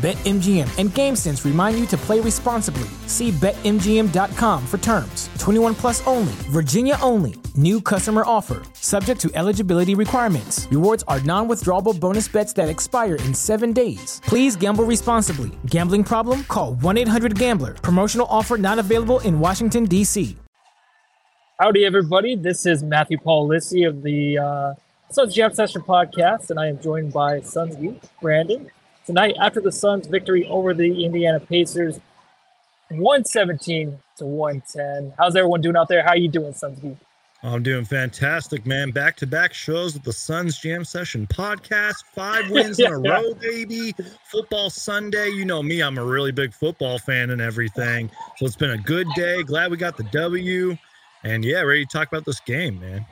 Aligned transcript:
BetMGM 0.00 0.78
and 0.78 0.88
GameSense 0.88 1.44
remind 1.44 1.78
you 1.78 1.84
to 1.88 1.96
play 1.98 2.20
responsibly. 2.20 2.88
See 3.06 3.30
BetMGM.com 3.32 4.66
for 4.66 4.78
terms. 4.78 5.28
21 5.38 5.74
plus 5.74 6.06
only, 6.06 6.32
Virginia 6.48 6.96
only. 7.02 7.34
New 7.54 7.82
customer 7.82 8.22
offer, 8.24 8.62
subject 8.72 9.20
to 9.20 9.30
eligibility 9.34 9.94
requirements. 9.94 10.66
Rewards 10.70 11.04
are 11.06 11.20
non 11.20 11.48
withdrawable 11.48 12.00
bonus 12.00 12.28
bets 12.28 12.54
that 12.54 12.70
expire 12.70 13.16
in 13.16 13.34
seven 13.34 13.74
days. 13.74 14.22
Please 14.24 14.56
gamble 14.56 14.84
responsibly. 14.84 15.50
Gambling 15.66 16.04
problem? 16.04 16.44
Call 16.44 16.76
1 16.76 16.96
800 16.96 17.38
Gambler. 17.38 17.74
Promotional 17.74 18.26
offer 18.30 18.56
not 18.56 18.78
available 18.78 19.20
in 19.20 19.38
Washington, 19.38 19.84
D.C. 19.84 20.34
Howdy, 21.58 21.84
everybody. 21.84 22.36
This 22.36 22.64
is 22.64 22.82
Matthew 22.82 23.18
Paul 23.18 23.50
Lissi 23.50 23.86
of 23.86 24.02
the 24.02 24.38
uh, 24.38 24.74
Suns 25.10 25.34
Jam 25.34 25.52
Session 25.52 25.82
podcast, 25.82 26.48
and 26.48 26.58
I 26.58 26.68
am 26.68 26.80
joined 26.80 27.12
by 27.12 27.42
Suns 27.42 27.76
Geek, 27.76 28.00
Brandon 28.22 28.70
tonight 29.06 29.34
after 29.40 29.60
the 29.60 29.72
Suns' 29.72 30.06
victory 30.06 30.46
over 30.46 30.74
the 30.74 31.04
Indiana 31.04 31.40
Pacers, 31.40 32.00
117 32.88 33.98
to 34.16 34.26
110. 34.26 35.14
How's 35.18 35.36
everyone 35.36 35.60
doing 35.60 35.76
out 35.76 35.88
there? 35.88 36.02
How 36.02 36.10
are 36.10 36.16
you 36.16 36.28
doing, 36.28 36.52
Suns 36.52 36.78
Geek? 36.80 36.96
I'm 37.42 37.62
doing 37.62 37.86
fantastic, 37.86 38.66
man. 38.66 38.90
Back 38.90 39.16
to 39.16 39.26
back 39.26 39.54
shows 39.54 39.94
with 39.94 40.02
the 40.02 40.12
Suns 40.12 40.58
Jam 40.58 40.84
Session 40.84 41.26
podcast. 41.26 42.04
Five 42.12 42.50
wins 42.50 42.78
yeah, 42.78 42.88
in 42.88 42.92
a 42.92 42.98
row, 42.98 43.32
baby. 43.34 43.94
Football 44.30 44.68
Sunday. 44.68 45.30
You 45.30 45.46
know 45.46 45.62
me, 45.62 45.82
I'm 45.82 45.96
a 45.96 46.04
really 46.04 46.32
big 46.32 46.52
football 46.52 46.98
fan 46.98 47.30
and 47.30 47.40
everything. 47.40 48.10
So 48.36 48.44
it's 48.44 48.56
been 48.56 48.72
a 48.72 48.78
good 48.78 49.06
day. 49.16 49.42
Glad 49.42 49.70
we 49.70 49.78
got 49.78 49.96
the 49.96 50.04
W. 50.04 50.76
And 51.24 51.44
yeah, 51.44 51.62
ready 51.62 51.86
to 51.86 51.90
talk 51.90 52.08
about 52.08 52.26
this 52.26 52.40
game, 52.40 52.78
man 52.78 53.06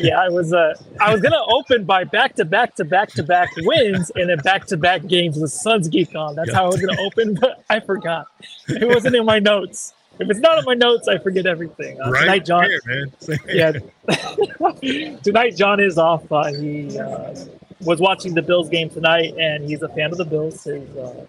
yeah, 0.00 0.20
I 0.20 0.28
was 0.28 0.52
uh, 0.52 0.74
I 1.00 1.12
was 1.12 1.20
gonna 1.20 1.42
open 1.48 1.84
by 1.84 2.04
back 2.04 2.34
to 2.36 2.44
back 2.44 2.74
to 2.76 2.84
back 2.84 3.10
to 3.12 3.22
back 3.22 3.50
wins 3.58 4.10
and 4.14 4.30
then 4.30 4.38
back 4.38 4.66
to 4.66 4.76
back 4.76 5.06
games 5.06 5.36
with 5.38 5.52
Suns 5.52 5.88
Geek 5.88 6.14
on. 6.14 6.34
That's 6.34 6.52
how 6.52 6.64
I 6.64 6.68
was 6.68 6.80
gonna 6.80 7.00
open, 7.00 7.34
but 7.34 7.64
I 7.70 7.80
forgot. 7.80 8.26
It 8.68 8.88
wasn't 8.88 9.16
in 9.16 9.24
my 9.24 9.38
notes. 9.38 9.94
If 10.18 10.28
it's 10.28 10.40
not 10.40 10.58
in 10.58 10.64
my 10.64 10.74
notes, 10.74 11.08
I 11.08 11.18
forget 11.18 11.46
everything. 11.46 12.00
Uh, 12.00 12.10
right 12.10 12.20
tonight, 12.20 12.44
John. 12.44 12.64
Here, 12.64 13.08
yeah. 13.48 15.16
tonight, 15.22 15.56
John 15.56 15.80
is 15.80 15.96
off. 15.96 16.30
Uh, 16.30 16.52
he 16.52 16.98
uh, 16.98 17.34
was 17.80 18.00
watching 18.00 18.34
the 18.34 18.42
Bills 18.42 18.68
game 18.68 18.90
tonight, 18.90 19.34
and 19.38 19.64
he's 19.64 19.80
a 19.82 19.88
fan 19.88 20.12
of 20.12 20.18
the 20.18 20.26
Bills. 20.26 20.66
Uh, 20.66 21.24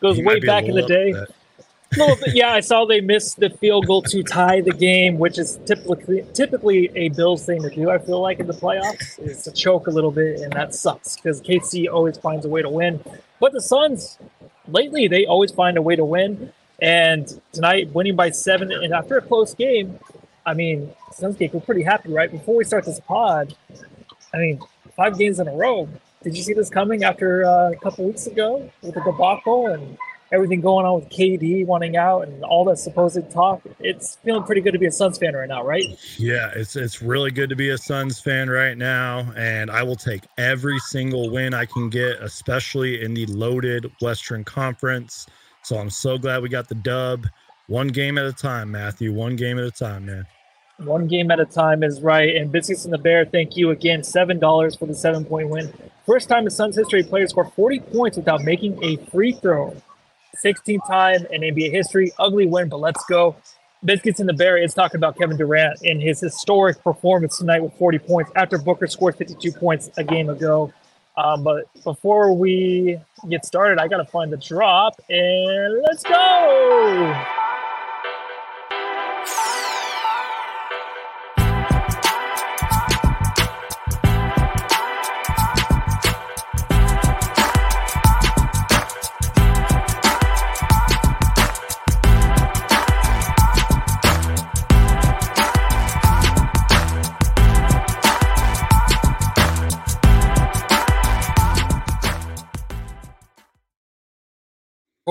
goes 0.00 0.16
he 0.16 0.24
way 0.24 0.40
back 0.40 0.64
in 0.64 0.74
the 0.74 0.82
day 0.82 1.14
little 1.14 1.34
bit, 1.94 2.34
yeah, 2.34 2.52
I 2.52 2.60
saw 2.60 2.84
they 2.84 3.00
missed 3.00 3.40
the 3.40 3.50
field 3.50 3.86
goal 3.86 4.02
to 4.02 4.22
tie 4.22 4.60
the 4.60 4.72
game, 4.72 5.18
which 5.18 5.38
is 5.38 5.58
typically 5.66 6.24
typically 6.32 6.90
a 6.94 7.08
Bills 7.10 7.44
thing 7.44 7.62
to 7.62 7.70
do. 7.70 7.90
I 7.90 7.98
feel 7.98 8.20
like 8.20 8.40
in 8.40 8.46
the 8.46 8.54
playoffs 8.54 9.18
is 9.18 9.42
to 9.44 9.52
choke 9.52 9.86
a 9.86 9.90
little 9.90 10.10
bit, 10.10 10.40
and 10.40 10.52
that 10.52 10.74
sucks 10.74 11.16
because 11.16 11.40
KC 11.40 11.90
always 11.90 12.18
finds 12.18 12.44
a 12.44 12.48
way 12.48 12.62
to 12.62 12.68
win. 12.68 13.02
But 13.40 13.52
the 13.52 13.60
Suns, 13.60 14.18
lately, 14.68 15.08
they 15.08 15.26
always 15.26 15.50
find 15.52 15.76
a 15.76 15.82
way 15.82 15.96
to 15.96 16.04
win. 16.04 16.52
And 16.80 17.40
tonight, 17.52 17.94
winning 17.94 18.16
by 18.16 18.30
seven, 18.30 18.72
and 18.72 18.92
after 18.92 19.16
a 19.16 19.22
close 19.22 19.54
game, 19.54 19.98
I 20.44 20.54
mean, 20.54 20.92
Suns 21.12 21.36
we're 21.38 21.60
pretty 21.60 21.82
happy, 21.82 22.12
right? 22.12 22.30
Before 22.30 22.56
we 22.56 22.64
start 22.64 22.84
this 22.84 23.00
pod, 23.00 23.54
I 24.32 24.38
mean, 24.38 24.60
five 24.96 25.18
games 25.18 25.38
in 25.40 25.48
a 25.48 25.54
row. 25.54 25.88
Did 26.22 26.36
you 26.36 26.42
see 26.42 26.54
this 26.54 26.70
coming 26.70 27.04
after 27.04 27.44
uh, 27.44 27.72
a 27.72 27.76
couple 27.76 28.06
weeks 28.06 28.26
ago 28.26 28.70
with 28.82 28.94
the 28.94 29.00
debacle 29.02 29.68
and 29.68 29.96
everything 30.32 30.60
going 30.60 30.86
on 30.86 31.00
with 31.00 31.08
KD 31.10 31.66
wanting 31.66 31.96
out 31.96 32.26
and 32.26 32.42
all 32.44 32.64
that 32.64 32.78
supposed 32.78 33.30
talk, 33.30 33.62
it's 33.80 34.16
feeling 34.16 34.42
pretty 34.42 34.60
good 34.60 34.72
to 34.72 34.78
be 34.78 34.86
a 34.86 34.92
Suns 34.92 35.18
fan 35.18 35.34
right 35.34 35.48
now, 35.48 35.64
right? 35.64 35.84
Yeah, 36.18 36.50
it's 36.54 36.76
it's 36.76 37.02
really 37.02 37.30
good 37.30 37.50
to 37.50 37.56
be 37.56 37.70
a 37.70 37.78
Suns 37.78 38.20
fan 38.20 38.48
right 38.48 38.76
now, 38.76 39.32
and 39.36 39.70
I 39.70 39.82
will 39.82 39.96
take 39.96 40.22
every 40.38 40.78
single 40.78 41.30
win 41.30 41.54
I 41.54 41.66
can 41.66 41.90
get, 41.90 42.20
especially 42.20 43.02
in 43.02 43.14
the 43.14 43.26
loaded 43.26 43.90
Western 44.00 44.44
Conference. 44.44 45.26
So 45.62 45.76
I'm 45.76 45.90
so 45.90 46.18
glad 46.18 46.42
we 46.42 46.48
got 46.48 46.68
the 46.68 46.74
dub. 46.74 47.26
One 47.68 47.88
game 47.88 48.18
at 48.18 48.26
a 48.26 48.32
time, 48.32 48.70
Matthew. 48.70 49.12
One 49.12 49.36
game 49.36 49.58
at 49.58 49.64
a 49.64 49.70
time, 49.70 50.06
man. 50.06 50.26
One 50.78 51.06
game 51.06 51.30
at 51.30 51.38
a 51.38 51.46
time 51.46 51.82
is 51.82 52.02
right. 52.02 52.34
And 52.34 52.50
Biscuits 52.50 52.84
and 52.84 52.92
the 52.92 52.98
Bear, 52.98 53.24
thank 53.24 53.56
you 53.56 53.70
again. 53.70 54.02
Seven 54.02 54.38
dollars 54.38 54.74
for 54.74 54.86
the 54.86 54.94
seven 54.94 55.24
point 55.24 55.48
win. 55.48 55.72
First 56.04 56.28
time 56.28 56.44
in 56.44 56.50
Suns 56.50 56.76
history, 56.76 57.02
players 57.02 57.30
score 57.30 57.46
40 57.46 57.80
points 57.80 58.16
without 58.16 58.42
making 58.42 58.82
a 58.84 58.96
free 59.10 59.32
throw. 59.32 59.74
16th 60.42 60.86
time 60.86 61.26
in 61.30 61.42
NBA 61.42 61.70
history. 61.70 62.12
Ugly 62.18 62.46
win, 62.46 62.68
but 62.68 62.80
let's 62.80 63.04
go. 63.06 63.36
Biscuits 63.84 64.18
in 64.18 64.26
the 64.26 64.32
Bear 64.32 64.56
is 64.56 64.72
talking 64.72 64.96
about 64.96 65.18
Kevin 65.18 65.36
Durant 65.36 65.82
in 65.82 66.00
his 66.00 66.18
historic 66.20 66.82
performance 66.82 67.36
tonight 67.36 67.62
with 67.62 67.74
40 67.74 67.98
points 67.98 68.30
after 68.34 68.56
Booker 68.56 68.86
scored 68.86 69.16
52 69.16 69.52
points 69.52 69.90
a 69.98 70.04
game 70.04 70.30
ago. 70.30 70.72
Um, 71.16 71.44
but 71.44 71.64
before 71.84 72.34
we 72.34 72.98
get 73.28 73.44
started, 73.44 73.78
I 73.78 73.88
got 73.88 73.98
to 73.98 74.06
find 74.06 74.32
the 74.32 74.38
drop 74.38 75.00
and 75.08 75.82
let's 75.82 76.02
go. 76.02 77.24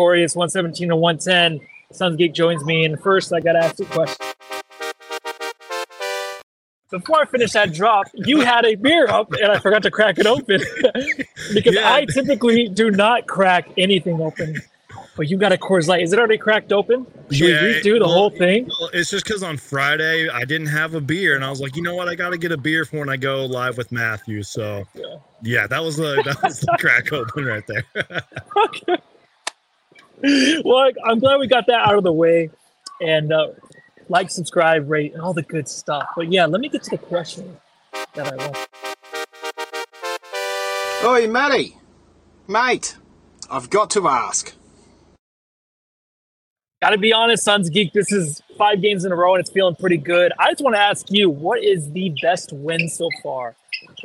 Corey, 0.04 0.22
it's 0.22 0.36
117 0.36 0.90
to 0.90 0.98
110. 0.98 1.66
Suns 1.94 2.18
Geek 2.18 2.34
joins 2.34 2.66
me. 2.66 2.84
And 2.84 3.00
first, 3.00 3.32
I 3.32 3.40
got 3.40 3.54
to 3.54 3.60
ask 3.60 3.80
you 3.80 3.86
a 3.86 3.88
question. 3.88 4.28
Before 6.92 7.22
I 7.22 7.26
finish 7.26 7.54
that 7.54 7.72
drop, 7.72 8.08
you 8.14 8.42
had 8.42 8.66
a 8.66 8.76
beer 8.76 9.08
up 9.08 9.32
and 9.32 9.50
I 9.50 9.60
forgot 9.60 9.82
to 9.84 9.92
crack 9.92 10.20
it 10.20 10.28
open 10.28 10.60
because 11.54 11.76
yeah. 11.76 11.94
I 11.94 12.04
typically 12.04 12.68
do 12.68 12.92
not 12.92 13.28
crack 13.28 13.70
anything 13.78 14.20
open. 14.20 14.58
But 15.16 15.30
you 15.30 15.38
got 15.38 15.54
a 15.54 15.58
Coors 15.58 15.88
Light. 15.88 16.04
Is 16.04 16.12
it 16.12 16.20
already 16.20 16.38
cracked 16.38 16.74
open? 16.74 17.08
Should 17.32 17.48
yeah, 17.48 17.62
we 17.62 17.68
redo 17.76 18.00
the 18.00 18.00
well, 18.02 18.10
whole 18.10 18.30
thing? 18.30 18.70
It's 18.92 19.10
just 19.10 19.24
because 19.26 19.42
on 19.42 19.56
Friday 19.56 20.28
I 20.28 20.44
didn't 20.44 20.68
have 20.68 20.96
a 20.96 21.02
beer, 21.02 21.36
and 21.36 21.46
I 21.46 21.50
was 21.50 21.62
like, 21.62 21.78
you 21.78 21.82
know 21.82 21.96
what? 21.96 22.10
I 22.10 22.16
got 22.16 22.32
to 22.32 22.38
get 22.38 22.52
a 22.52 22.58
beer 22.58 22.84
for 22.84 23.00
when 23.00 23.10
I 23.10 23.18
go 23.18 23.46
live 23.46 23.78
with 23.78 23.92
Matthew. 23.92 24.42
So, 24.42 24.84
yeah, 24.96 25.04
yeah 25.44 25.68
that 25.68 25.82
was 25.82 25.98
the 25.98 26.22
that 26.26 26.42
was 26.42 26.60
the 26.60 26.76
crack 26.80 27.14
open 27.14 27.46
right 27.46 27.64
there. 27.68 27.86
okay. 28.66 28.98
well, 30.64 30.90
I'm 31.04 31.20
glad 31.20 31.40
we 31.40 31.48
got 31.48 31.68
that 31.68 31.86
out 31.86 31.96
of 31.96 32.04
the 32.04 32.14
way. 32.14 32.50
And 33.02 33.34
uh, 33.34 33.48
like, 34.08 34.30
subscribe, 34.30 34.90
rate, 34.90 35.14
and 35.14 35.22
all 35.22 35.34
the 35.34 35.42
good 35.42 35.68
stuff. 35.68 36.08
But 36.16 36.32
yeah, 36.32 36.46
let 36.46 36.62
me 36.62 36.70
get 36.70 36.84
to 36.84 36.92
the 36.92 36.98
question 36.98 37.58
that 38.14 38.32
I 38.32 38.36
want. 38.36 38.68
Oi, 41.06 41.28
Matty. 41.28 41.76
Mate, 42.48 42.96
I've 43.52 43.70
got 43.70 43.90
to 43.92 44.08
ask. 44.08 44.54
Got 46.82 46.92
to 46.92 46.98
be 46.98 47.12
honest, 47.12 47.44
Suns 47.44 47.70
Geek. 47.70 47.92
This 47.92 48.14
is 48.14 48.42
five 48.58 48.82
games 48.82 49.04
in 49.04 49.12
a 49.12 49.16
row 49.16 49.36
and 49.36 49.42
it's 49.42 49.50
feeling 49.50 49.76
pretty 49.76 49.98
good. 49.98 50.32
I 50.40 50.52
just 50.52 50.64
want 50.64 50.76
to 50.76 50.82
ask 50.82 51.08
you, 51.10 51.30
what 51.30 51.62
is 51.62 51.92
the 51.92 52.16
best 52.22 52.54
win 52.54 52.88
so 52.88 53.10
far? 53.22 53.56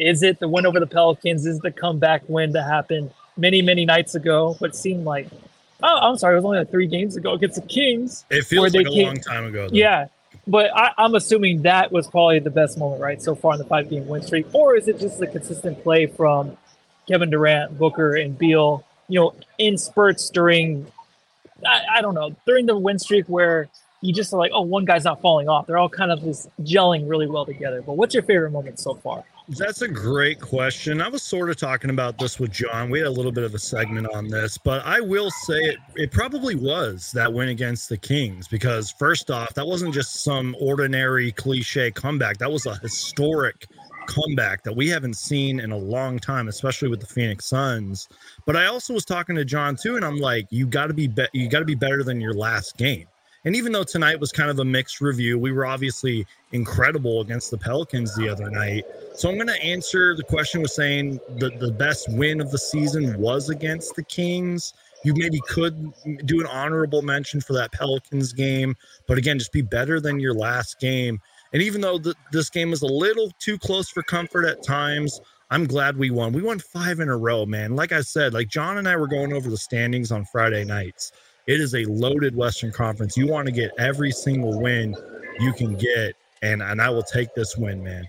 Is 0.00 0.24
it 0.24 0.40
the 0.40 0.48
win 0.48 0.66
over 0.66 0.80
the 0.80 0.86
Pelicans? 0.86 1.46
Is 1.46 1.58
it 1.58 1.62
the 1.62 1.70
comeback 1.70 2.22
win 2.28 2.52
that 2.52 2.64
happened 2.64 3.12
many, 3.36 3.62
many 3.62 3.84
nights 3.84 4.16
ago? 4.16 4.54
What 4.58 4.74
seemed 4.74 5.04
like 5.04 5.28
Oh, 5.82 5.96
I'm 5.96 6.16
sorry. 6.16 6.34
It 6.34 6.36
was 6.36 6.44
only 6.44 6.58
like 6.58 6.70
three 6.70 6.86
games 6.86 7.16
ago 7.16 7.32
against 7.32 7.60
the 7.60 7.66
Kings. 7.66 8.24
It 8.30 8.42
feels 8.44 8.74
like 8.74 8.86
a 8.86 8.90
came, 8.90 9.06
long 9.06 9.20
time 9.20 9.46
ago. 9.46 9.68
Though. 9.68 9.74
Yeah, 9.74 10.08
but 10.46 10.74
I, 10.74 10.92
am 10.98 11.14
assuming 11.14 11.62
that 11.62 11.92
was 11.92 12.08
probably 12.08 12.38
the 12.38 12.50
best 12.50 12.78
moment, 12.78 13.02
right, 13.02 13.20
so 13.22 13.34
far 13.34 13.52
in 13.52 13.58
the 13.58 13.64
five 13.64 13.90
game 13.90 14.06
win 14.08 14.22
streak, 14.22 14.46
or 14.54 14.76
is 14.76 14.88
it 14.88 14.98
just 14.98 15.18
the 15.18 15.26
consistent 15.26 15.82
play 15.82 16.06
from 16.06 16.56
Kevin 17.06 17.30
Durant, 17.30 17.78
Booker, 17.78 18.16
and 18.16 18.36
Beal? 18.36 18.84
You 19.08 19.20
know, 19.20 19.34
in 19.58 19.78
spurts 19.78 20.30
during, 20.30 20.86
I, 21.66 21.82
I 21.96 22.02
don't 22.02 22.14
know, 22.14 22.34
during 22.46 22.66
the 22.66 22.76
win 22.76 22.98
streak 22.98 23.26
where 23.26 23.68
you 24.00 24.12
just 24.12 24.32
are 24.32 24.38
like, 24.38 24.52
oh, 24.54 24.62
one 24.62 24.84
guy's 24.84 25.04
not 25.04 25.20
falling 25.20 25.48
off. 25.48 25.66
They're 25.66 25.78
all 25.78 25.88
kind 25.88 26.10
of 26.10 26.22
just 26.22 26.48
gelling 26.62 27.08
really 27.08 27.26
well 27.26 27.44
together. 27.44 27.82
But 27.82 27.94
what's 27.94 28.14
your 28.14 28.22
favorite 28.22 28.50
moment 28.50 28.78
so 28.78 28.94
far? 28.94 29.24
That's 29.50 29.80
a 29.80 29.88
great 29.88 30.40
question. 30.40 31.00
I 31.00 31.08
was 31.08 31.22
sort 31.22 31.48
of 31.48 31.56
talking 31.56 31.88
about 31.88 32.18
this 32.18 32.38
with 32.38 32.52
John. 32.52 32.90
We 32.90 32.98
had 32.98 33.08
a 33.08 33.10
little 33.10 33.32
bit 33.32 33.44
of 33.44 33.54
a 33.54 33.58
segment 33.58 34.06
on 34.12 34.28
this, 34.28 34.58
but 34.58 34.84
I 34.84 35.00
will 35.00 35.30
say 35.30 35.54
it 35.54 35.78
it 35.94 36.12
probably 36.12 36.54
was 36.54 37.10
that 37.12 37.32
win 37.32 37.48
against 37.48 37.88
the 37.88 37.96
Kings 37.96 38.46
because 38.46 38.90
first 38.90 39.30
off, 39.30 39.54
that 39.54 39.66
wasn't 39.66 39.94
just 39.94 40.22
some 40.22 40.54
ordinary 40.60 41.32
cliche 41.32 41.90
comeback. 41.90 42.36
That 42.36 42.52
was 42.52 42.66
a 42.66 42.76
historic 42.76 43.66
comeback 44.06 44.64
that 44.64 44.76
we 44.76 44.88
haven't 44.88 45.14
seen 45.14 45.60
in 45.60 45.72
a 45.72 45.76
long 45.78 46.18
time, 46.18 46.48
especially 46.48 46.88
with 46.88 47.00
the 47.00 47.06
Phoenix 47.06 47.46
Suns. 47.46 48.08
But 48.44 48.54
I 48.54 48.66
also 48.66 48.92
was 48.92 49.06
talking 49.06 49.34
to 49.36 49.46
John 49.46 49.76
too, 49.76 49.96
and 49.96 50.04
I'm 50.04 50.18
like, 50.18 50.46
you 50.50 50.66
got 50.66 50.88
to 50.88 50.94
be, 50.94 51.08
be- 51.08 51.28
you 51.32 51.48
got 51.48 51.60
to 51.60 51.64
be 51.64 51.74
better 51.74 52.02
than 52.02 52.20
your 52.20 52.34
last 52.34 52.76
game. 52.76 53.06
And 53.48 53.56
even 53.56 53.72
though 53.72 53.82
tonight 53.82 54.20
was 54.20 54.30
kind 54.30 54.50
of 54.50 54.58
a 54.58 54.64
mixed 54.66 55.00
review, 55.00 55.38
we 55.38 55.52
were 55.52 55.64
obviously 55.64 56.26
incredible 56.52 57.22
against 57.22 57.50
the 57.50 57.56
Pelicans 57.56 58.14
the 58.14 58.28
other 58.28 58.50
night. 58.50 58.84
So 59.14 59.30
I'm 59.30 59.36
going 59.36 59.46
to 59.46 59.62
answer 59.62 60.14
the 60.14 60.22
question 60.22 60.60
with 60.60 60.70
saying 60.70 61.18
the, 61.38 61.48
the 61.58 61.72
best 61.72 62.12
win 62.12 62.42
of 62.42 62.50
the 62.50 62.58
season 62.58 63.18
was 63.18 63.48
against 63.48 63.96
the 63.96 64.02
Kings. 64.02 64.74
You 65.02 65.14
maybe 65.16 65.40
could 65.48 65.94
do 66.26 66.40
an 66.42 66.46
honorable 66.46 67.00
mention 67.00 67.40
for 67.40 67.54
that 67.54 67.72
Pelicans 67.72 68.34
game, 68.34 68.76
but 69.06 69.16
again, 69.16 69.38
just 69.38 69.54
be 69.54 69.62
better 69.62 69.98
than 69.98 70.20
your 70.20 70.34
last 70.34 70.78
game. 70.78 71.18
And 71.54 71.62
even 71.62 71.80
though 71.80 71.96
the, 71.96 72.14
this 72.32 72.50
game 72.50 72.68
was 72.68 72.82
a 72.82 72.86
little 72.86 73.32
too 73.38 73.56
close 73.56 73.88
for 73.88 74.02
comfort 74.02 74.44
at 74.44 74.62
times, 74.62 75.22
I'm 75.50 75.66
glad 75.66 75.96
we 75.96 76.10
won. 76.10 76.34
We 76.34 76.42
won 76.42 76.58
five 76.58 77.00
in 77.00 77.08
a 77.08 77.16
row, 77.16 77.46
man. 77.46 77.76
Like 77.76 77.92
I 77.92 78.02
said, 78.02 78.34
like 78.34 78.48
John 78.48 78.76
and 78.76 78.86
I 78.86 78.96
were 78.96 79.08
going 79.08 79.32
over 79.32 79.48
the 79.48 79.56
standings 79.56 80.12
on 80.12 80.26
Friday 80.26 80.64
nights. 80.64 81.12
It 81.48 81.62
is 81.62 81.74
a 81.74 81.86
loaded 81.86 82.36
Western 82.36 82.70
Conference. 82.70 83.16
You 83.16 83.26
want 83.26 83.46
to 83.46 83.52
get 83.52 83.70
every 83.78 84.10
single 84.10 84.60
win 84.60 84.94
you 85.40 85.54
can 85.54 85.76
get, 85.76 86.14
and 86.42 86.62
and 86.62 86.78
I 86.80 86.90
will 86.90 87.02
take 87.02 87.34
this 87.34 87.56
win, 87.56 87.82
man. 87.82 88.06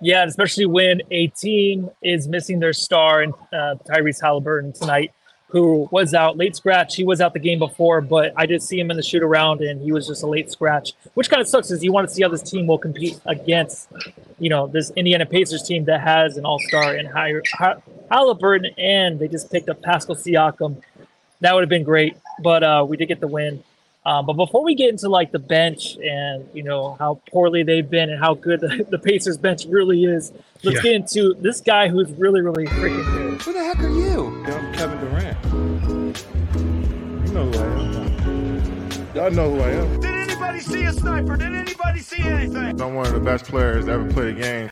Yeah, 0.00 0.24
especially 0.24 0.66
when 0.66 1.02
a 1.10 1.26
team 1.26 1.90
is 2.04 2.28
missing 2.28 2.60
their 2.60 2.72
star 2.72 3.22
and 3.22 3.34
uh, 3.52 3.74
Tyrese 3.88 4.20
Halliburton 4.20 4.74
tonight, 4.74 5.12
who 5.48 5.88
was 5.90 6.14
out 6.14 6.36
late 6.36 6.54
scratch. 6.54 6.94
He 6.94 7.02
was 7.02 7.20
out 7.20 7.32
the 7.32 7.40
game 7.40 7.58
before, 7.58 8.00
but 8.00 8.32
I 8.36 8.46
did 8.46 8.62
see 8.62 8.78
him 8.78 8.92
in 8.92 8.96
the 8.96 9.02
shoot 9.02 9.24
around, 9.24 9.60
and 9.60 9.82
he 9.82 9.90
was 9.90 10.06
just 10.06 10.22
a 10.22 10.28
late 10.28 10.52
scratch, 10.52 10.92
which 11.14 11.28
kind 11.28 11.42
of 11.42 11.48
sucks. 11.48 11.72
Is 11.72 11.82
you 11.82 11.90
want 11.90 12.08
to 12.08 12.14
see 12.14 12.22
how 12.22 12.28
this 12.28 12.42
team 12.42 12.68
will 12.68 12.78
compete 12.78 13.18
against, 13.26 13.88
you 14.38 14.50
know, 14.50 14.68
this 14.68 14.92
Indiana 14.94 15.26
Pacers 15.26 15.64
team 15.64 15.84
that 15.86 16.00
has 16.00 16.36
an 16.36 16.44
All 16.44 16.60
Star 16.60 16.94
and 16.94 17.08
Halliburton, 18.08 18.70
and 18.78 19.18
they 19.18 19.26
just 19.26 19.50
picked 19.50 19.68
up 19.68 19.82
Pascal 19.82 20.14
Siakam. 20.14 20.80
That 21.40 21.54
would 21.54 21.62
have 21.62 21.68
been 21.68 21.84
great 21.84 22.16
but 22.38 22.62
uh, 22.62 22.84
we 22.88 22.96
did 22.96 23.06
get 23.06 23.20
the 23.20 23.28
win. 23.28 23.62
Um, 24.04 24.24
but 24.24 24.34
before 24.34 24.62
we 24.62 24.76
get 24.76 24.90
into 24.90 25.08
like 25.08 25.32
the 25.32 25.40
bench 25.40 25.96
and 25.96 26.48
you 26.54 26.62
know 26.62 26.94
how 26.98 27.20
poorly 27.30 27.64
they've 27.64 27.88
been 27.88 28.08
and 28.08 28.20
how 28.20 28.34
good 28.34 28.60
the, 28.60 28.86
the 28.90 28.98
Pacers 28.98 29.36
bench 29.36 29.64
really 29.66 30.04
is, 30.04 30.32
let's 30.62 30.76
yeah. 30.76 30.82
get 30.82 30.94
into 30.94 31.34
this 31.40 31.60
guy 31.60 31.88
who's 31.88 32.10
really 32.12 32.40
really 32.40 32.66
freaking 32.66 33.04
good. 33.12 33.42
Who 33.42 33.52
the 33.52 33.64
heck 33.64 33.80
are 33.80 33.88
you? 33.88 34.44
I'm 34.46 34.74
Kevin 34.74 35.00
Durant. 35.00 35.44
You 37.26 37.32
know 37.32 37.50
who 37.50 37.58
I 37.58 37.66
am. 37.66 39.14
Y'all 39.14 39.30
know 39.30 39.50
who 39.50 39.60
I 39.60 39.70
am. 39.70 40.00
Did 40.00 40.14
anybody 40.14 40.60
see 40.60 40.84
a 40.84 40.92
sniper? 40.92 41.36
Did 41.36 41.54
anybody 41.54 41.98
see 41.98 42.22
anything? 42.22 42.80
I'm 42.80 42.94
one 42.94 43.06
of 43.06 43.12
the 43.12 43.20
best 43.20 43.46
players 43.46 43.86
to 43.86 43.92
ever 43.92 44.08
played 44.12 44.36
a 44.36 44.40
game. 44.40 44.70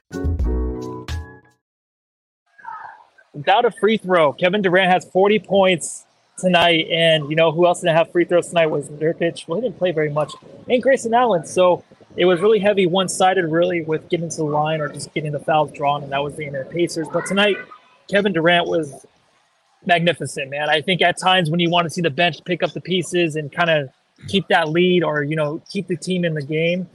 Without 3.33 3.65
a 3.65 3.73
free 3.73 3.97
throw, 3.97 4.33
Kevin 4.33 4.63
Durant 4.63 4.93
has 4.93 5.05
40 5.07 5.41
points 5.41 6.04
tonight. 6.39 6.87
And 6.91 7.29
you 7.31 7.37
know 7.37 7.53
who 7.53 7.67
else 7.67 7.81
didn't 7.81 7.97
have 7.97 8.11
free 8.13 8.25
throws 8.25 8.49
tonight 8.49 8.67
was 8.67 8.89
Nurkic. 8.89 9.47
Well, 9.47 9.61
he 9.61 9.67
didn't 9.67 9.79
play 9.79 9.93
very 9.93 10.11
much, 10.11 10.33
and 10.69 10.83
Grayson 10.83 11.15
Allen. 11.15 11.45
So 11.47 11.85
it 12.17 12.25
was 12.27 12.41
really 12.41 12.61
heavy, 12.61 12.87
one 12.87 13.09
sided, 13.09 13.47
really, 13.47 13.83
with 13.83 14.09
getting 14.09 14.29
to 14.29 14.37
the 14.37 14.45
line 14.45 14.81
or 14.81 14.89
just 14.89 15.13
getting 15.15 15.33
the 15.33 15.41
fouls 15.41 15.73
drawn, 15.73 16.03
and 16.03 16.13
that 16.13 16.23
was 16.23 16.37
the 16.37 16.47
end 16.47 16.57
of 16.57 16.69
the 16.69 16.73
Pacers. 16.73 17.09
But 17.13 17.27
tonight, 17.27 17.57
Kevin 18.09 18.33
Durant 18.33 18.69
was 18.69 19.05
magnificent, 19.87 20.51
man. 20.51 20.71
I 20.71 20.81
think 20.81 21.03
at 21.03 21.19
times 21.19 21.51
when 21.51 21.61
you 21.61 21.71
want 21.71 21.85
to 21.85 21.91
see 21.91 22.01
the 22.01 22.11
bench 22.11 22.43
pick 22.45 22.63
up 22.63 22.73
the 22.73 22.81
pieces 22.81 23.37
and 23.37 23.53
kind 23.53 23.71
of 23.71 23.91
keep 24.29 24.49
that 24.49 24.69
lead 24.69 25.03
or 25.03 25.23
you 25.23 25.37
know 25.37 25.61
keep 25.69 25.87
the 25.87 25.97
team 25.97 26.25
in 26.25 26.35
the 26.35 26.43
game. 26.43 26.89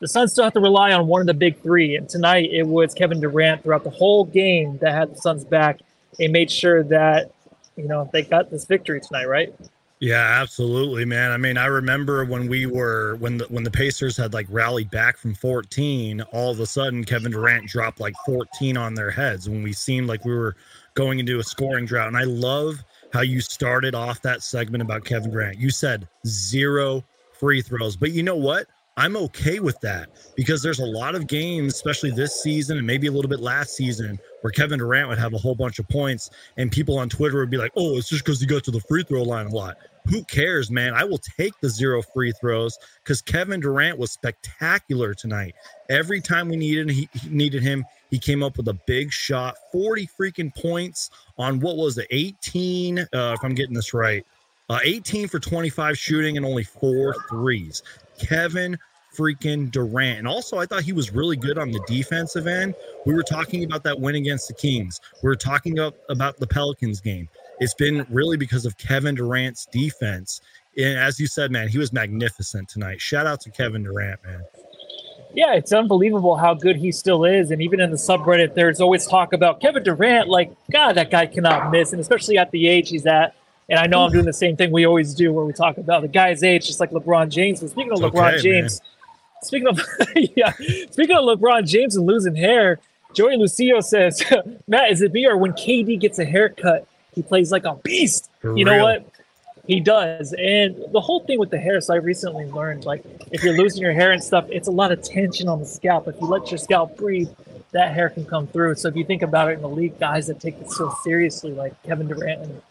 The 0.00 0.08
Suns 0.08 0.32
still 0.32 0.44
have 0.44 0.52
to 0.54 0.60
rely 0.60 0.92
on 0.92 1.06
one 1.06 1.20
of 1.20 1.28
the 1.28 1.34
big 1.34 1.62
three, 1.62 1.94
and 1.94 2.08
tonight 2.08 2.48
it 2.50 2.66
was 2.66 2.92
Kevin 2.92 3.20
Durant 3.20 3.62
throughout 3.62 3.84
the 3.84 3.90
whole 3.90 4.24
game 4.24 4.78
that 4.78 4.92
had 4.92 5.12
the 5.12 5.16
Suns 5.16 5.44
back 5.44 5.80
and 6.18 6.32
made 6.32 6.50
sure 6.50 6.82
that 6.84 7.30
you 7.76 7.88
know 7.88 8.08
they 8.12 8.22
got 8.22 8.50
this 8.50 8.64
victory 8.64 9.00
tonight, 9.00 9.26
right? 9.26 9.54
Yeah, 10.02 10.40
absolutely, 10.42 11.04
man. 11.04 11.30
I 11.30 11.36
mean, 11.36 11.56
I 11.56 11.66
remember 11.66 12.24
when 12.24 12.48
we 12.48 12.66
were 12.66 13.14
when 13.20 13.38
the 13.38 13.44
when 13.44 13.62
the 13.62 13.70
Pacers 13.70 14.16
had 14.16 14.34
like 14.34 14.48
rallied 14.50 14.90
back 14.90 15.16
from 15.16 15.32
14, 15.32 16.22
all 16.32 16.50
of 16.50 16.58
a 16.58 16.66
sudden 16.66 17.04
Kevin 17.04 17.30
Durant 17.30 17.68
dropped 17.68 18.00
like 18.00 18.14
14 18.26 18.76
on 18.76 18.94
their 18.94 19.12
heads 19.12 19.48
when 19.48 19.62
we 19.62 19.72
seemed 19.72 20.08
like 20.08 20.24
we 20.24 20.34
were 20.34 20.56
going 20.94 21.20
into 21.20 21.38
a 21.38 21.44
scoring 21.44 21.86
drought. 21.86 22.08
And 22.08 22.16
I 22.16 22.24
love 22.24 22.82
how 23.12 23.20
you 23.20 23.40
started 23.40 23.94
off 23.94 24.20
that 24.22 24.42
segment 24.42 24.82
about 24.82 25.04
Kevin 25.04 25.30
Durant. 25.30 25.60
You 25.60 25.70
said 25.70 26.08
zero 26.26 27.04
free 27.38 27.62
throws, 27.62 27.94
but 27.94 28.10
you 28.10 28.24
know 28.24 28.34
what? 28.34 28.66
I'm 28.96 29.16
okay 29.16 29.60
with 29.60 29.80
that 29.82 30.10
because 30.34 30.62
there's 30.62 30.80
a 30.80 30.84
lot 30.84 31.14
of 31.14 31.28
games, 31.28 31.74
especially 31.74 32.10
this 32.10 32.42
season 32.42 32.76
and 32.76 32.86
maybe 32.86 33.06
a 33.06 33.12
little 33.12 33.30
bit 33.30 33.40
last 33.40 33.76
season, 33.76 34.18
where 34.42 34.50
Kevin 34.50 34.78
Durant 34.78 35.08
would 35.08 35.18
have 35.18 35.32
a 35.32 35.38
whole 35.38 35.54
bunch 35.54 35.78
of 35.78 35.88
points 35.88 36.30
and 36.56 36.70
people 36.70 36.98
on 36.98 37.08
Twitter 37.08 37.38
would 37.38 37.50
be 37.50 37.56
like, 37.56 37.72
oh, 37.76 37.96
it's 37.96 38.08
just 38.08 38.24
because 38.24 38.40
he 38.40 38.46
got 38.46 38.62
to 38.64 38.70
the 38.70 38.80
free 38.80 39.02
throw 39.02 39.22
line 39.22 39.46
a 39.46 39.50
lot. 39.50 39.76
Who 40.08 40.24
cares, 40.24 40.70
man? 40.70 40.94
I 40.94 41.04
will 41.04 41.20
take 41.38 41.58
the 41.60 41.68
zero 41.68 42.02
free 42.02 42.32
throws 42.32 42.76
because 43.02 43.22
Kevin 43.22 43.60
Durant 43.60 43.98
was 43.98 44.10
spectacular 44.10 45.14
tonight. 45.14 45.54
Every 45.88 46.20
time 46.20 46.48
we 46.48 46.56
needed 46.56 46.90
he, 46.90 47.08
he, 47.14 47.28
needed 47.28 47.62
him, 47.62 47.84
he 48.10 48.18
came 48.18 48.42
up 48.42 48.56
with 48.56 48.66
a 48.68 48.78
big 48.86 49.12
shot, 49.12 49.56
40 49.70 50.08
freaking 50.08 50.54
points 50.54 51.10
on 51.38 51.60
what 51.60 51.76
was 51.76 51.98
it, 51.98 52.08
18, 52.10 52.98
uh, 52.98 53.06
if 53.12 53.44
I'm 53.44 53.54
getting 53.54 53.74
this 53.74 53.94
right. 53.94 54.26
Uh, 54.68 54.80
18 54.82 55.28
for 55.28 55.38
25 55.38 55.96
shooting 55.96 56.36
and 56.36 56.46
only 56.46 56.64
four 56.64 57.14
threes. 57.28 57.82
Kevin 58.18 58.78
freaking 59.16 59.70
Durant. 59.70 60.18
And 60.18 60.28
also, 60.28 60.58
I 60.58 60.66
thought 60.66 60.82
he 60.82 60.92
was 60.92 61.12
really 61.12 61.36
good 61.36 61.58
on 61.58 61.70
the 61.70 61.80
defensive 61.86 62.46
end. 62.46 62.74
We 63.06 63.14
were 63.14 63.22
talking 63.22 63.64
about 63.64 63.82
that 63.84 63.98
win 63.98 64.14
against 64.14 64.48
the 64.48 64.54
Kings. 64.54 65.00
We 65.22 65.28
were 65.28 65.36
talking 65.36 65.78
about, 65.78 65.96
about 66.08 66.38
the 66.38 66.46
Pelicans 66.46 67.00
game. 67.00 67.28
It's 67.60 67.74
been 67.74 68.06
really 68.10 68.36
because 68.36 68.66
of 68.66 68.76
Kevin 68.78 69.14
Durant's 69.14 69.66
defense. 69.66 70.40
And 70.76 70.98
as 70.98 71.20
you 71.20 71.26
said, 71.26 71.50
man, 71.50 71.68
he 71.68 71.78
was 71.78 71.92
magnificent 71.92 72.68
tonight. 72.68 73.00
Shout 73.00 73.26
out 73.26 73.40
to 73.42 73.50
Kevin 73.50 73.82
Durant, 73.82 74.22
man. 74.24 74.42
Yeah, 75.34 75.54
it's 75.54 75.72
unbelievable 75.72 76.36
how 76.36 76.54
good 76.54 76.76
he 76.76 76.92
still 76.92 77.24
is. 77.24 77.50
And 77.50 77.62
even 77.62 77.80
in 77.80 77.90
the 77.90 77.96
subreddit, 77.96 78.54
there's 78.54 78.80
always 78.80 79.06
talk 79.06 79.32
about 79.32 79.60
Kevin 79.60 79.82
Durant. 79.82 80.28
Like, 80.28 80.52
God, 80.70 80.92
that 80.94 81.10
guy 81.10 81.26
cannot 81.26 81.70
miss. 81.70 81.92
And 81.92 82.00
especially 82.00 82.36
at 82.36 82.50
the 82.50 82.68
age 82.68 82.90
he's 82.90 83.06
at, 83.06 83.34
and 83.68 83.78
I 83.78 83.86
know 83.86 84.04
I'm 84.04 84.12
doing 84.12 84.26
the 84.26 84.32
same 84.32 84.56
thing 84.56 84.70
we 84.70 84.84
always 84.84 85.14
do 85.14 85.32
where 85.32 85.44
we 85.44 85.52
talk 85.52 85.78
about 85.78 86.02
the 86.02 86.08
guy's 86.08 86.42
age, 86.42 86.66
just 86.66 86.80
like 86.80 86.90
LeBron 86.90 87.30
James. 87.30 87.60
But 87.60 87.70
speaking 87.70 87.92
of 87.92 88.02
it's 88.02 88.14
LeBron 88.14 88.34
okay, 88.34 88.42
James, 88.42 88.80
man. 88.80 88.88
Speaking 89.42 89.68
of 89.68 89.80
yeah, 90.36 90.52
speaking 90.90 91.16
of 91.16 91.24
LeBron 91.24 91.66
James 91.66 91.96
and 91.96 92.06
losing 92.06 92.34
hair, 92.34 92.78
Joey 93.14 93.36
Lucio 93.36 93.80
says, 93.80 94.22
Matt, 94.66 94.90
is 94.90 95.02
it 95.02 95.12
me 95.12 95.26
or 95.26 95.36
when 95.36 95.52
KD 95.52 96.00
gets 96.00 96.18
a 96.18 96.24
haircut, 96.24 96.86
he 97.14 97.22
plays 97.22 97.52
like 97.52 97.64
a 97.64 97.74
beast? 97.74 98.30
For 98.40 98.56
you 98.56 98.64
real. 98.64 98.76
know 98.76 98.82
what? 98.82 99.08
He 99.66 99.78
does. 99.78 100.34
And 100.36 100.76
the 100.90 101.00
whole 101.00 101.20
thing 101.20 101.38
with 101.38 101.50
the 101.50 101.58
hair, 101.58 101.80
so 101.80 101.94
I 101.94 101.98
recently 101.98 102.46
learned 102.46 102.84
like 102.84 103.04
if 103.30 103.44
you're 103.44 103.56
losing 103.56 103.82
your 103.82 103.92
hair 103.92 104.10
and 104.10 104.22
stuff, 104.22 104.46
it's 104.48 104.68
a 104.68 104.72
lot 104.72 104.90
of 104.90 105.02
tension 105.02 105.48
on 105.48 105.60
the 105.60 105.66
scalp. 105.66 106.08
If 106.08 106.20
you 106.20 106.26
let 106.26 106.50
your 106.50 106.58
scalp 106.58 106.96
breathe, 106.96 107.28
that 107.70 107.94
hair 107.94 108.10
can 108.10 108.24
come 108.24 108.46
through. 108.48 108.74
So 108.74 108.88
if 108.88 108.96
you 108.96 109.04
think 109.04 109.22
about 109.22 109.50
it 109.50 109.52
in 109.52 109.62
the 109.62 109.68
league, 109.68 109.98
guys 109.98 110.26
that 110.26 110.40
take 110.40 110.60
it 110.60 110.70
so 110.70 110.92
seriously, 111.04 111.52
like 111.52 111.80
Kevin 111.84 112.08
Durant 112.08 112.42
and 112.42 112.62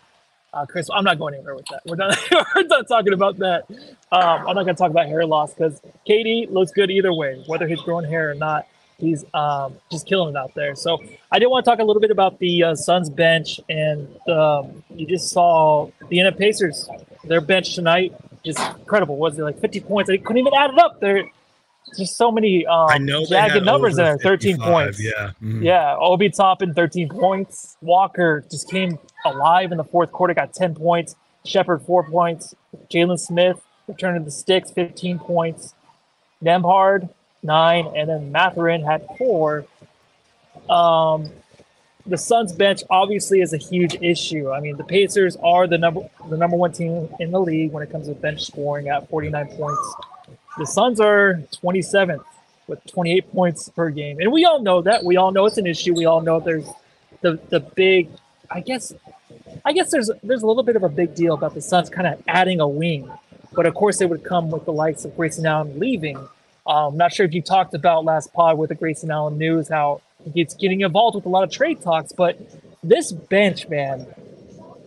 uh, 0.54 0.66
Chris, 0.66 0.90
I'm 0.94 1.04
not 1.04 1.18
going 1.18 1.34
anywhere 1.34 1.56
with 1.56 1.66
that. 1.72 1.82
We're 1.86 1.96
done. 1.96 2.14
We're 2.56 2.64
done 2.64 2.86
talking 2.86 3.14
about 3.14 3.38
that. 3.38 3.66
Um, 4.12 4.48
I'm 4.48 4.56
not 4.56 4.64
going 4.64 4.68
to 4.68 4.74
talk 4.76 4.92
about 4.92 5.08
hair 5.08 5.26
loss 5.26 5.54
because 5.54 5.82
KD 6.08 6.52
looks 6.52 6.72
good 6.72 6.92
either 6.92 7.14
way, 7.14 7.44
whether 7.48 7.68
he's 7.68 7.82
growing 7.82 8.10
hair 8.10 8.32
or 8.32 8.36
not. 8.36 8.68
He's 8.98 9.26
um, 9.34 9.78
just 9.90 10.06
killing 10.06 10.36
it 10.36 10.38
out 10.38 10.54
there. 10.54 10.76
So 10.76 11.00
I 11.32 11.40
did 11.40 11.48
want 11.48 11.66
to 11.66 11.72
talk 11.72 11.80
a 11.80 11.84
little 11.84 12.02
bit 12.02 12.12
about 12.12 12.38
the 12.38 12.64
uh, 12.64 12.76
Suns 12.76 13.10
bench, 13.10 13.60
and 13.68 14.08
um, 14.30 14.84
you 14.92 15.08
just 15.08 15.30
saw 15.30 15.88
the 16.10 16.20
Indiana 16.20 16.32
Pacers. 16.32 16.88
Their 17.24 17.42
bench 17.42 17.74
tonight 17.74 18.14
just 18.44 18.60
incredible. 18.78 19.18
Was 19.18 19.38
it 19.38 19.44
like 19.44 19.60
50 19.60 19.80
points? 19.82 20.10
They 20.10 20.18
couldn't 20.18 20.40
even 20.40 20.54
add 20.54 20.72
it 20.72 20.80
up. 20.80 21.00
There, 21.00 21.30
just 21.98 22.18
so 22.18 22.32
many 22.32 22.66
um, 22.66 22.88
I 22.90 22.98
know 22.98 23.26
jagged 23.26 23.66
numbers 23.66 23.98
in 23.98 24.06
there. 24.06 24.18
13 24.18 24.58
points. 24.58 25.02
Yeah. 25.02 25.32
Mm-hmm. 25.42 25.64
Yeah. 25.64 25.96
Obi 25.98 26.30
Toppin, 26.30 26.74
13 26.74 27.10
points. 27.10 27.78
Walker 27.82 28.46
just 28.50 28.70
came 28.70 29.00
alive 29.26 29.72
in 29.72 29.78
the 29.78 29.84
fourth 29.84 30.12
quarter, 30.12 30.34
got 30.34 30.54
10 30.54 30.76
points. 30.76 31.16
Sheppard 31.46 31.82
four 31.84 32.08
points. 32.10 32.54
Jalen 32.90 33.20
Smith 33.20 33.62
returned 33.88 34.26
the 34.26 34.32
sticks, 34.32 34.72
15 34.72 35.20
points. 35.20 35.74
Nembhard, 36.44 37.10
nine. 37.44 37.92
And 37.96 38.10
then 38.10 38.32
Mathurin 38.32 38.84
had 38.84 39.06
four. 39.18 39.66
Um, 40.70 41.32
the 42.06 42.18
Suns 42.18 42.54
bench 42.54 42.82
obviously 42.90 43.42
is 43.42 43.54
a 43.54 43.58
huge 43.58 43.96
issue. 44.02 44.52
I 44.52 44.60
mean, 44.60 44.78
the 44.78 44.84
Pacers 44.84 45.38
are 45.38 45.68
the 45.68 45.78
number 45.78 46.02
the 46.30 46.38
number 46.38 46.58
one 46.58 46.72
team 46.72 47.10
in 47.20 47.32
the 47.32 47.40
league 47.40 47.72
when 47.72 47.84
it 47.84 47.92
comes 47.92 48.08
to 48.08 48.14
bench 48.14 48.44
scoring 48.44 48.90
at 48.90 49.08
49 49.10 49.48
points. 49.56 49.96
The 50.58 50.66
Suns 50.66 51.00
are 51.00 51.42
27th 51.64 52.24
with 52.68 52.86
28 52.86 53.32
points 53.32 53.70
per 53.70 53.90
game, 53.90 54.20
and 54.20 54.32
we 54.32 54.46
all 54.46 54.62
know 54.62 54.82
that. 54.82 55.04
We 55.04 55.18
all 55.18 55.32
know 55.32 55.46
it's 55.46 55.58
an 55.58 55.68
issue. 55.68 55.94
We 55.94 56.06
all 56.06 56.22
know 56.22 56.40
there's 56.40 56.68
the 57.22 57.40
the 57.50 57.60
big. 57.60 58.10
I 58.50 58.60
guess, 58.60 58.94
I 59.64 59.72
guess 59.72 59.92
there's 59.92 60.12
there's 60.24 60.44
a 60.44 60.48
little 60.48 60.64
bit 60.64 60.76
of 60.76 60.84
a 60.84 60.90
big 60.90 61.16
deal 61.16 61.34
about 61.34 61.54
the 61.54 61.62
Suns 61.62 61.90
kind 61.90 62.08
of 62.08 62.22
adding 62.28 62.60
a 62.60 62.68
wing, 62.68 63.10
but 63.54 63.66
of 63.66 63.74
course 63.76 64.02
it 64.02 64.10
would 64.10 64.24
come 64.24 64.52
with 64.52 64.66
the 64.66 64.74
likes 64.74 65.06
of 65.06 65.16
Grayson 65.16 65.46
Allen 65.46 65.80
leaving. 65.80 66.18
I'm 66.68 66.76
um, 66.76 66.98
not 66.98 67.12
sure 67.12 67.26
if 67.26 67.34
you 67.34 67.42
talked 67.42 67.74
about 67.74 68.06
last 68.06 68.32
pod 68.34 68.58
with 68.58 68.70
the 68.70 68.76
Grayson 68.76 69.10
Allen 69.10 69.38
news 69.38 69.68
how 69.68 70.02
he's 70.34 70.54
getting 70.54 70.82
involved 70.82 71.16
with 71.16 71.26
a 71.26 71.30
lot 71.30 71.44
of 71.44 71.52
trade 71.52 71.82
talks, 71.82 72.12
but 72.12 72.38
this 72.84 73.12
bench, 73.12 73.68
man, 73.68 74.06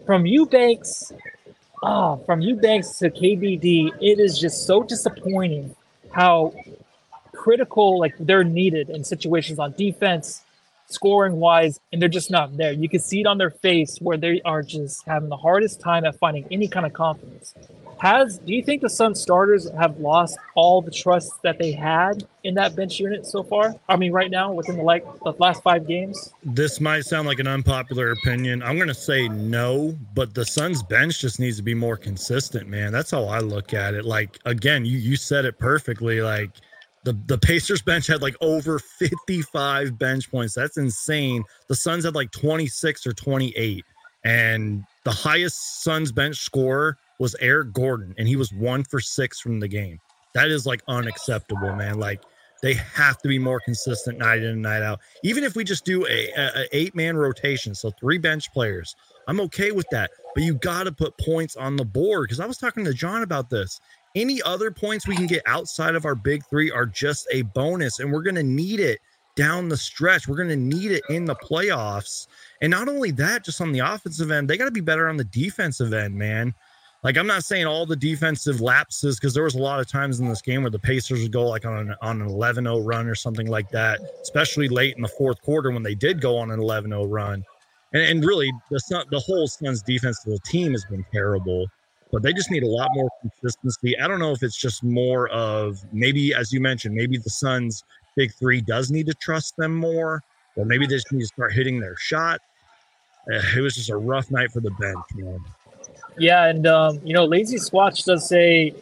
from 0.06 0.26
Eubanks, 0.26 1.12
ah, 1.84 2.16
from 2.24 2.40
Eubanks 2.40 2.98
to 2.98 3.10
KBD, 3.10 3.92
it 4.00 4.18
is 4.18 4.38
just 4.38 4.66
so 4.66 4.82
disappointing 4.82 5.74
how 6.12 6.54
critical 7.32 7.98
like 7.98 8.14
they're 8.18 8.44
needed 8.44 8.88
in 8.88 9.04
situations 9.04 9.58
on 9.58 9.72
defense, 9.72 10.42
scoring 10.86 11.36
wise, 11.36 11.78
and 11.92 12.00
they're 12.00 12.08
just 12.08 12.30
not 12.30 12.56
there. 12.56 12.72
You 12.72 12.88
can 12.88 13.00
see 13.00 13.20
it 13.20 13.26
on 13.26 13.38
their 13.38 13.50
face 13.50 13.98
where 14.00 14.16
they 14.16 14.40
are 14.44 14.62
just 14.62 15.04
having 15.06 15.28
the 15.28 15.36
hardest 15.36 15.80
time 15.80 16.04
at 16.04 16.16
finding 16.18 16.46
any 16.50 16.68
kind 16.68 16.86
of 16.86 16.92
confidence. 16.92 17.54
Has 17.98 18.38
do 18.38 18.52
you 18.54 18.62
think 18.62 18.82
the 18.82 18.90
Sun 18.90 19.14
starters 19.14 19.70
have 19.78 19.98
lost 19.98 20.38
all 20.54 20.82
the 20.82 20.90
trust 20.90 21.32
that 21.42 21.58
they 21.58 21.72
had 21.72 22.26
in 22.42 22.54
that 22.54 22.76
bench 22.76 22.98
unit 23.00 23.26
so 23.26 23.42
far? 23.42 23.74
I 23.88 23.96
mean, 23.96 24.12
right 24.12 24.30
now 24.30 24.52
within 24.52 24.76
the 24.76 24.82
like 24.82 25.04
the 25.24 25.32
last 25.38 25.62
five 25.62 25.86
games. 25.86 26.32
This 26.42 26.80
might 26.80 27.04
sound 27.04 27.26
like 27.26 27.38
an 27.38 27.46
unpopular 27.46 28.12
opinion. 28.12 28.62
I'm 28.62 28.76
going 28.76 28.88
to 28.88 28.94
say 28.94 29.28
no, 29.28 29.96
but 30.14 30.34
the 30.34 30.44
Suns 30.44 30.82
bench 30.82 31.20
just 31.20 31.40
needs 31.40 31.56
to 31.56 31.62
be 31.62 31.74
more 31.74 31.96
consistent, 31.96 32.68
man. 32.68 32.92
That's 32.92 33.10
how 33.10 33.24
I 33.24 33.40
look 33.40 33.74
at 33.74 33.94
it. 33.94 34.04
Like 34.04 34.38
again, 34.44 34.84
you 34.84 34.98
you 34.98 35.16
said 35.16 35.44
it 35.44 35.58
perfectly. 35.58 36.20
Like 36.20 36.50
the 37.04 37.12
the 37.26 37.38
Pacers 37.38 37.82
bench 37.82 38.06
had 38.06 38.22
like 38.22 38.36
over 38.40 38.78
55 38.78 39.98
bench 39.98 40.30
points. 40.30 40.54
That's 40.54 40.76
insane. 40.76 41.44
The 41.68 41.76
Suns 41.76 42.04
had 42.04 42.14
like 42.14 42.30
26 42.32 43.06
or 43.06 43.12
28, 43.12 43.84
and 44.24 44.84
the 45.04 45.12
highest 45.12 45.82
Suns 45.82 46.12
bench 46.12 46.38
score 46.38 46.98
was 47.18 47.37
Eric 47.40 47.73
Gordon, 47.73 48.14
and 48.18 48.28
he 48.28 48.37
was 48.37 48.52
one 48.52 48.85
for 48.85 49.00
six 49.00 49.40
from 49.40 49.61
the 49.61 49.68
game. 49.68 50.00
That 50.35 50.49
is 50.49 50.66
like 50.66 50.83
unacceptable, 50.88 51.75
man. 51.76 51.99
Like 51.99 52.21
they 52.62 52.75
have 52.75 53.18
to 53.18 53.28
be 53.28 53.38
more 53.38 53.61
consistent 53.61 54.18
night 54.18 54.38
in 54.38 54.47
and 54.47 54.62
night 54.62 54.83
out. 54.83 55.00
Even 55.23 55.44
if 55.44 55.54
we 55.54 55.64
just 55.64 55.85
do 55.85 56.06
a, 56.06 56.30
a, 56.37 56.66
eight 56.73 56.94
man 56.94 57.16
rotation, 57.16 57.75
so 57.75 57.90
three 58.00 58.18
bench 58.18 58.52
players, 58.52 58.97
I'm 59.28 59.40
okay 59.40 59.71
with 59.71 59.87
that. 59.90 60.11
But 60.35 60.44
you 60.44 60.54
got 60.54 60.85
to 60.85 60.92
put 60.92 61.16
points 61.18 61.56
on 61.56 61.76
the 61.76 61.85
board 61.85 62.25
because 62.25 62.40
I 62.40 62.47
was 62.47 62.59
talking 62.59 62.85
to 62.85 62.94
John 62.94 63.23
about 63.23 63.50
this. 63.50 63.80
Any 64.14 64.40
other 64.42 64.71
points 64.71 65.06
we 65.06 65.16
can 65.16 65.26
get 65.26 65.42
outside 65.47 65.94
of 65.94 66.04
our 66.04 66.14
big 66.14 66.44
three 66.49 66.71
are 66.71 66.87
just 66.87 67.28
a 67.33 67.42
bonus, 67.42 67.99
and 67.99 68.12
we're 68.12 68.23
going 68.23 68.37
to 68.37 68.42
need 68.42 68.80
it 68.80 68.99
down 69.37 69.68
the 69.68 69.76
stretch. 69.76 70.28
We're 70.28 70.37
going 70.37 70.49
to 70.49 70.56
need 70.56 70.90
it 70.90 71.02
in 71.11 71.25
the 71.25 71.35
playoffs. 71.35 72.28
And 72.62 72.71
not 72.71 72.88
only 72.88 73.11
that, 73.12 73.44
just 73.44 73.61
on 73.61 73.73
the 73.73 73.80
offensive 73.80 74.30
end, 74.30 74.49
they 74.49 74.56
got 74.56 74.66
to 74.66 74.71
be 74.71 74.80
better 74.80 75.09
on 75.09 75.16
the 75.16 75.25
defensive 75.25 75.92
end, 75.92 76.14
man. 76.14 76.54
Like 77.04 77.18
I'm 77.18 77.26
not 77.26 77.44
saying 77.44 77.66
all 77.66 77.84
the 77.84 77.94
defensive 77.94 78.62
lapses 78.62 79.20
because 79.20 79.34
there 79.34 79.44
was 79.44 79.54
a 79.54 79.62
lot 79.62 79.78
of 79.78 79.87
times 79.87 80.20
in 80.20 80.28
this 80.28 80.40
game 80.40 80.62
where 80.62 80.70
the 80.70 80.78
Pacers 80.78 81.20
would 81.20 81.32
go 81.32 81.46
like 81.46 81.66
on 81.66 81.76
an 81.76 81.94
on 82.00 82.23
an 82.23 82.28
11-0 82.28 82.80
run 82.82 83.06
or 83.06 83.14
something 83.14 83.46
like 83.46 83.70
that, 83.73 84.00
especially 84.23 84.68
late 84.68 84.96
in 84.96 85.02
the 85.02 85.08
fourth 85.08 85.40
quarter 85.42 85.70
when 85.70 85.82
they 85.82 85.94
did 85.94 86.23
go 86.23 86.38
on 86.38 86.50
an 86.50 86.58
11-0 86.58 87.04
run. 87.11 87.44
And, 87.92 88.02
and 88.02 88.25
really, 88.25 88.50
the 88.70 88.80
Sun, 88.80 89.04
the 89.11 89.20
whole 89.20 89.46
Suns 89.46 89.82
defensive 89.82 90.42
team 90.44 90.73
has 90.73 90.87
been 90.87 91.04
terrible, 91.12 91.66
but 92.11 92.23
they 92.23 92.32
just 92.32 92.50
need 92.50 92.62
a 92.62 92.68
lot 92.68 92.88
more 92.94 93.11
consistency. 93.20 93.99
I 93.99 94.08
don't 94.08 94.18
know 94.18 94.32
if 94.32 94.42
it's 94.42 94.56
just 94.56 94.82
more 94.82 95.28
of 95.28 95.84
maybe, 95.92 96.34
as 96.34 96.54
you 96.54 96.61
mentioned, 96.61 96.94
maybe 96.94 97.18
the 97.18 97.30
Suns 97.30 97.84
big 98.16 98.32
three 98.32 98.62
does 98.62 98.90
need 98.90 99.06
to 99.08 99.14
trust 99.14 99.58
them 99.58 99.75
more, 99.75 100.23
or 100.56 100.64
maybe 100.64 100.87
they 100.87 100.94
just 100.94 101.12
need 101.12 101.20
to 101.20 101.26
start 101.26 101.52
hitting 101.52 101.80
their 101.80 101.96
shot. 101.96 102.40
Uh, 103.30 103.42
it 103.56 103.61
was 103.61 103.75
just 103.75 103.90
a 103.90 103.96
rough 103.96 104.30
night 104.30 104.50
for 104.50 104.61
the 104.61 104.70
bench, 104.73 105.04
man. 105.14 105.38
Yeah, 106.18 106.47
and 106.47 106.66
um, 106.66 107.00
you 107.04 107.12
know, 107.12 107.25
Lazy 107.25 107.59
Swatch 107.59 108.04
does 108.04 108.28
say 108.28 108.75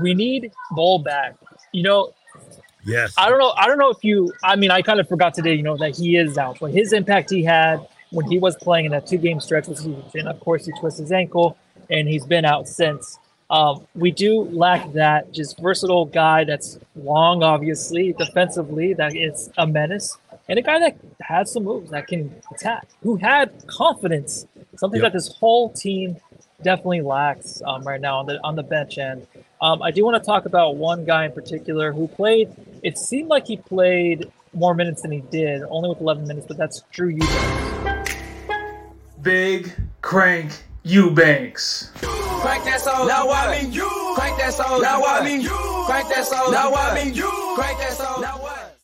we 0.00 0.14
need 0.14 0.52
Bol 0.72 0.98
back. 0.98 1.36
You 1.72 1.82
know, 1.82 2.12
yes. 2.84 3.14
I 3.16 3.28
don't 3.28 3.38
know. 3.38 3.52
I 3.56 3.66
don't 3.66 3.78
know 3.78 3.90
if 3.90 4.04
you. 4.04 4.32
I 4.42 4.56
mean, 4.56 4.70
I 4.70 4.82
kind 4.82 5.00
of 5.00 5.08
forgot 5.08 5.34
today. 5.34 5.54
You 5.54 5.62
know 5.62 5.76
that 5.78 5.96
he 5.96 6.16
is 6.16 6.38
out, 6.38 6.58
but 6.60 6.72
his 6.72 6.92
impact 6.92 7.30
he 7.30 7.42
had 7.42 7.86
when 8.10 8.26
he 8.26 8.38
was 8.38 8.56
playing 8.56 8.86
in 8.86 8.92
that 8.92 9.06
two-game 9.06 9.40
stretch 9.40 9.68
was 9.68 9.84
huge. 9.84 10.14
And 10.14 10.28
of 10.28 10.40
course, 10.40 10.66
he 10.66 10.72
twisted 10.72 11.04
his 11.04 11.12
ankle, 11.12 11.56
and 11.88 12.08
he's 12.08 12.26
been 12.26 12.44
out 12.44 12.68
since. 12.68 13.18
Um, 13.50 13.84
we 13.96 14.12
do 14.12 14.42
lack 14.42 14.92
that 14.92 15.32
just 15.32 15.58
versatile 15.58 16.04
guy 16.04 16.44
that's 16.44 16.78
long, 16.94 17.42
obviously, 17.42 18.12
defensively, 18.12 18.94
that 18.94 19.16
is 19.16 19.50
a 19.58 19.66
menace, 19.66 20.16
and 20.48 20.56
a 20.56 20.62
guy 20.62 20.78
that 20.78 20.96
has 21.20 21.52
some 21.52 21.64
moves 21.64 21.90
that 21.90 22.06
can 22.06 22.32
attack, 22.54 22.86
who 23.02 23.16
had 23.16 23.50
confidence, 23.66 24.46
something 24.76 25.02
yep. 25.02 25.12
that 25.12 25.18
this 25.18 25.34
whole 25.34 25.68
team 25.70 26.16
definitely 26.62 27.02
lacks 27.02 27.62
um, 27.66 27.82
right 27.84 28.00
now 28.00 28.18
on 28.18 28.26
the 28.26 28.40
on 28.44 28.56
the 28.56 28.62
bench 28.62 28.98
end. 28.98 29.26
Um, 29.60 29.82
I 29.82 29.90
do 29.90 30.04
want 30.04 30.22
to 30.22 30.26
talk 30.26 30.46
about 30.46 30.76
one 30.76 31.04
guy 31.04 31.26
in 31.26 31.32
particular 31.32 31.92
who 31.92 32.08
played. 32.08 32.50
It 32.82 32.98
seemed 32.98 33.28
like 33.28 33.46
he 33.46 33.56
played 33.56 34.30
more 34.52 34.74
minutes 34.74 35.02
than 35.02 35.12
he 35.12 35.20
did, 35.20 35.62
only 35.68 35.88
with 35.88 36.00
11 36.00 36.26
minutes, 36.26 36.46
but 36.46 36.56
that's 36.56 36.82
Drew 36.90 37.08
Eubanks. 37.08 38.16
Big 39.22 39.72
crank 40.00 40.50
Eubanks. 40.82 41.90
Crank 42.00 42.64
that 42.64 42.80
soul. 42.80 43.06
Now 43.06 43.28
I 43.30 43.60
mean 43.60 43.72
you. 43.72 44.14
Crank 44.16 44.38
that 44.38 44.54
soul. 44.54 44.80
Now 44.80 45.04
I 45.04 45.22
mean 45.22 45.42
you. 45.42 45.84
Crank 45.86 46.08
that 46.08 46.24
soul. 46.24 46.50
Now 46.50 46.72
I 46.72 47.04
mean 47.04 47.14
you. 47.14 47.30
Crank 47.54 47.78
that 47.78 47.92
soul. 47.92 48.20
Now 48.22 48.38
what? 48.38 48.78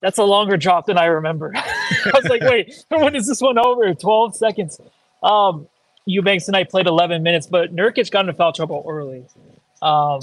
That's 0.00 0.18
a 0.18 0.24
longer 0.24 0.56
drop 0.56 0.86
than 0.86 0.98
I 0.98 1.04
remember. 1.04 1.52
I 1.56 2.10
was 2.12 2.24
like, 2.24 2.42
wait, 2.42 2.74
when 2.88 3.14
is 3.14 3.28
this 3.28 3.40
one 3.40 3.56
over? 3.56 3.94
12 3.94 4.36
seconds. 4.36 4.80
Um, 5.22 5.68
Eubanks 6.04 6.46
tonight 6.46 6.68
played 6.70 6.86
11 6.86 7.22
minutes, 7.22 7.46
but 7.46 7.74
Nurkic 7.74 8.10
got 8.10 8.20
into 8.20 8.32
foul 8.32 8.52
trouble 8.52 8.84
early. 8.88 9.24
Um, 9.80 10.20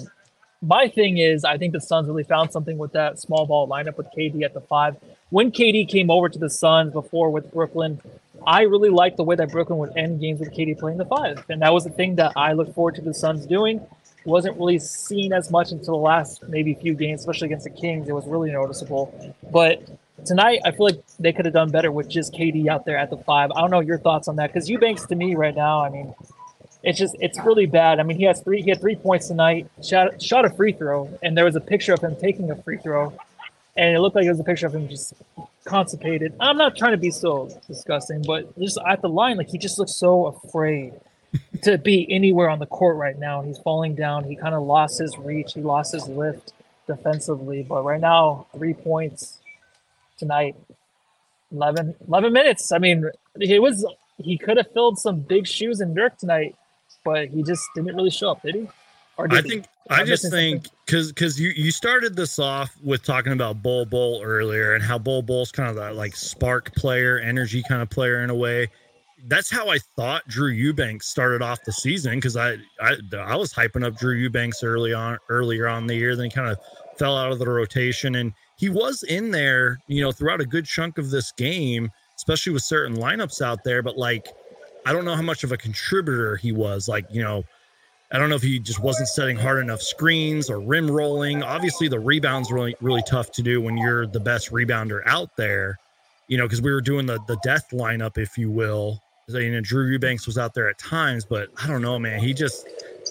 my 0.62 0.90
thing 0.90 1.18
is, 1.20 1.46
I 1.46 1.58
think 1.58 1.72
the 1.72 1.80
Suns 1.80 2.08
really 2.08 2.24
found 2.24 2.52
something 2.52 2.78
with 2.78 2.92
that 2.92 3.18
small 3.18 3.46
ball 3.46 3.68
lineup 3.68 3.96
with 3.96 4.08
KD 4.08 4.44
at 4.44 4.54
the 4.54 4.60
five. 4.62 4.98
When 5.30 5.52
KD 5.52 5.88
came 5.88 6.12
over 6.12 6.28
to 6.28 6.38
the 6.38 6.50
Suns 6.50 6.92
before 6.92 7.30
with 7.30 7.52
Brooklyn, 7.54 8.02
I 8.46 8.64
really 8.64 8.90
liked 8.90 9.18
the 9.18 9.24
way 9.24 9.36
that 9.36 9.52
Brooklyn 9.52 9.80
would 9.80 9.96
end 9.96 10.20
games 10.20 10.42
with 10.42 10.52
KD 10.52 10.78
playing 10.78 10.98
the 10.98 11.06
five, 11.06 11.46
and 11.50 11.62
that 11.62 11.74
was 11.74 11.86
the 11.86 11.90
thing 11.92 12.16
that 12.16 12.34
I 12.36 12.54
looked 12.54 12.74
forward 12.74 12.96
to 12.96 13.02
the 13.02 13.14
Suns 13.14 13.46
doing. 13.46 13.86
Wasn't 14.26 14.58
really 14.58 14.80
seen 14.80 15.32
as 15.32 15.50
much 15.50 15.72
until 15.72 15.94
the 15.94 16.02
last 16.02 16.44
maybe 16.50 16.74
few 16.74 16.94
games, 16.94 17.22
especially 17.22 17.46
against 17.46 17.64
the 17.64 17.70
Kings. 17.70 18.10
It 18.10 18.14
was 18.14 18.26
really 18.28 18.52
noticeable, 18.52 19.14
but 19.50 19.82
tonight 20.26 20.62
I 20.66 20.72
feel 20.72 20.86
like 20.86 21.04
they 21.20 21.34
could 21.34 21.46
have 21.46 21.54
done 21.54 21.72
better 21.72 21.92
with 21.92 22.10
just 22.10 22.34
KD 22.34 22.68
out 22.68 22.86
there 22.86 22.98
at 22.98 23.10
the 23.10 23.18
five. 23.18 23.52
I 23.52 23.62
don't 23.62 23.72
know 23.72 23.80
your 23.80 23.98
thoughts 23.98 24.28
on 24.28 24.36
that 24.38 24.54
because 24.54 24.70
Eubanks 24.70 25.06
to 25.08 25.16
me 25.16 25.36
right 25.36 25.56
now, 25.56 25.84
I 25.84 25.90
mean, 25.90 26.14
it's 26.84 26.98
just 26.98 27.16
it's 27.20 27.40
really 27.40 27.66
bad. 27.66 28.00
I 28.00 28.04
mean, 28.04 28.18
he 28.18 28.24
has 28.26 28.42
three 28.42 28.62
he 28.62 28.70
had 28.70 28.80
three 28.80 28.96
points 28.96 29.28
tonight, 29.28 29.70
shot 29.84 30.22
shot 30.22 30.46
a 30.46 30.50
free 30.50 30.72
throw, 30.72 31.10
and 31.22 31.38
there 31.38 31.46
was 31.46 31.56
a 31.56 31.62
picture 31.62 31.94
of 31.94 32.02
him 32.02 32.16
taking 32.16 32.50
a 32.52 32.56
free 32.56 32.78
throw, 32.78 33.14
and 33.76 33.96
it 33.96 34.00
looked 34.00 34.16
like 34.16 34.26
it 34.26 34.30
was 34.30 34.40
a 34.40 34.44
picture 34.44 34.68
of 34.68 34.76
him 34.76 34.88
just 34.88 35.14
constipated. 35.66 36.34
I'm 36.40 36.58
not 36.58 36.76
trying 36.78 36.92
to 36.92 36.98
be 36.98 37.12
so 37.12 37.50
disgusting, 37.68 38.24
but 38.26 38.58
just 38.58 38.78
at 38.88 39.02
the 39.02 39.10
line, 39.10 39.38
like 39.38 39.50
he 39.50 39.58
just 39.58 39.78
looks 39.78 39.94
so 39.94 40.28
afraid 40.28 40.94
to 41.64 41.78
be 41.78 42.10
anywhere 42.12 42.50
on 42.50 42.60
the 42.60 42.66
court 42.66 42.96
right 42.96 43.18
now. 43.18 43.42
He's 43.42 43.58
falling 43.60 43.96
down. 43.96 44.24
He 44.24 44.36
kind 44.36 44.56
of 44.56 44.64
lost 44.64 45.00
his 45.00 45.18
reach. 45.18 45.54
He 45.54 45.62
lost 45.62 45.94
his 45.94 46.08
lift 46.08 46.54
defensively, 46.88 47.64
but 47.64 47.84
right 47.84 48.00
now, 48.00 48.48
three 48.54 48.74
points 48.74 49.40
tonight. 50.20 50.56
11, 51.52 51.96
11 52.08 52.34
minutes. 52.34 52.72
I 52.72 52.78
mean, 52.78 53.10
it 53.40 53.62
was 53.62 53.86
he 54.18 54.38
could 54.38 54.58
have 54.58 54.72
filled 54.74 55.00
some 55.00 55.20
big 55.22 55.48
shoes 55.48 55.82
in 55.82 55.94
Dirk 55.94 56.18
tonight, 56.18 56.56
but 57.04 57.30
he 57.30 57.42
just 57.44 57.64
didn't 57.74 57.96
really 57.96 58.12
show 58.12 58.32
up, 58.32 58.44
did 58.44 58.56
he? 58.56 58.62
Did 58.62 59.34
I 59.34 59.42
think 59.42 59.66
he? 59.66 59.70
I 59.90 60.04
just 60.04 60.30
think 60.30 60.68
because 60.86 61.12
because 61.12 61.40
you 61.40 61.50
you 61.56 61.72
started 61.72 62.16
this 62.16 62.38
off 62.38 62.72
with 62.84 63.04
talking 63.04 63.34
about 63.34 63.64
Bol 63.64 63.86
Bol 63.86 64.22
earlier 64.24 64.76
and 64.76 64.84
how 64.84 65.00
Bol 65.00 65.22
Bol's 65.22 65.52
kind 65.52 65.70
of 65.70 65.76
that 65.78 65.96
like 65.96 66.16
spark 66.16 66.74
player, 66.76 67.20
energy 67.20 67.64
kind 67.68 67.82
of 67.82 67.90
player 67.90 68.24
in 68.24 68.30
a 68.30 68.36
way. 68.36 68.68
That's 69.28 69.50
how 69.50 69.68
I 69.68 69.80
thought 69.98 70.26
Drew 70.28 70.50
Eubanks 70.50 71.08
started 71.08 71.42
off 71.42 71.60
the 71.66 71.74
season 71.74 72.16
because 72.16 72.38
I, 72.38 72.58
I 72.80 72.98
I 73.18 73.36
was 73.36 73.52
hyping 73.52 73.84
up 73.84 73.98
Drew 73.98 74.14
Eubanks 74.14 74.64
early 74.64 74.94
on 74.94 75.18
earlier 75.28 75.68
on 75.68 75.88
the 75.88 75.96
year, 75.96 76.16
then 76.16 76.26
he 76.26 76.32
kind 76.32 76.50
of 76.50 76.58
fell 76.98 77.18
out 77.18 77.32
of 77.32 77.40
the 77.40 77.50
rotation 77.50 78.16
and 78.16 78.32
he 78.60 78.68
was 78.70 79.04
in 79.04 79.32
there, 79.32 79.80
you 79.88 80.02
know, 80.02 80.12
throughout 80.12 80.42
a 80.42 80.46
good 80.46 80.66
chunk 80.66 80.98
of 80.98 81.10
this 81.12 81.32
game, 81.32 81.90
especially 82.18 82.52
with 82.52 82.64
certain 82.64 82.98
lineups 82.98 83.42
out 83.42 83.64
there. 83.64 83.82
But 83.82 83.98
like, 83.98 84.28
I 84.86 84.92
don't 84.92 85.06
know 85.06 85.16
how 85.16 85.22
much 85.22 85.46
of 85.46 85.52
a 85.54 85.58
contributor 85.58 86.36
he 86.36 86.52
was. 86.52 86.90
Like, 86.90 87.06
you 87.10 87.22
know, 87.24 87.44
I 88.12 88.18
don't 88.18 88.30
know 88.30 88.36
if 88.36 88.42
he 88.42 88.60
just 88.60 88.82
wasn't 88.82 89.08
setting 89.08 89.38
hard 89.38 89.60
enough 89.62 89.82
screens 89.82 90.50
or 90.50 90.60
rim 90.60 90.92
rolling. 90.92 91.42
Obviously, 91.44 91.88
the 91.88 92.00
rebounds 92.00 92.52
really 92.52 92.76
really 92.82 93.04
tough 93.08 93.32
to 93.34 93.42
do 93.42 93.62
when 93.62 93.78
you're 93.78 94.08
the 94.08 94.20
best 94.20 94.52
rebounder 94.52 95.02
out 95.06 95.30
there. 95.38 95.78
you 96.30 96.38
know, 96.38 96.46
because 96.46 96.62
we 96.62 96.72
were 96.72 96.82
doing 96.82 97.06
the 97.06 97.20
the 97.28 97.38
death 97.44 97.68
lineup, 97.72 98.18
if 98.18 98.38
you 98.38 98.50
will. 98.50 99.02
You 99.28 99.52
know, 99.52 99.62
Drew 99.62 99.92
Eubanks 99.92 100.26
was 100.26 100.38
out 100.40 100.54
there 100.56 100.70
at 100.70 100.80
times, 100.80 101.26
but 101.26 101.50
I 101.62 101.68
don't 101.68 101.82
know, 101.82 102.00
man. 102.00 102.20
He 102.20 102.34
just 102.34 102.68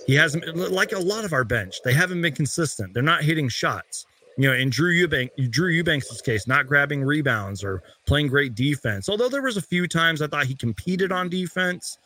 he 0.07 0.15
hasn't 0.15 0.57
like 0.73 0.93
a 0.93 0.99
lot 0.99 1.25
of 1.25 1.33
our 1.33 1.45
bench. 1.45 1.77
They 1.85 1.93
haven't 1.93 2.23
been 2.23 2.35
consistent. 2.35 2.95
They're 2.95 3.03
not 3.03 3.23
hitting 3.23 3.49
shots. 3.49 4.07
You 4.39 4.49
know, 4.49 4.55
in 4.55 4.71
Drew 4.71 4.93
Eubanks, 4.93 5.35
Drew 5.51 5.69
Eubanks' 5.69 6.21
case, 6.23 6.47
not 6.47 6.69
grabbing 6.69 7.03
rebounds 7.03 7.65
or 7.65 7.83
playing 8.07 8.29
great 8.29 8.55
defense. 8.55 9.09
Although 9.09 9.29
there 9.29 9.43
was 9.43 9.57
a 9.57 9.63
few 9.63 9.89
times 9.89 10.23
I 10.23 10.29
thought 10.29 10.47
he 10.47 10.55
competed 10.55 11.11
on 11.11 11.29
defense. 11.29 11.99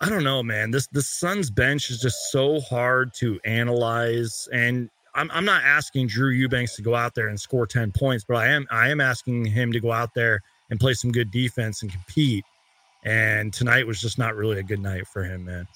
I 0.00 0.08
don't 0.08 0.22
know, 0.22 0.44
man. 0.44 0.70
This 0.70 0.86
the 0.86 1.02
Suns 1.02 1.50
bench 1.50 1.90
is 1.90 2.00
just 2.00 2.30
so 2.30 2.60
hard 2.60 3.12
to 3.14 3.40
analyze, 3.44 4.48
and 4.52 4.88
I'm 5.16 5.28
I'm 5.32 5.44
not 5.44 5.64
asking 5.64 6.06
Drew 6.06 6.30
Eubanks 6.30 6.76
to 6.76 6.82
go 6.82 6.94
out 6.94 7.16
there 7.16 7.28
and 7.28 7.40
score 7.40 7.66
ten 7.66 7.90
points, 7.90 8.24
but 8.26 8.36
I 8.36 8.46
am 8.46 8.68
I 8.70 8.88
am 8.90 9.00
asking 9.00 9.46
him 9.46 9.72
to 9.72 9.80
go 9.80 9.90
out 9.90 10.14
there 10.14 10.42
and 10.70 10.78
play 10.78 10.94
some 10.94 11.10
good 11.10 11.32
defense 11.32 11.82
and 11.82 11.90
compete. 11.90 12.44
And 13.04 13.52
tonight 13.52 13.88
was 13.88 14.00
just 14.00 14.18
not 14.18 14.36
really 14.36 14.60
a 14.60 14.62
good 14.62 14.80
night 14.80 15.08
for 15.08 15.24
him, 15.24 15.44
man. 15.44 15.66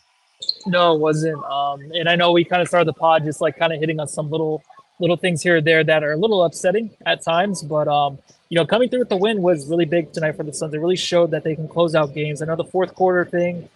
No, 0.66 0.94
it 0.94 1.00
wasn't. 1.00 1.42
Um, 1.44 1.80
and 1.94 2.08
I 2.08 2.14
know 2.14 2.30
we 2.30 2.44
kind 2.44 2.62
of 2.62 2.68
started 2.68 2.86
the 2.86 2.92
pod 2.92 3.24
just 3.24 3.40
like 3.40 3.56
kind 3.56 3.72
of 3.72 3.80
hitting 3.80 3.98
on 3.98 4.06
some 4.06 4.30
little 4.30 4.62
little 5.00 5.16
things 5.16 5.42
here 5.42 5.56
or 5.56 5.60
there 5.60 5.82
that 5.82 6.04
are 6.04 6.12
a 6.12 6.16
little 6.16 6.44
upsetting 6.44 6.90
at 7.06 7.22
times, 7.22 7.62
but 7.62 7.88
um, 7.88 8.18
you 8.50 8.56
know, 8.56 8.66
coming 8.66 8.88
through 8.88 9.00
with 9.00 9.08
the 9.08 9.16
win 9.16 9.42
was 9.42 9.68
really 9.68 9.84
big 9.84 10.12
tonight 10.12 10.36
for 10.36 10.42
the 10.42 10.52
Suns. 10.52 10.74
It 10.74 10.78
really 10.78 10.96
showed 10.96 11.30
that 11.30 11.44
they 11.44 11.54
can 11.54 11.68
close 11.68 11.94
out 11.94 12.14
games. 12.14 12.42
I 12.42 12.46
know 12.46 12.56
the 12.56 12.64
fourth 12.64 12.94
quarter 12.94 13.24
thing 13.24 13.68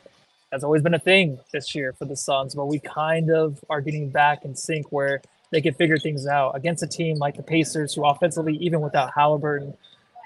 has 0.52 0.62
always 0.62 0.82
been 0.82 0.94
a 0.94 0.98
thing 0.98 1.38
this 1.52 1.74
year 1.74 1.92
for 1.92 2.04
the 2.04 2.16
Suns, 2.16 2.54
but 2.54 2.66
we 2.66 2.78
kind 2.78 3.30
of 3.30 3.64
are 3.70 3.80
getting 3.80 4.10
back 4.10 4.44
in 4.44 4.54
sync 4.54 4.92
where 4.92 5.22
they 5.50 5.60
can 5.60 5.74
figure 5.74 5.98
things 5.98 6.26
out 6.26 6.56
against 6.56 6.82
a 6.82 6.86
team 6.86 7.16
like 7.16 7.36
the 7.36 7.42
Pacers, 7.42 7.94
who 7.94 8.04
offensively, 8.04 8.56
even 8.56 8.80
without 8.80 9.12
Halliburton, 9.14 9.74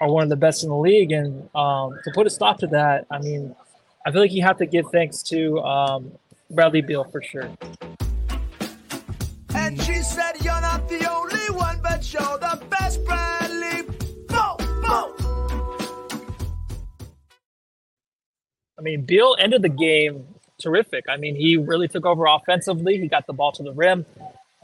are 0.01 0.09
one 0.09 0.23
of 0.23 0.29
the 0.29 0.35
best 0.35 0.63
in 0.63 0.69
the 0.69 0.75
league. 0.75 1.11
And 1.11 1.47
um, 1.55 1.99
to 2.03 2.11
put 2.13 2.25
a 2.25 2.29
stop 2.29 2.57
to 2.59 2.67
that, 2.67 3.05
I 3.11 3.19
mean, 3.19 3.55
I 4.05 4.11
feel 4.11 4.21
like 4.21 4.31
you 4.31 4.41
have 4.41 4.57
to 4.57 4.65
give 4.65 4.85
thanks 4.91 5.21
to 5.23 5.59
um, 5.59 6.11
Bradley 6.49 6.81
Beal 6.81 7.03
for 7.03 7.21
sure. 7.21 7.49
And 9.55 9.81
she 9.81 9.95
said, 9.95 10.33
You're 10.41 10.61
not 10.61 10.87
the 10.87 11.09
only 11.09 11.57
one, 11.57 11.79
but 11.81 12.11
you're 12.13 12.21
the 12.21 12.61
best, 12.69 13.03
Bradley. 13.05 13.83
Bo, 14.27 14.57
bo. 14.81 15.15
I 18.77 18.81
mean, 18.81 19.05
Beal 19.05 19.35
ended 19.39 19.61
the 19.61 19.69
game 19.69 20.25
terrific. 20.59 21.05
I 21.09 21.17
mean, 21.17 21.35
he 21.35 21.57
really 21.57 21.87
took 21.87 22.05
over 22.05 22.25
offensively. 22.25 22.97
He 22.97 23.07
got 23.07 23.27
the 23.27 23.33
ball 23.33 23.51
to 23.53 23.63
the 23.63 23.73
rim. 23.73 24.05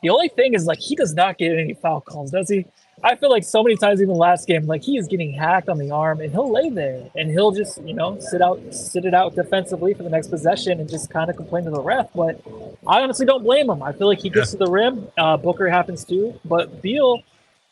The 0.03 0.09
only 0.09 0.29
thing 0.29 0.53
is, 0.53 0.65
like, 0.65 0.79
he 0.79 0.95
does 0.95 1.13
not 1.13 1.37
get 1.37 1.57
any 1.57 1.73
foul 1.73 2.01
calls, 2.01 2.31
does 2.31 2.49
he? 2.49 2.65
I 3.05 3.15
feel 3.15 3.29
like 3.29 3.43
so 3.43 3.61
many 3.61 3.75
times, 3.75 4.01
even 4.01 4.15
last 4.15 4.47
game, 4.47 4.65
like 4.65 4.81
he 4.81 4.97
is 4.97 5.07
getting 5.07 5.31
hacked 5.31 5.69
on 5.69 5.77
the 5.77 5.91
arm, 5.91 6.21
and 6.21 6.31
he'll 6.31 6.51
lay 6.51 6.69
there 6.71 7.07
and 7.15 7.29
he'll 7.29 7.51
just, 7.51 7.79
you 7.83 7.93
know, 7.93 8.19
sit 8.19 8.41
out, 8.41 8.59
sit 8.73 9.05
it 9.05 9.13
out 9.13 9.35
defensively 9.35 9.93
for 9.93 10.01
the 10.01 10.09
next 10.09 10.29
possession, 10.29 10.79
and 10.79 10.89
just 10.89 11.11
kind 11.11 11.29
of 11.29 11.35
complain 11.35 11.65
to 11.65 11.69
the 11.69 11.81
ref. 11.81 12.11
But 12.15 12.41
I 12.87 13.01
honestly 13.01 13.27
don't 13.27 13.43
blame 13.43 13.69
him. 13.69 13.83
I 13.83 13.93
feel 13.93 14.07
like 14.07 14.21
he 14.21 14.31
gets 14.31 14.51
to 14.51 14.57
the 14.57 14.71
rim. 14.71 15.07
Uh, 15.19 15.37
Booker 15.37 15.69
happens 15.69 16.03
too, 16.03 16.39
but 16.45 16.81
Beal, 16.81 17.21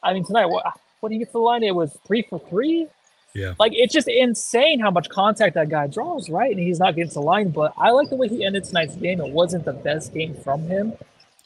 I 0.03 0.13
mean, 0.13 0.23
tonight, 0.23 0.45
what, 0.45 0.63
what 0.99 1.09
did 1.09 1.15
he 1.15 1.19
get 1.19 1.29
to 1.29 1.33
the 1.33 1.39
line? 1.39 1.63
It 1.63 1.73
was 1.73 1.97
three 2.05 2.21
for 2.29 2.39
three. 2.39 2.87
Yeah. 3.33 3.55
Like 3.57 3.71
it's 3.73 3.91
just 3.91 4.07
insane 4.07 4.79
how 4.79 4.91
much 4.91 5.09
contact 5.09 5.55
that 5.55 5.67
guy 5.67 5.87
draws, 5.87 6.29
right? 6.29 6.51
And 6.51 6.59
he's 6.59 6.77
not 6.77 6.95
getting 6.95 7.09
to 7.09 7.15
the 7.15 7.21
line. 7.21 7.49
But 7.49 7.73
I 7.75 7.89
like 7.89 8.09
the 8.09 8.15
way 8.15 8.27
he 8.27 8.45
ended 8.45 8.65
tonight's 8.65 8.95
game. 8.95 9.19
It 9.19 9.31
wasn't 9.31 9.65
the 9.65 9.73
best 9.73 10.13
game 10.13 10.35
from 10.35 10.67
him, 10.67 10.93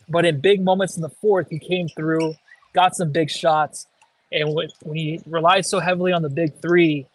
but 0.10 0.26
in 0.26 0.42
big 0.42 0.62
moments 0.62 0.98
in 0.98 1.02
the 1.02 1.10
fourth, 1.10 1.48
he 1.50 1.60
came 1.60 1.88
through, 1.88 2.36
got 2.74 2.96
some 2.96 3.12
big 3.12 3.30
shots, 3.30 3.88
and 4.32 4.54
when, 4.54 4.68
he 4.94 5.22
relied 5.26 5.66
so 5.66 5.80
heavily 5.80 6.12
on 6.14 6.22
the 6.22 6.30
big 6.30 6.54
three, 6.62 7.08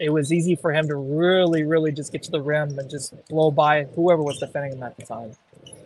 it 0.00 0.10
was 0.10 0.32
easy 0.32 0.56
for 0.56 0.72
him 0.72 0.88
to 0.88 0.96
really, 0.96 1.62
really 1.62 1.92
just 1.92 2.10
get 2.12 2.22
to 2.24 2.30
the 2.30 2.40
rim 2.42 2.78
and 2.78 2.90
just 2.90 3.14
blow 3.28 3.50
by 3.50 3.84
whoever 3.94 4.22
was 4.22 4.38
defending 4.38 4.72
him 4.72 4.82
at 4.82 4.96
the 4.96 5.04
time. 5.04 5.32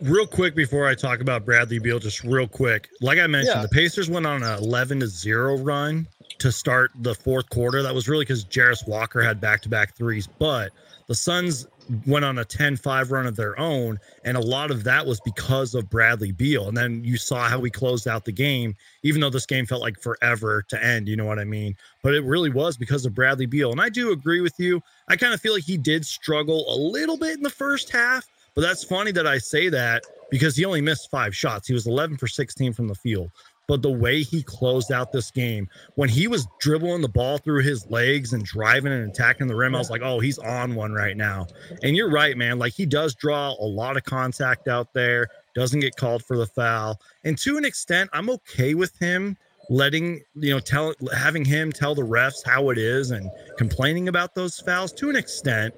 Real 0.01 0.25
quick 0.25 0.55
before 0.55 0.87
I 0.87 0.95
talk 0.95 1.19
about 1.19 1.45
Bradley 1.45 1.77
Beal, 1.79 1.99
just 1.99 2.23
real 2.23 2.47
quick. 2.47 2.89
Like 3.01 3.19
I 3.19 3.27
mentioned, 3.27 3.57
Yeah. 3.57 3.61
the 3.61 3.69
Pacers 3.69 4.09
went 4.09 4.25
on 4.25 4.41
an 4.43 4.57
11 4.63 5.01
to 5.01 5.07
0 5.07 5.57
run 5.57 6.07
to 6.39 6.51
start 6.51 6.91
the 7.01 7.13
fourth 7.13 7.49
quarter. 7.49 7.83
That 7.83 7.93
was 7.93 8.07
really 8.07 8.23
because 8.23 8.45
Jarace 8.45 8.87
Walker 8.87 9.21
had 9.21 9.41
back 9.41 9.61
to 9.63 9.69
back 9.69 9.95
threes, 9.95 10.27
but 10.39 10.71
the 11.07 11.15
Suns 11.15 11.67
went 12.05 12.25
on 12.25 12.37
a 12.37 12.45
10 12.45 12.77
5 12.77 13.11
run 13.11 13.25
of 13.25 13.35
their 13.35 13.59
own. 13.59 13.99
And 14.23 14.37
a 14.37 14.41
lot 14.41 14.71
of 14.71 14.83
that 14.83 15.05
was 15.05 15.19
because 15.21 15.75
of 15.75 15.89
Bradley 15.89 16.31
Beal. 16.31 16.67
And 16.67 16.77
then 16.77 17.03
you 17.03 17.17
saw 17.17 17.47
how 17.47 17.59
we 17.59 17.69
closed 17.69 18.07
out 18.07 18.25
the 18.25 18.31
game, 18.31 18.75
even 19.03 19.21
though 19.21 19.29
this 19.29 19.45
game 19.45 19.65
felt 19.65 19.81
like 19.81 19.99
forever 19.99 20.63
to 20.69 20.83
end. 20.83 21.07
You 21.07 21.15
know 21.15 21.25
what 21.25 21.39
I 21.39 21.45
mean? 21.45 21.75
But 22.03 22.13
it 22.13 22.23
really 22.23 22.49
was 22.49 22.77
because 22.77 23.05
of 23.05 23.13
Bradley 23.13 23.45
Beal. 23.45 23.71
And 23.71 23.81
I 23.81 23.89
do 23.89 24.11
agree 24.11 24.41
with 24.41 24.59
you. 24.59 24.81
I 25.07 25.15
kind 25.15 25.33
of 25.33 25.41
feel 25.41 25.53
like 25.53 25.63
he 25.63 25.77
did 25.77 26.05
struggle 26.05 26.65
a 26.73 26.77
little 26.77 27.17
bit 27.17 27.37
in 27.37 27.43
the 27.43 27.49
first 27.49 27.89
half. 27.89 28.25
But 28.55 28.61
that's 28.61 28.83
funny 28.83 29.11
that 29.11 29.27
I 29.27 29.37
say 29.37 29.69
that 29.69 30.03
because 30.29 30.55
he 30.55 30.65
only 30.65 30.81
missed 30.81 31.09
five 31.09 31.35
shots. 31.35 31.67
He 31.67 31.73
was 31.73 31.87
11 31.87 32.17
for 32.17 32.27
16 32.27 32.73
from 32.73 32.87
the 32.87 32.95
field. 32.95 33.31
But 33.69 33.83
the 33.83 33.91
way 33.91 34.23
he 34.23 34.41
closed 34.41 34.91
out 34.91 35.11
this 35.11 35.29
game, 35.29 35.69
when 35.93 36.09
he 36.09 36.27
was 36.27 36.47
dribbling 36.59 37.03
the 37.03 37.07
ball 37.07 37.37
through 37.37 37.61
his 37.61 37.87
legs 37.91 38.33
and 38.33 38.43
driving 38.43 38.91
and 38.91 39.07
attacking 39.07 39.45
the 39.45 39.55
rim, 39.55 39.75
I 39.75 39.77
was 39.77 39.91
like, 39.91 40.01
oh, 40.03 40.19
he's 40.19 40.39
on 40.39 40.73
one 40.73 40.91
right 40.91 41.15
now. 41.15 41.45
And 41.83 41.95
you're 41.95 42.09
right, 42.09 42.35
man. 42.35 42.57
Like 42.57 42.73
he 42.73 42.87
does 42.87 43.13
draw 43.13 43.51
a 43.51 43.63
lot 43.63 43.95
of 43.95 44.03
contact 44.05 44.67
out 44.67 44.91
there, 44.95 45.27
doesn't 45.53 45.81
get 45.81 45.95
called 45.95 46.25
for 46.25 46.35
the 46.35 46.47
foul. 46.47 46.99
And 47.23 47.37
to 47.37 47.57
an 47.57 47.63
extent, 47.63 48.09
I'm 48.11 48.31
okay 48.31 48.73
with 48.73 48.97
him 48.97 49.37
letting, 49.69 50.23
you 50.33 50.51
know, 50.51 50.59
tell 50.59 50.95
having 51.15 51.45
him 51.45 51.71
tell 51.71 51.93
the 51.93 52.01
refs 52.01 52.43
how 52.43 52.71
it 52.71 52.79
is 52.79 53.11
and 53.11 53.29
complaining 53.59 54.07
about 54.07 54.33
those 54.33 54.59
fouls 54.59 54.91
to 54.93 55.11
an 55.11 55.15
extent 55.15 55.75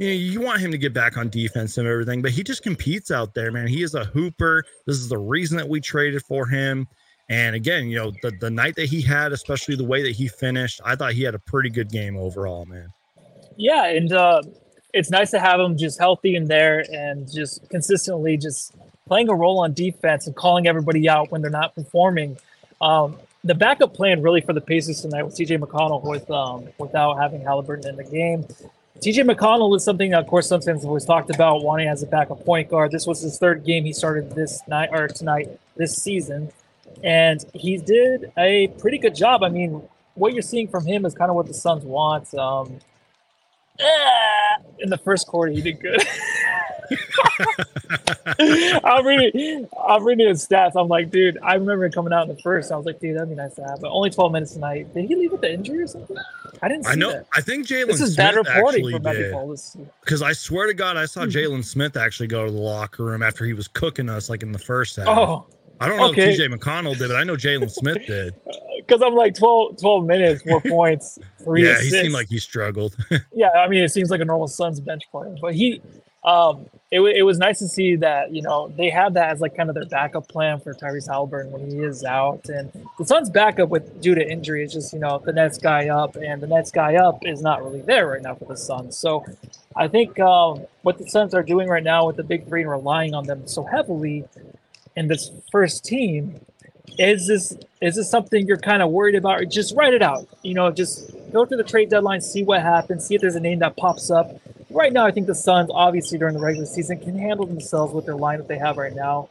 you 0.00 0.06
know, 0.06 0.14
you 0.14 0.40
want 0.40 0.62
him 0.62 0.70
to 0.70 0.78
get 0.78 0.94
back 0.94 1.18
on 1.18 1.28
defense 1.28 1.76
and 1.76 1.86
everything, 1.86 2.22
but 2.22 2.30
he 2.30 2.42
just 2.42 2.62
competes 2.62 3.10
out 3.10 3.34
there, 3.34 3.52
man. 3.52 3.66
He 3.66 3.82
is 3.82 3.94
a 3.94 4.06
hooper. 4.06 4.64
This 4.86 4.96
is 4.96 5.10
the 5.10 5.18
reason 5.18 5.58
that 5.58 5.68
we 5.68 5.78
traded 5.78 6.22
for 6.22 6.46
him. 6.46 6.88
And 7.30 7.54
again, 7.54 7.88
you 7.88 7.96
know, 7.96 8.12
the, 8.22 8.32
the 8.32 8.50
night 8.50 8.74
that 8.74 8.86
he 8.86 9.00
had, 9.00 9.32
especially 9.32 9.76
the 9.76 9.84
way 9.84 10.02
that 10.02 10.10
he 10.10 10.26
finished, 10.26 10.80
I 10.84 10.96
thought 10.96 11.12
he 11.12 11.22
had 11.22 11.36
a 11.36 11.38
pretty 11.38 11.70
good 11.70 11.88
game 11.88 12.16
overall, 12.16 12.66
man. 12.66 12.92
Yeah, 13.56 13.86
and 13.86 14.12
uh, 14.12 14.42
it's 14.92 15.10
nice 15.10 15.30
to 15.30 15.38
have 15.38 15.60
him 15.60 15.78
just 15.78 15.98
healthy 15.98 16.34
in 16.34 16.46
there 16.46 16.84
and 16.92 17.30
just 17.32 17.68
consistently 17.70 18.36
just 18.36 18.74
playing 19.06 19.28
a 19.28 19.34
role 19.34 19.60
on 19.60 19.72
defense 19.74 20.26
and 20.26 20.34
calling 20.34 20.66
everybody 20.66 21.08
out 21.08 21.30
when 21.30 21.40
they're 21.40 21.52
not 21.52 21.74
performing. 21.74 22.36
Um, 22.80 23.16
the 23.44 23.54
backup 23.54 23.94
plan 23.94 24.22
really 24.22 24.40
for 24.40 24.52
the 24.52 24.60
Pacers 24.60 25.00
tonight 25.00 25.22
was 25.22 25.34
TJ 25.34 25.60
McConnell 25.60 26.02
with 26.02 26.28
um, 26.30 26.68
without 26.78 27.14
having 27.14 27.42
Halliburton 27.42 27.88
in 27.90 27.96
the 27.96 28.04
game. 28.04 28.44
TJ 28.98 29.30
McConnell 29.30 29.74
is 29.76 29.84
something 29.84 30.14
of 30.14 30.26
course, 30.26 30.48
some 30.48 30.60
fans 30.60 30.82
have 30.82 30.88
always 30.88 31.04
talked 31.04 31.30
about 31.30 31.62
wanting 31.62 31.88
as 31.88 32.02
a 32.02 32.06
backup 32.06 32.44
point 32.44 32.68
guard. 32.68 32.90
This 32.90 33.06
was 33.06 33.20
his 33.20 33.38
third 33.38 33.64
game 33.64 33.84
he 33.84 33.92
started 33.92 34.34
this 34.34 34.60
night 34.68 34.90
or 34.92 35.08
tonight 35.08 35.48
this 35.76 35.96
season, 35.96 36.50
and 37.02 37.44
he 37.54 37.76
did 37.78 38.32
a 38.38 38.68
pretty 38.78 38.98
good 38.98 39.14
job. 39.14 39.42
I 39.42 39.48
mean, 39.48 39.82
what 40.14 40.32
you're 40.32 40.42
seeing 40.42 40.68
from 40.68 40.86
him 40.86 41.04
is 41.06 41.14
kind 41.14 41.30
of 41.30 41.36
what 41.36 41.46
the 41.46 41.54
Suns 41.54 41.84
want. 41.84 42.32
Um, 42.34 42.78
eh, 43.78 44.56
in 44.80 44.90
the 44.90 44.98
first 44.98 45.26
quarter, 45.26 45.52
he 45.52 45.60
did 45.62 45.80
good. 45.80 46.02
I'm 48.84 49.06
reading, 49.06 49.68
I'm 49.86 50.04
reading 50.04 50.28
his 50.28 50.46
stats. 50.46 50.72
I'm 50.76 50.88
like, 50.88 51.10
dude, 51.10 51.38
I 51.42 51.54
remember 51.54 51.88
coming 51.90 52.12
out 52.12 52.28
in 52.28 52.34
the 52.34 52.40
first. 52.42 52.72
I 52.72 52.76
was 52.76 52.86
like, 52.86 53.00
dude, 53.00 53.16
that'd 53.16 53.28
be 53.28 53.34
nice 53.34 53.54
to 53.56 53.62
have. 53.62 53.80
But 53.80 53.90
only 53.90 54.10
12 54.10 54.32
minutes 54.32 54.52
tonight. 54.52 54.92
Did 54.94 55.06
he 55.06 55.14
leave 55.14 55.32
with 55.32 55.40
the 55.40 55.52
injury 55.52 55.82
or 55.82 55.86
something? 55.86 56.16
I 56.62 56.68
didn't 56.68 56.84
see 56.84 56.92
I 56.92 56.94
know. 56.96 57.12
that. 57.12 57.26
I 57.32 57.40
think 57.40 57.66
Jalen 57.66 57.86
This 57.86 58.00
is 58.00 58.14
Smith 58.14 58.26
bad 58.26 58.36
reporting 58.36 58.90
from 58.90 59.02
Matthew 59.02 59.56
Because 60.00 60.22
I 60.22 60.32
swear 60.32 60.66
to 60.66 60.74
God, 60.74 60.96
I 60.96 61.06
saw 61.06 61.22
Hmm. 61.22 61.30
Jalen 61.30 61.64
Smith 61.64 61.96
actually 61.96 62.26
go 62.26 62.44
to 62.46 62.50
the 62.50 62.58
locker 62.58 63.04
room 63.04 63.22
after 63.22 63.44
he 63.44 63.52
was 63.52 63.68
cooking 63.68 64.08
us 64.08 64.28
like 64.28 64.42
in 64.42 64.52
the 64.52 64.58
first 64.58 64.96
half. 64.96 65.06
Oh, 65.08 65.46
I 65.80 65.88
don't 65.88 65.96
know 65.96 66.10
okay. 66.10 66.32
if 66.32 66.38
TJ 66.38 66.54
McConnell 66.54 66.96
did, 66.96 67.08
but 67.08 67.16
I 67.16 67.24
know 67.24 67.36
Jalen 67.36 67.70
Smith 67.70 68.06
did. 68.06 68.34
because 68.90 69.02
I'm 69.02 69.14
like 69.14 69.34
12, 69.34 69.78
12 69.78 70.04
minutes, 70.04 70.42
four 70.42 70.60
points, 70.68 71.18
three 71.42 71.64
yeah, 71.64 71.74
assists. 71.74 71.94
he 71.94 72.00
seemed 72.02 72.12
like 72.12 72.28
he 72.28 72.38
struggled. 72.38 72.96
yeah, 73.32 73.50
I 73.50 73.68
mean, 73.68 73.84
it 73.84 73.90
seems 73.90 74.10
like 74.10 74.20
a 74.20 74.24
normal 74.24 74.48
Suns 74.48 74.80
bench 74.80 75.04
player, 75.10 75.34
but 75.40 75.54
he, 75.54 75.80
um, 76.24 76.66
it, 76.90 77.00
it 77.00 77.22
was 77.22 77.38
nice 77.38 77.60
to 77.60 77.68
see 77.68 77.96
that 77.96 78.34
you 78.34 78.42
know 78.42 78.68
they 78.76 78.90
have 78.90 79.14
that 79.14 79.30
as 79.30 79.40
like 79.40 79.56
kind 79.56 79.68
of 79.68 79.74
their 79.74 79.86
backup 79.86 80.28
plan 80.28 80.60
for 80.60 80.74
Tyrese 80.74 81.08
Halliburton 81.08 81.52
when 81.52 81.70
he 81.70 81.78
is 81.78 82.04
out, 82.04 82.48
and 82.48 82.70
the 82.98 83.06
Suns' 83.06 83.30
backup 83.30 83.68
with 83.68 84.02
due 84.02 84.14
to 84.14 84.28
injury 84.28 84.64
is 84.64 84.72
just 84.72 84.92
you 84.92 84.98
know 84.98 85.22
the 85.24 85.32
next 85.32 85.62
guy 85.62 85.88
up, 85.88 86.16
and 86.16 86.42
the 86.42 86.48
next 86.48 86.72
guy 86.72 86.96
up 86.96 87.24
is 87.24 87.40
not 87.40 87.62
really 87.62 87.80
there 87.80 88.08
right 88.08 88.22
now 88.22 88.34
for 88.34 88.44
the 88.44 88.56
Suns. 88.56 88.98
So, 88.98 89.24
I 89.76 89.88
think 89.88 90.18
um, 90.18 90.66
what 90.82 90.98
the 90.98 91.08
Suns 91.08 91.32
are 91.32 91.44
doing 91.44 91.68
right 91.68 91.84
now 91.84 92.06
with 92.06 92.16
the 92.16 92.24
big 92.24 92.46
three 92.48 92.62
and 92.62 92.70
relying 92.70 93.14
on 93.14 93.24
them 93.24 93.46
so 93.46 93.62
heavily 93.62 94.24
in 94.96 95.08
this 95.08 95.30
first 95.50 95.84
team 95.84 96.40
is 96.98 97.26
this 97.26 97.56
is 97.80 97.96
this 97.96 98.10
something 98.10 98.46
you're 98.46 98.58
kind 98.58 98.82
of 98.82 98.90
worried 98.90 99.14
about? 99.14 99.48
Just 99.48 99.74
write 99.74 99.94
it 99.94 100.02
out. 100.02 100.28
You 100.42 100.54
know, 100.54 100.70
just 100.70 101.10
go 101.32 101.44
to 101.44 101.56
the 101.56 101.64
trade 101.64 101.88
deadline, 101.88 102.20
see 102.20 102.42
what 102.42 102.62
happens, 102.62 103.06
see 103.06 103.14
if 103.14 103.20
there's 103.20 103.36
a 103.36 103.40
name 103.40 103.60
that 103.60 103.76
pops 103.76 104.10
up. 104.10 104.38
Right 104.68 104.92
now, 104.92 105.06
I 105.06 105.10
think 105.10 105.26
the 105.26 105.34
Suns, 105.34 105.70
obviously 105.72 106.18
during 106.18 106.34
the 106.34 106.40
regular 106.40 106.66
season, 106.66 106.98
can 106.98 107.18
handle 107.18 107.46
themselves 107.46 107.92
with 107.92 108.06
their 108.06 108.14
line 108.14 108.38
that 108.38 108.48
they 108.48 108.58
have 108.58 108.76
right 108.76 108.94
now. 108.94 109.28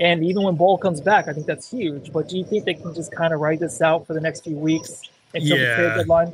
And 0.00 0.24
even 0.24 0.42
when 0.42 0.56
Bol 0.56 0.76
comes 0.76 1.00
back, 1.00 1.28
I 1.28 1.32
think 1.32 1.46
that's 1.46 1.70
huge. 1.70 2.12
But 2.12 2.28
do 2.28 2.36
you 2.36 2.44
think 2.44 2.64
they 2.64 2.74
can 2.74 2.92
just 2.94 3.12
kind 3.12 3.32
of 3.32 3.40
write 3.40 3.60
this 3.60 3.80
out 3.80 4.06
for 4.06 4.12
the 4.12 4.20
next 4.20 4.42
few 4.42 4.56
weeks 4.56 5.02
until 5.32 5.56
the 5.56 5.74
trade 5.76 5.96
deadline? 5.96 6.32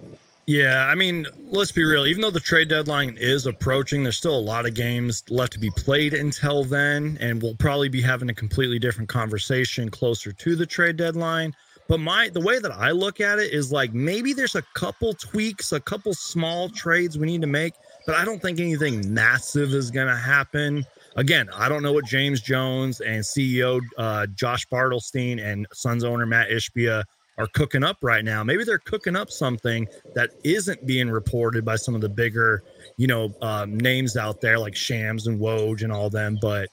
Yeah, 0.50 0.88
I 0.88 0.96
mean, 0.96 1.28
let's 1.52 1.70
be 1.70 1.84
real. 1.84 2.06
Even 2.06 2.22
though 2.22 2.32
the 2.32 2.40
trade 2.40 2.66
deadline 2.66 3.16
is 3.20 3.46
approaching, 3.46 4.02
there's 4.02 4.18
still 4.18 4.36
a 4.36 4.40
lot 4.40 4.66
of 4.66 4.74
games 4.74 5.22
left 5.30 5.52
to 5.52 5.60
be 5.60 5.70
played 5.70 6.12
until 6.12 6.64
then, 6.64 7.16
and 7.20 7.40
we'll 7.40 7.54
probably 7.54 7.88
be 7.88 8.02
having 8.02 8.30
a 8.30 8.34
completely 8.34 8.80
different 8.80 9.08
conversation 9.08 9.88
closer 9.88 10.32
to 10.32 10.56
the 10.56 10.66
trade 10.66 10.96
deadline. 10.96 11.54
But 11.86 12.00
my 12.00 12.30
the 12.30 12.40
way 12.40 12.58
that 12.58 12.72
I 12.72 12.90
look 12.90 13.20
at 13.20 13.38
it 13.38 13.52
is 13.52 13.70
like 13.70 13.94
maybe 13.94 14.32
there's 14.32 14.56
a 14.56 14.62
couple 14.74 15.14
tweaks, 15.14 15.70
a 15.70 15.78
couple 15.78 16.12
small 16.14 16.68
trades 16.68 17.16
we 17.16 17.28
need 17.28 17.42
to 17.42 17.46
make, 17.46 17.74
but 18.04 18.16
I 18.16 18.24
don't 18.24 18.42
think 18.42 18.58
anything 18.58 19.14
massive 19.14 19.72
is 19.72 19.92
going 19.92 20.08
to 20.08 20.16
happen. 20.16 20.84
Again, 21.14 21.48
I 21.54 21.68
don't 21.68 21.84
know 21.84 21.92
what 21.92 22.06
James 22.06 22.40
Jones 22.40 23.00
and 23.02 23.22
CEO 23.22 23.80
uh, 23.98 24.26
Josh 24.26 24.66
Bartelstein 24.66 25.40
and 25.40 25.68
Suns 25.72 26.02
owner 26.02 26.26
Mat 26.26 26.48
Ishbia 26.50 27.04
are 27.40 27.46
cooking 27.48 27.82
up 27.82 27.98
right 28.02 28.24
now. 28.24 28.44
Maybe 28.44 28.64
they're 28.64 28.78
cooking 28.78 29.16
up 29.16 29.30
something 29.30 29.88
that 30.14 30.30
isn't 30.44 30.86
being 30.86 31.10
reported 31.10 31.64
by 31.64 31.76
some 31.76 31.94
of 31.94 32.00
the 32.00 32.08
bigger, 32.08 32.62
you 32.96 33.06
know, 33.06 33.34
um, 33.40 33.76
names 33.78 34.16
out 34.16 34.40
there 34.40 34.58
like 34.58 34.76
Shams 34.76 35.26
and 35.26 35.40
Woj 35.40 35.82
and 35.82 35.90
all 35.90 36.10
them. 36.10 36.38
But 36.40 36.68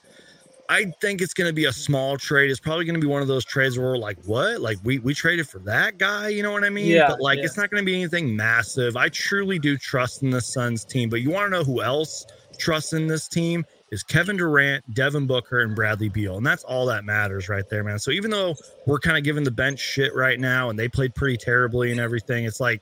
I 0.69 0.91
think 1.01 1.21
it's 1.21 1.33
going 1.33 1.47
to 1.47 1.53
be 1.53 1.65
a 1.65 1.71
small 1.71 2.17
trade. 2.17 2.51
It's 2.51 2.59
probably 2.59 2.83
going 2.83 2.95
to 2.95 3.01
be 3.01 3.07
one 3.07 3.21
of 3.21 3.29
those 3.29 3.45
trades 3.45 3.77
where 3.77 3.87
we're 3.87 3.97
like, 3.97 4.17
what? 4.25 4.59
Like 4.59 4.77
we 4.83 4.99
we 4.99 5.13
traded 5.13 5.47
for 5.47 5.59
that 5.59 5.97
guy? 5.97 6.27
You 6.27 6.43
know 6.43 6.51
what 6.51 6.65
I 6.65 6.69
mean? 6.69 6.87
Yeah, 6.87 7.07
but 7.07 7.21
like 7.21 7.39
yeah. 7.39 7.45
it's 7.45 7.55
not 7.55 7.69
going 7.69 7.81
to 7.81 7.85
be 7.85 7.95
anything 7.95 8.35
massive. 8.35 8.97
I 8.97 9.07
truly 9.09 9.59
do 9.59 9.77
trust 9.77 10.23
in 10.23 10.29
the 10.29 10.41
Suns 10.41 10.83
team. 10.83 11.09
But 11.09 11.21
you 11.21 11.29
want 11.29 11.45
to 11.45 11.57
know 11.57 11.63
who 11.63 11.81
else 11.81 12.25
trusts 12.57 12.93
in 12.93 13.07
this 13.07 13.27
team? 13.29 13.65
Is 13.89 14.03
Kevin 14.03 14.35
Durant, 14.35 14.83
Devin 14.93 15.27
Booker, 15.27 15.61
and 15.61 15.73
Bradley 15.73 16.09
Beal. 16.09 16.35
And 16.35 16.45
that's 16.45 16.63
all 16.65 16.85
that 16.87 17.05
matters 17.05 17.47
right 17.47 17.67
there, 17.69 17.85
man. 17.85 17.99
So 17.99 18.11
even 18.11 18.31
though 18.31 18.53
we're 18.85 18.99
kind 18.99 19.17
of 19.17 19.23
giving 19.23 19.45
the 19.45 19.51
bench 19.51 19.79
shit 19.79 20.13
right 20.13 20.39
now 20.39 20.69
and 20.69 20.77
they 20.77 20.89
played 20.89 21.15
pretty 21.15 21.37
terribly 21.37 21.91
and 21.91 21.99
everything, 21.99 22.43
it's 22.43 22.59
like 22.59 22.81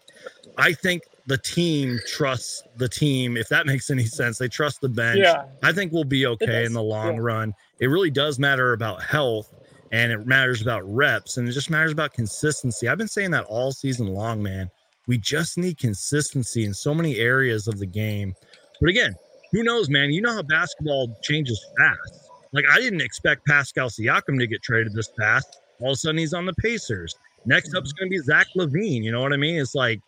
I 0.58 0.74
think 0.74 1.04
the 1.28 1.38
team 1.38 2.00
trusts 2.08 2.64
the 2.78 2.90
team, 2.90 3.38
if 3.38 3.50
that 3.50 3.66
makes 3.68 3.90
any 3.90 4.06
sense. 4.06 4.38
They 4.38 4.48
trust 4.48 4.82
the 4.82 4.90
bench. 4.90 5.20
Yeah. 5.20 5.46
I 5.64 5.72
think 5.72 5.92
we'll 5.92 6.04
be 6.06 6.26
okay 6.26 6.66
in 6.66 6.74
the 6.74 6.84
long 6.84 7.16
yeah. 7.16 7.22
run. 7.22 7.54
It 7.80 7.88
really 7.88 8.12
does 8.12 8.40
matter 8.40 8.74
about 8.74 9.04
health 9.04 9.54
and 9.92 10.12
it 10.12 10.26
matters 10.26 10.62
about 10.62 10.82
reps 10.92 11.38
and 11.38 11.48
it 11.48 11.52
just 11.52 11.70
matters 11.70 11.92
about 11.92 12.14
consistency. 12.14 12.88
I've 12.88 12.98
been 12.98 13.08
saying 13.08 13.32
that 13.32 13.46
all 13.46 13.72
season 13.72 14.08
long, 14.08 14.42
man. 14.42 14.70
We 15.08 15.20
just 15.20 15.58
need 15.58 15.78
consistency 15.78 16.66
in 16.66 16.74
so 16.74 16.94
many 16.94 17.18
areas 17.18 17.68
of 17.68 17.78
the 17.78 17.86
game. 17.86 18.34
But 18.82 18.90
again, 18.90 19.16
who 19.56 19.64
knows, 19.64 19.90
man? 19.90 20.12
You 20.12 20.22
know 20.22 20.34
how 20.34 20.42
basketball 20.42 21.18
changes 21.24 21.64
fast. 21.78 22.30
Like 22.52 22.66
I 22.70 22.78
didn't 22.80 23.00
expect 23.00 23.46
Pascal 23.46 23.88
Siakam 23.90 24.38
to 24.38 24.48
get 24.48 24.62
traded 24.62 24.94
this 24.94 25.10
fast. 25.18 25.62
All 25.80 25.92
of 25.92 25.94
a 25.94 25.96
sudden 25.96 26.18
he's 26.18 26.34
on 26.34 26.46
the 26.46 26.54
Pacers. 26.56 27.16
Next 27.46 27.74
up 27.74 27.86
is 27.86 27.94
going 27.94 28.10
to 28.10 28.18
be 28.18 28.22
Zach 28.22 28.48
LaVine. 28.58 29.02
You 29.04 29.14
know 29.14 29.22
what 29.22 29.32
I 29.32 29.38
mean? 29.38 29.56
It's 29.62 29.74
like 29.74 30.02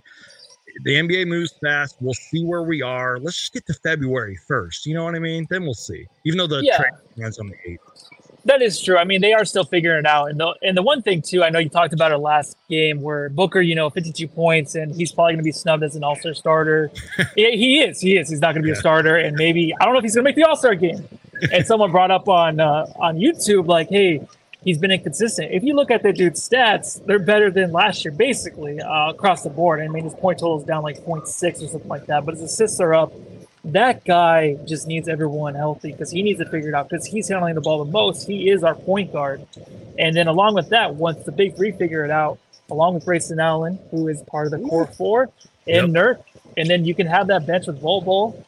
the 0.84 0.96
NBA 0.96 1.28
moves 1.28 1.54
fast. 1.64 1.96
We'll 2.02 2.14
see 2.14 2.44
where 2.44 2.64
we 2.64 2.82
are. 2.82 3.20
Let's 3.20 3.40
just 3.40 3.54
get 3.54 3.66
to 3.68 3.74
February 3.74 4.38
first. 4.48 4.86
You 4.86 4.96
know 4.96 5.06
what 5.06 5.16
I 5.16 5.20
mean? 5.20 5.48
Then 5.50 5.64
we'll 5.64 5.74
see. 5.76 6.06
Even 6.26 6.40
though 6.40 6.48
the 6.48 6.62
Yeah. 6.64 6.78
trade 6.78 6.92
runs 7.16 7.40
on 7.40 7.48
the 7.48 7.56
eighth. 7.72 7.80
That 8.48 8.62
is 8.62 8.82
true. 8.82 8.98
I 8.98 9.04
mean, 9.04 9.20
they 9.20 9.34
are 9.34 9.44
still 9.44 9.66
figuring 9.66 10.00
it 10.00 10.06
out. 10.06 10.30
And 10.30 10.40
the 10.40 10.56
and 10.62 10.76
the 10.78 10.82
one 10.82 11.02
thing 11.02 11.22
too, 11.22 11.44
I 11.44 11.50
know 11.50 11.60
you 11.60 11.68
talked 11.68 11.94
about 11.94 12.14
it 12.14 12.18
last 12.18 12.56
game 12.70 13.02
where 13.02 13.28
Booker, 13.28 13.60
you 13.60 13.76
know, 13.76 13.90
52 13.90 14.26
points, 14.30 14.76
and 14.76 14.96
he's 14.96 15.12
probably 15.12 15.34
going 15.34 15.40
to 15.40 15.44
be 15.44 15.52
snubbed 15.52 15.84
as 15.84 15.98
an 15.98 16.04
All 16.06 16.16
Star 16.16 16.34
starter. 16.34 16.90
yeah, 17.36 17.50
he 17.50 17.82
is. 17.82 18.00
He 18.00 18.18
is. 18.18 18.30
He's 18.30 18.40
not 18.40 18.54
going 18.54 18.64
to 18.64 18.66
be 18.66 18.72
a 18.72 18.76
starter, 18.76 19.18
and 19.18 19.36
maybe 19.36 19.76
I 19.82 19.84
don't 19.84 19.94
know 19.94 20.00
if 20.00 20.04
he's 20.04 20.16
going 20.16 20.24
to 20.24 20.30
make 20.30 20.38
the 20.38 20.46
All 20.46 20.56
Star 20.56 20.76
game. 20.76 21.06
And 21.52 21.68
someone 21.68 21.92
brought 21.92 22.10
up 22.10 22.30
on 22.30 22.62
uh, 22.62 22.86
on 22.96 23.18
YouTube 23.18 23.68
like, 23.68 23.90
hey. 23.90 24.26
He's 24.64 24.80
been 24.80 24.92
inconsistent. 24.92 25.52
If 25.54 25.64
you 25.64 25.76
look 25.76 25.92
at 25.92 26.04
the 26.04 26.12
dude's 26.12 26.50
stats, 26.50 27.06
they're 27.06 27.20
better 27.20 27.50
than 27.50 27.72
last 27.72 28.04
year, 28.04 28.12
basically 28.12 28.82
uh, 28.82 29.12
across 29.12 29.44
the 29.44 29.50
board. 29.50 29.80
I 29.80 29.88
mean, 29.88 30.04
his 30.04 30.16
point 30.16 30.40
total 30.40 30.58
is 30.58 30.66
down 30.66 30.84
like 30.84 30.98
0.6 31.06 31.64
or 31.64 31.68
something 31.68 31.88
like 31.88 32.08
that, 32.08 32.26
but 32.26 32.34
his 32.34 32.44
assists 32.44 32.82
are 32.82 32.94
up 32.94 33.14
that 33.66 34.06
guy 34.06 34.56
just 34.66 34.88
needs 34.88 35.08
everyone 35.08 35.56
healthy 35.56 35.92
because 35.92 36.12
he 36.12 36.24
needs 36.24 36.40
to 36.40 36.50
figure 36.50 36.70
it 36.70 36.76
out 36.76 36.90
because 36.90 37.06
he's 37.06 37.28
handling 37.28 37.56
the 37.56 37.62
ball 37.62 37.84
the 37.84 37.92
most. 37.92 38.28
He 38.28 38.50
is 38.50 38.64
our 38.64 38.76
point 38.76 39.12
guard. 39.12 39.46
And 40.00 40.16
then 40.16 40.28
along 40.28 40.54
with 40.54 40.70
that, 40.70 40.96
once 40.96 41.24
the 41.26 41.32
big 41.32 41.56
three 41.56 41.72
figure 41.72 42.06
it 42.06 42.12
out, 42.12 42.40
along 42.70 42.96
with 42.96 43.06
Grayson 43.06 43.40
Allen, 43.40 43.80
who 43.92 44.08
is 44.08 44.22
part 44.24 44.46
of 44.46 44.52
the 44.52 44.68
core 44.68 44.88
four, 44.88 45.30
and 45.68 45.94
Nurk, 45.94 46.24
and 46.56 46.70
then 46.70 46.86
you 46.86 46.96
can 46.96 47.08
have 47.08 47.28
that 47.28 47.46
bench 47.46 47.68
with 47.68 47.82
Bol 47.82 48.02
Bol. 48.02 48.46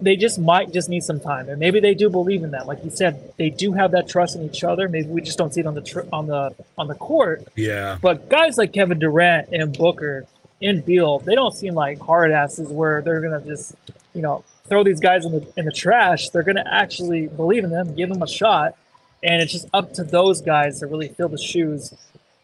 They 0.00 0.16
just 0.16 0.38
might 0.38 0.72
just 0.72 0.88
need 0.88 1.04
some 1.04 1.20
time, 1.20 1.48
and 1.48 1.58
maybe 1.58 1.80
they 1.80 1.94
do 1.94 2.10
believe 2.10 2.42
in 2.42 2.52
that. 2.52 2.66
Like 2.66 2.84
you 2.84 2.90
said, 2.90 3.32
they 3.36 3.50
do 3.50 3.72
have 3.72 3.92
that 3.92 4.08
trust 4.08 4.36
in 4.36 4.42
each 4.42 4.64
other. 4.64 4.88
Maybe 4.88 5.08
we 5.08 5.20
just 5.22 5.38
don't 5.38 5.52
see 5.54 5.60
it 5.60 5.66
on 5.66 5.74
the 5.74 5.80
tr- 5.80 6.08
on 6.12 6.26
the 6.26 6.54
on 6.76 6.88
the 6.88 6.94
court. 6.94 7.46
Yeah. 7.56 7.98
But 8.00 8.28
guys 8.28 8.58
like 8.58 8.72
Kevin 8.72 8.98
Durant 8.98 9.48
and 9.52 9.76
Booker 9.76 10.26
and 10.60 10.84
Beal, 10.84 11.20
they 11.20 11.34
don't 11.34 11.54
seem 11.54 11.74
like 11.74 12.00
hard 12.00 12.32
asses 12.32 12.68
where 12.68 13.00
they're 13.02 13.20
gonna 13.20 13.40
just, 13.40 13.74
you 14.14 14.22
know, 14.22 14.44
throw 14.68 14.84
these 14.84 15.00
guys 15.00 15.24
in 15.24 15.32
the 15.32 15.52
in 15.56 15.64
the 15.64 15.72
trash. 15.72 16.28
They're 16.30 16.42
gonna 16.42 16.64
actually 16.70 17.26
believe 17.28 17.64
in 17.64 17.70
them, 17.70 17.94
give 17.94 18.08
them 18.08 18.22
a 18.22 18.26
shot, 18.28 18.74
and 19.22 19.42
it's 19.42 19.52
just 19.52 19.68
up 19.72 19.92
to 19.94 20.04
those 20.04 20.40
guys 20.40 20.80
to 20.80 20.86
really 20.86 21.08
fill 21.08 21.28
the 21.28 21.38
shoes 21.38 21.92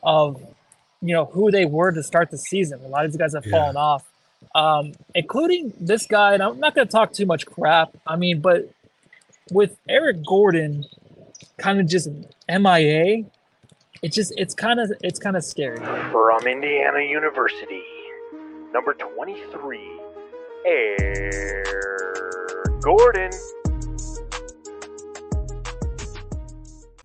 of, 0.02 0.40
you 1.00 1.14
know, 1.14 1.26
who 1.26 1.50
they 1.50 1.64
were 1.64 1.92
to 1.92 2.02
start 2.02 2.30
the 2.30 2.38
season. 2.38 2.80
A 2.84 2.88
lot 2.88 3.04
of 3.04 3.10
these 3.12 3.18
guys 3.18 3.34
have 3.34 3.44
Yeah. 3.46 3.52
fallen 3.58 3.76
off, 3.76 4.04
um, 4.54 4.92
including 5.14 5.72
this 5.80 6.06
guy. 6.06 6.34
And 6.34 6.42
I'm 6.42 6.58
not 6.60 6.74
gonna 6.74 6.86
talk 6.86 7.12
too 7.12 7.26
much 7.26 7.46
crap. 7.46 7.90
I 8.06 8.16
mean, 8.16 8.40
but 8.40 8.68
with 9.50 9.76
Eric 9.88 10.24
Gordon, 10.26 10.84
kind 11.56 11.80
of 11.80 11.86
just 11.86 12.08
MIA. 12.48 13.24
It's 14.02 14.14
just 14.14 14.32
it's 14.36 14.54
kind 14.54 14.78
of 14.78 14.92
it's 15.02 15.18
kind 15.18 15.36
of 15.36 15.42
scary. 15.44 15.78
From 16.12 16.46
Indiana 16.46 17.00
University, 17.00 17.82
number 18.72 18.94
23, 18.94 19.80
Air 20.64 21.64
Gordon. 22.80 23.30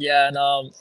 Yeah, 0.00 0.28
and 0.28 0.38
um, 0.38 0.72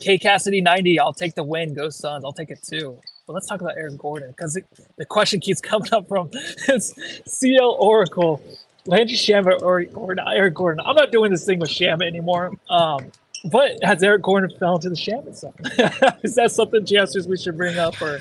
K 0.00 0.18
Cassidy 0.18 0.60
ninety. 0.60 1.00
I'll 1.00 1.14
take 1.14 1.34
the 1.34 1.44
win. 1.44 1.74
Go 1.74 1.90
Suns. 1.90 2.24
I'll 2.24 2.32
take 2.34 2.50
it 2.50 2.62
too. 2.62 2.98
But 3.26 3.34
let's 3.34 3.46
talk 3.46 3.60
about 3.62 3.76
Aaron 3.78 3.96
Gordon 3.96 4.30
because 4.30 4.58
the 4.98 5.06
question 5.06 5.40
keeps 5.40 5.60
coming 5.72 5.92
up 5.92 6.08
from 6.08 6.30
CL 7.26 7.76
Oracle, 7.80 8.42
Landry 8.86 9.16
Shamet 9.16 9.62
or 9.62 9.86
or 9.94 10.16
Eric 10.28 10.54
Gordon. 10.54 10.84
I'm 10.86 10.96
not 10.96 11.12
doing 11.12 11.30
this 11.32 11.46
thing 11.46 11.60
with 11.60 11.70
Shamet 11.70 12.06
anymore. 12.06 12.52
Um, 12.70 13.12
But 13.44 13.78
has 13.84 14.02
Eric 14.02 14.22
Gordon 14.22 14.50
fell 14.58 14.76
into 14.76 14.90
the 14.90 14.96
sham 14.96 15.26
itself? 15.28 15.54
Is 16.24 16.34
that 16.36 16.52
something, 16.52 16.84
Jesters, 16.84 17.28
we 17.28 17.36
should 17.38 17.56
bring 17.56 17.78
up 17.78 18.00
or 18.02 18.20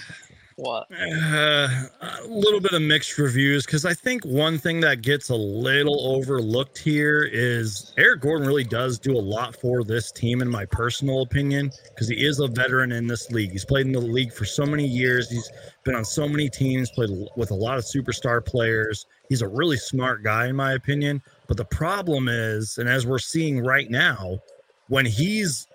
what? 0.57 0.87
Uh, 0.91 1.67
a 2.01 2.27
little 2.27 2.59
bit 2.59 2.73
of 2.73 2.81
mixed 2.81 3.19
reviews 3.19 3.63
because 3.63 3.85
I 3.85 3.93
think 3.93 4.25
one 4.25 4.57
thing 4.57 4.79
that 4.79 5.03
gets 5.03 5.29
a 5.29 5.35
little 5.35 6.15
overlooked 6.15 6.79
here 6.79 7.29
is 7.31 7.93
Eric 7.95 8.21
Gordon 8.21 8.47
really 8.47 8.63
does 8.63 8.97
do 8.97 9.15
a 9.15 9.21
lot 9.21 9.55
for 9.55 9.83
this 9.83 10.11
team, 10.11 10.41
in 10.41 10.49
my 10.49 10.65
personal 10.65 11.21
opinion, 11.21 11.71
because 11.89 12.07
he 12.07 12.25
is 12.25 12.39
a 12.39 12.47
veteran 12.47 12.91
in 12.91 13.05
this 13.05 13.29
league. 13.29 13.51
He's 13.51 13.65
played 13.65 13.85
in 13.85 13.91
the 13.91 13.99
league 13.99 14.33
for 14.33 14.45
so 14.45 14.65
many 14.65 14.85
years. 14.85 15.29
He's 15.29 15.47
been 15.83 15.93
on 15.93 16.03
so 16.03 16.27
many 16.27 16.49
teams, 16.49 16.89
played 16.89 17.11
with 17.35 17.51
a 17.51 17.55
lot 17.55 17.77
of 17.77 17.83
superstar 17.83 18.43
players. 18.43 19.05
He's 19.29 19.43
a 19.43 19.47
really 19.47 19.77
smart 19.77 20.23
guy, 20.23 20.47
in 20.47 20.55
my 20.55 20.73
opinion. 20.73 21.21
But 21.47 21.57
the 21.57 21.65
problem 21.65 22.27
is, 22.29 22.79
and 22.79 22.89
as 22.89 23.05
we're 23.05 23.19
seeing 23.19 23.63
right 23.63 23.91
now, 23.91 24.39
when 24.87 25.05
he's 25.05 25.67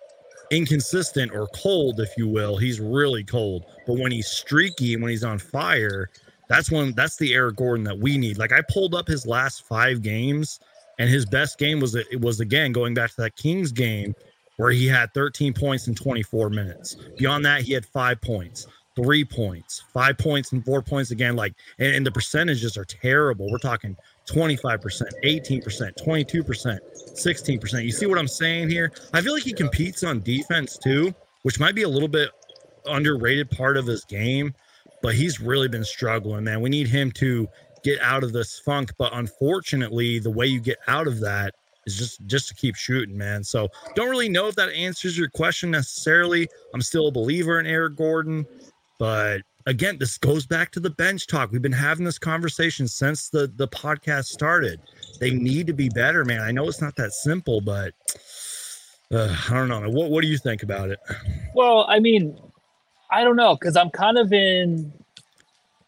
inconsistent 0.53 1.33
or 1.33 1.49
cold, 1.55 1.99
if 1.99 2.11
you 2.17 2.29
will. 2.29 2.57
He's 2.57 2.79
really 2.79 3.25
cold. 3.25 3.65
But 3.87 3.99
when 3.99 4.12
he's 4.12 4.29
streaky 4.29 4.95
and 4.95 5.03
when 5.03 5.11
he's 5.11 5.25
on 5.25 5.38
fire, 5.38 6.11
that's 6.49 6.71
when 6.71 6.93
that's 6.93 7.17
the 7.17 7.35
Eric 7.35 7.57
Gordon 7.57 7.85
that 7.85 7.99
we 7.99 8.19
need. 8.19 8.38
Like 8.38 8.53
I 8.53 8.61
pulled 8.69 8.95
up 8.95 9.09
his 9.09 9.27
last 9.27 9.65
five 9.67 10.03
games, 10.03 10.61
and 10.99 11.09
his 11.09 11.25
best 11.25 11.59
game 11.59 11.81
was 11.81 11.95
it 11.95 12.21
was 12.21 12.41
again 12.41 12.73
going 12.73 12.95
back 12.95 13.11
to 13.11 13.23
that 13.23 13.37
Kings 13.37 13.73
game 13.73 14.15
where 14.59 14.71
he 14.71 14.87
had 14.87 15.12
13 15.15 15.55
points 15.55 15.88
in 15.88 15.95
24 15.95 16.51
minutes. 16.51 16.97
Beyond 17.17 17.45
that, 17.47 17.62
he 17.62 17.73
had 17.73 17.87
five 17.87 18.21
points, 18.21 18.67
three 18.95 19.25
points, 19.25 19.83
five 19.93 20.19
points, 20.19 20.53
and 20.53 20.62
four 20.62 20.83
points 20.83 21.11
again. 21.11 21.35
Like 21.37 21.55
and, 21.79 21.95
and 21.95 22.07
the 22.07 22.12
percentages 22.12 22.77
are 22.77 22.85
terrible. 22.85 23.51
We're 23.51 23.59
talking 23.59 23.97
25%, 24.29 25.03
18%, 25.25 26.05
22%, 26.05 26.79
16%. 27.15 27.85
You 27.85 27.93
see 27.93 28.07
what 28.07 28.19
I'm 28.19 28.29
saying 28.29 28.71
here? 28.71 28.93
I 29.13 29.21
feel 29.21 29.33
like 29.35 29.43
he 29.43 29.53
competes 29.53 30.05
on 30.05 30.21
defense 30.21 30.79
too, 30.79 31.15
which 31.43 31.59
might 31.59 31.75
be 31.75 31.83
a 31.83 31.89
little 31.89 32.09
bit 32.09 32.31
underrated 32.87 33.51
part 33.51 33.77
of 33.77 33.87
his 33.87 34.05
game, 34.05 34.55
but 35.03 35.15
he's 35.15 35.41
really 35.41 35.69
been 35.69 35.85
struggling, 35.85 36.45
man. 36.45 36.61
We 36.61 36.71
need 36.71 36.89
him 36.89 37.11
to 37.13 37.49
get 37.83 38.01
out 38.01 38.23
of 38.23 38.33
this 38.33 38.59
funk, 38.61 38.93
but 38.99 39.13
unfortunately, 39.15 40.19
the 40.19 40.31
way 40.31 40.47
you 40.47 40.61
get 40.61 40.79
out 40.87 41.07
of 41.07 41.21
that 41.21 41.55
is 41.87 41.97
just 41.97 42.25
just 42.27 42.49
to 42.49 42.55
keep 42.55 42.77
shooting, 42.77 43.17
man. 43.17 43.43
So, 43.43 43.69
don't 43.95 44.09
really 44.09 44.29
know 44.29 44.47
if 44.47 44.55
that 44.55 44.69
answers 44.71 45.19
your 45.19 45.29
question 45.29 45.71
necessarily. 45.71 46.49
I'm 46.75 46.83
still 46.83 47.09
a 47.09 47.13
believer 47.13 47.59
in 47.59 47.67
Eric 47.67 47.97
Gordon, 47.97 48.47
but 48.99 49.43
again, 49.66 49.98
this 49.98 50.18
goes 50.18 50.46
back 50.46 50.70
to 50.72 50.81
the 50.81 50.90
bench 50.90 51.27
talk. 51.27 51.53
We've 51.53 51.62
been 51.62 51.72
having 51.72 52.05
this 52.05 52.18
conversation 52.18 52.88
since 52.88 53.29
the 53.29 53.53
the 53.57 53.68
podcast 53.68 54.27
started. 54.27 54.81
They 55.20 55.31
need 55.31 55.66
to 55.68 55.72
be 55.72 55.88
better, 55.88 56.25
man. 56.25 56.40
I 56.40 56.51
know 56.51 56.68
it's 56.68 56.81
not 56.81 56.96
that 56.96 57.12
simple, 57.12 57.61
but 57.61 57.94
uh, 59.12 59.35
I 59.51 59.55
don't 59.55 59.68
know. 59.68 59.88
What 59.90 60.11
what 60.11 60.22
do 60.22 60.29
you 60.29 60.38
think 60.38 60.62
about 60.62 60.90
it? 60.90 60.98
Well, 61.55 61.85
I 61.88 62.01
mean, 62.01 62.38
I 63.11 63.25
don't 63.25 63.37
know 63.37 63.55
because 63.55 63.77
I'm 63.77 63.90
kind 63.90 64.18
of 64.18 64.33
in 64.33 64.92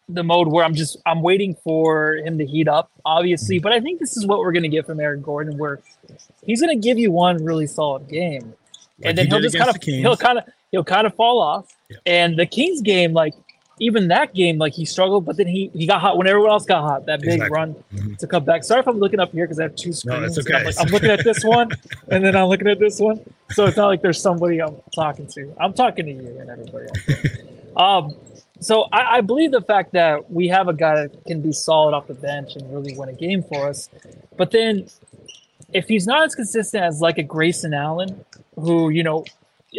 the 0.07 0.23
mode 0.23 0.47
where 0.47 0.63
I'm 0.63 0.75
just 0.75 0.97
I'm 1.05 1.21
waiting 1.21 1.55
for 1.63 2.15
him 2.17 2.37
to 2.37 2.45
heat 2.45 2.67
up, 2.67 2.91
obviously. 3.05 3.59
But 3.59 3.71
I 3.71 3.79
think 3.79 3.99
this 3.99 4.15
is 4.15 4.25
what 4.25 4.39
we're 4.39 4.51
gonna 4.51 4.67
get 4.67 4.85
from 4.85 4.99
Eric 4.99 5.23
Gordon, 5.23 5.57
where 5.57 5.81
he's 6.43 6.61
gonna 6.61 6.75
give 6.75 6.97
you 6.97 7.11
one 7.11 7.43
really 7.43 7.67
solid 7.67 8.07
game, 8.07 8.53
Like 8.99 9.09
and 9.09 9.17
then 9.17 9.25
he 9.25 9.31
he'll 9.31 9.41
just 9.41 9.57
kind 9.57 9.69
of 9.69 9.75
against 9.75 9.85
the 9.85 9.91
Kings. 9.91 10.01
he'll 10.01 10.17
kind 10.17 10.37
of 10.37 10.43
he'll 10.71 10.83
kind 10.83 11.07
of 11.07 11.15
fall 11.15 11.41
off. 11.41 11.75
And 12.05 12.37
the 12.37 12.45
Kings 12.45 12.81
game, 12.81 13.13
like 13.13 13.33
even 13.79 14.07
that 14.07 14.33
game, 14.33 14.57
like 14.57 14.73
he 14.73 14.85
struggled, 14.85 15.25
but 15.25 15.35
then 15.37 15.47
he 15.47 15.69
he 15.73 15.85
got 15.85 15.99
hot 16.01 16.17
when 16.17 16.27
everyone 16.27 16.51
else 16.51 16.65
got 16.65 16.81
hot. 16.81 17.05
That 17.07 17.19
big 17.21 17.33
Exactly. 17.33 17.55
run 17.55 17.75
Mhm. 17.93 18.17
to 18.19 18.27
come 18.27 18.45
back. 18.45 18.63
Sorry 18.63 18.79
if 18.79 18.87
I'm 18.87 18.99
looking 18.99 19.19
up 19.19 19.31
here 19.31 19.45
because 19.45 19.59
I 19.59 19.63
have 19.63 19.75
two 19.75 19.89
No, 19.89 19.93
screens. 19.93 20.37
it's 20.37 20.47
and 20.47 20.55
I'm, 20.55 20.61
okay. 20.61 20.65
like, 20.67 20.79
I'm 20.79 20.91
looking 20.93 21.09
at 21.11 21.23
this 21.23 21.43
one, 21.43 21.71
and 22.09 22.23
then 22.23 22.35
I'm 22.35 22.47
looking 22.47 22.67
at 22.67 22.79
this 22.79 22.99
one. 22.99 23.19
So 23.51 23.65
it's 23.65 23.75
not 23.77 23.87
like 23.87 24.01
there's 24.01 24.21
somebody 24.21 24.61
I'm 24.61 24.77
talking 24.95 25.27
to. 25.27 25.53
I'm 25.59 25.73
talking 25.73 26.05
to 26.05 26.11
you 26.11 26.37
and 26.39 26.49
everybody 26.49 26.85
else. 26.87 27.27
Um, 27.77 28.13
so 28.61 28.83
I, 28.93 29.17
I 29.17 29.21
believe 29.21 29.51
the 29.51 29.59
fact 29.59 29.91
that 29.91 30.31
we 30.31 30.47
have 30.47 30.69
a 30.69 30.73
guy 30.73 30.95
that 30.95 31.25
can 31.25 31.41
be 31.41 31.51
solid 31.51 31.93
off 31.93 32.07
the 32.07 32.13
bench 32.13 32.55
and 32.55 32.73
really 32.73 32.95
win 32.97 33.09
a 33.09 33.13
game 33.13 33.43
for 33.43 33.67
us, 33.67 33.89
but 34.37 34.51
then 34.51 34.87
if 35.73 35.85
he's 35.89 36.07
not 36.07 36.23
as 36.23 36.35
consistent 36.35 36.85
as 36.85 37.01
like 37.01 37.17
a 37.17 37.23
Grayson 37.23 37.73
Allen, 37.73 38.23
who 38.57 38.87
you 38.91 39.03
know 39.03 39.25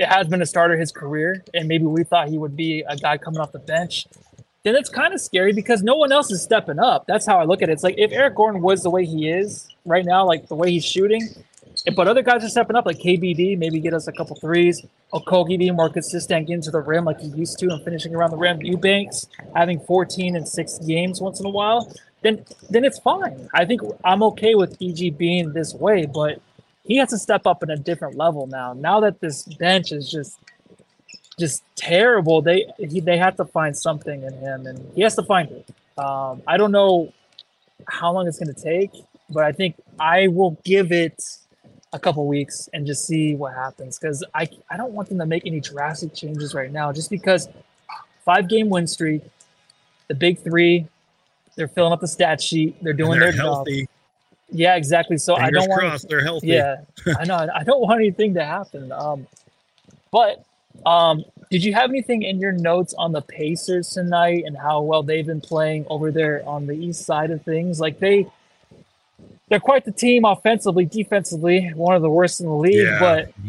has 0.01 0.29
been 0.29 0.43
a 0.43 0.47
starter 0.47 0.77
his 0.77 0.93
career, 0.93 1.45
and 1.55 1.69
maybe 1.69 1.85
we 1.85 2.05
thought 2.05 2.29
he 2.29 2.39
would 2.39 2.57
be 2.57 2.83
a 2.89 2.97
guy 2.97 3.19
coming 3.19 3.41
off 3.41 3.53
the 3.53 3.59
bench, 3.59 4.07
then 4.63 4.75
it's 4.75 4.89
kind 4.89 5.15
of 5.15 5.21
scary 5.21 5.53
because 5.53 5.83
no 5.83 5.95
one 5.95 6.11
else 6.11 6.31
is 6.31 6.43
stepping 6.43 6.79
up. 6.79 7.07
That's 7.07 7.25
how 7.25 7.39
I 7.39 7.45
look 7.45 7.63
at 7.63 7.69
it. 7.69 7.73
It's 7.73 7.85
like 7.85 7.95
if 7.99 8.11
Eric 8.11 8.35
Gordon 8.35 8.61
was 8.61 8.83
the 8.83 8.91
way 8.91 9.05
he 9.05 9.31
is 9.31 9.69
right 9.85 10.05
now, 10.05 10.27
like 10.27 10.49
the 10.49 10.57
way 10.57 10.73
he's 10.73 10.85
shooting, 10.85 11.29
but 11.95 12.09
other 12.09 12.23
guys 12.23 12.43
are 12.43 12.49
stepping 12.49 12.75
up, 12.75 12.87
like 12.87 12.99
KBD, 12.99 13.57
maybe 13.59 13.79
get 13.81 13.95
us 13.95 14.09
a 14.09 14.13
couple 14.13 14.35
threes. 14.37 14.85
Okogie 15.13 15.59
being 15.59 15.77
more 15.77 15.89
consistent, 15.89 16.49
getting 16.49 16.63
to 16.63 16.71
the 16.71 16.81
rim 16.81 17.05
like 17.05 17.21
he 17.21 17.29
used 17.29 17.59
to, 17.61 17.69
and 17.69 17.83
finishing 17.85 18.15
around 18.15 18.31
the 18.31 18.37
rim. 18.37 18.61
Eubanks 18.63 19.29
having 19.55 19.79
14 19.81 20.35
and 20.35 20.49
six 20.49 20.79
games 20.79 21.21
once 21.21 21.39
in 21.39 21.47
a 21.47 21.51
while. 21.51 21.93
Then, 22.23 22.45
then 22.71 22.85
it's 22.85 22.99
fine. 22.99 23.49
I 23.55 23.65
think 23.65 23.83
I'm 24.05 24.23
okay 24.25 24.55
with 24.55 24.77
EG 24.83 25.17
being 25.17 25.53
this 25.53 25.75
way, 25.75 26.07
but 26.07 26.41
he 26.87 26.97
has 26.99 27.11
to 27.11 27.19
step 27.19 27.47
up 27.47 27.63
in 27.63 27.71
a 27.71 27.77
different 27.77 28.17
level 28.17 28.47
now. 28.47 28.73
Now 28.73 29.01
that 29.01 29.21
this 29.21 29.43
bench 29.43 29.93
is 29.93 30.11
just, 30.11 30.39
just 31.39 31.63
terrible, 31.75 32.41
they 32.43 32.67
he, 32.79 33.01
they 33.01 33.19
have 33.19 33.37
to 33.37 33.45
find 33.45 33.77
something 33.77 34.23
in 34.23 34.33
him, 34.35 34.67
and 34.67 34.93
he 34.95 35.03
has 35.03 35.15
to 35.17 35.23
find 35.23 35.51
it. 35.51 35.69
Um, 35.99 36.43
I 36.47 36.57
don't 36.57 36.73
know 36.73 37.13
how 37.89 38.13
long 38.13 38.27
it's 38.27 38.39
going 38.39 38.55
to 38.55 38.61
take, 38.61 38.91
but 39.31 39.45
I 39.45 39.53
think 39.53 39.77
I 39.99 40.29
will 40.29 40.59
give 40.65 40.93
it 40.93 41.23
a 41.93 41.99
couple 41.99 42.27
weeks 42.27 42.69
and 42.73 42.87
just 42.87 43.07
see 43.07 43.35
what 43.35 43.55
happens 43.55 43.99
because 43.99 44.25
I 44.35 44.49
I 44.71 44.77
don't 44.77 44.93
want 44.93 45.09
them 45.09 45.19
to 45.19 45.27
make 45.27 45.47
any 45.47 45.61
drastic 45.61 46.15
changes 46.15 46.55
right 46.55 46.71
now 46.71 46.93
just 46.93 47.11
because 47.11 47.49
five 48.25 48.49
game 48.49 48.69
win 48.69 48.87
streak, 48.87 49.23
the 50.09 50.15
big 50.15 50.39
three, 50.41 50.87
they're 51.57 51.69
filling 51.69 51.93
up 51.93 52.01
the 52.01 52.09
stat 52.09 52.41
sheet, 52.41 52.77
they're 52.83 52.93
doing 52.93 53.19
they're 53.19 53.33
their 53.33 53.43
healthy. 53.43 53.83
job. 53.83 53.89
Yeah, 54.51 54.77
exactly. 54.77 55.19
So 55.19 55.37
I 55.37 55.51
don't 55.51 55.69
want 55.69 55.81
crossed 55.81 56.09
they're 56.09 56.23
healthy. 56.23 56.49
Yeah, 56.49 56.77
I 57.19 57.25
know. 57.25 57.49
I 57.55 57.65
don't 57.65 57.81
want 57.81 58.01
anything 58.01 58.35
to 58.35 58.45
happen. 58.45 58.93
Um, 58.93 59.27
but 60.11 60.45
um, 60.85 61.25
did 61.51 61.65
you 61.65 61.75
have 61.75 61.91
anything 61.91 62.23
in 62.23 62.39
your 62.39 62.53
notes 62.53 62.95
on 62.97 63.13
the 63.13 63.23
Pacers 63.23 63.91
tonight 63.91 64.45
and 64.47 64.57
how 64.57 64.83
well 64.83 65.03
they've 65.03 65.27
been 65.27 65.41
playing 65.41 65.87
over 65.89 66.11
there 66.11 66.43
on 66.47 66.67
the 66.67 66.75
east 66.75 67.05
side 67.05 67.31
of 67.31 67.43
things? 67.43 67.81
Like 67.81 67.99
they, 67.99 68.27
they're 69.49 69.61
quite 69.61 69.85
the 69.85 69.93
team 69.93 70.25
offensively, 70.25 70.85
defensively, 70.85 71.73
one 71.75 71.97
of 71.97 72.03
the 72.03 72.11
worst 72.11 72.41
in 72.41 72.47
the 72.47 72.53
league. 72.53 72.87
Yeah. 72.87 72.99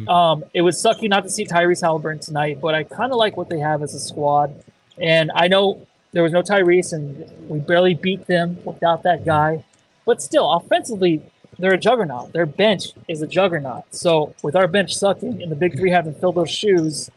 But 0.05 0.11
um, 0.11 0.43
it 0.53 0.61
was 0.61 0.77
sucky 0.77 1.09
not 1.09 1.23
to 1.23 1.29
see 1.29 1.45
Tyrese 1.45 1.81
Halliburton 1.81 2.19
tonight. 2.19 2.59
But 2.59 2.75
I 2.75 2.83
kind 2.83 3.11
of 3.11 3.17
like 3.17 3.37
what 3.37 3.49
they 3.49 3.59
have 3.59 3.83
as 3.83 3.93
a 3.93 3.99
squad, 3.99 4.53
and 4.99 5.31
I 5.33 5.47
know 5.47 5.85
there 6.11 6.23
was 6.23 6.31
no 6.31 6.41
Tyrese, 6.41 6.93
and 6.93 7.29
we 7.49 7.59
barely 7.59 7.93
beat 7.93 8.25
them 8.25 8.57
without 8.63 9.03
that 9.03 9.25
guy. 9.25 9.63
But 10.07 10.21
still, 10.21 10.49
offensively, 10.53 11.21
they're 11.59 11.73
a 11.73 11.77
juggernaut. 11.77 12.31
Their 12.31 12.45
bench 12.45 12.93
is 13.09 13.21
a 13.21 13.27
juggernaut. 13.27 13.83
So 13.93 14.33
with 14.41 14.55
our 14.55 14.65
bench 14.65 14.95
sucking 14.95 15.43
and 15.43 15.51
the 15.51 15.55
big 15.55 15.77
three 15.77 15.91
having 15.91 16.13
filled 16.13 16.35
those 16.35 16.49
shoes, 16.49 17.11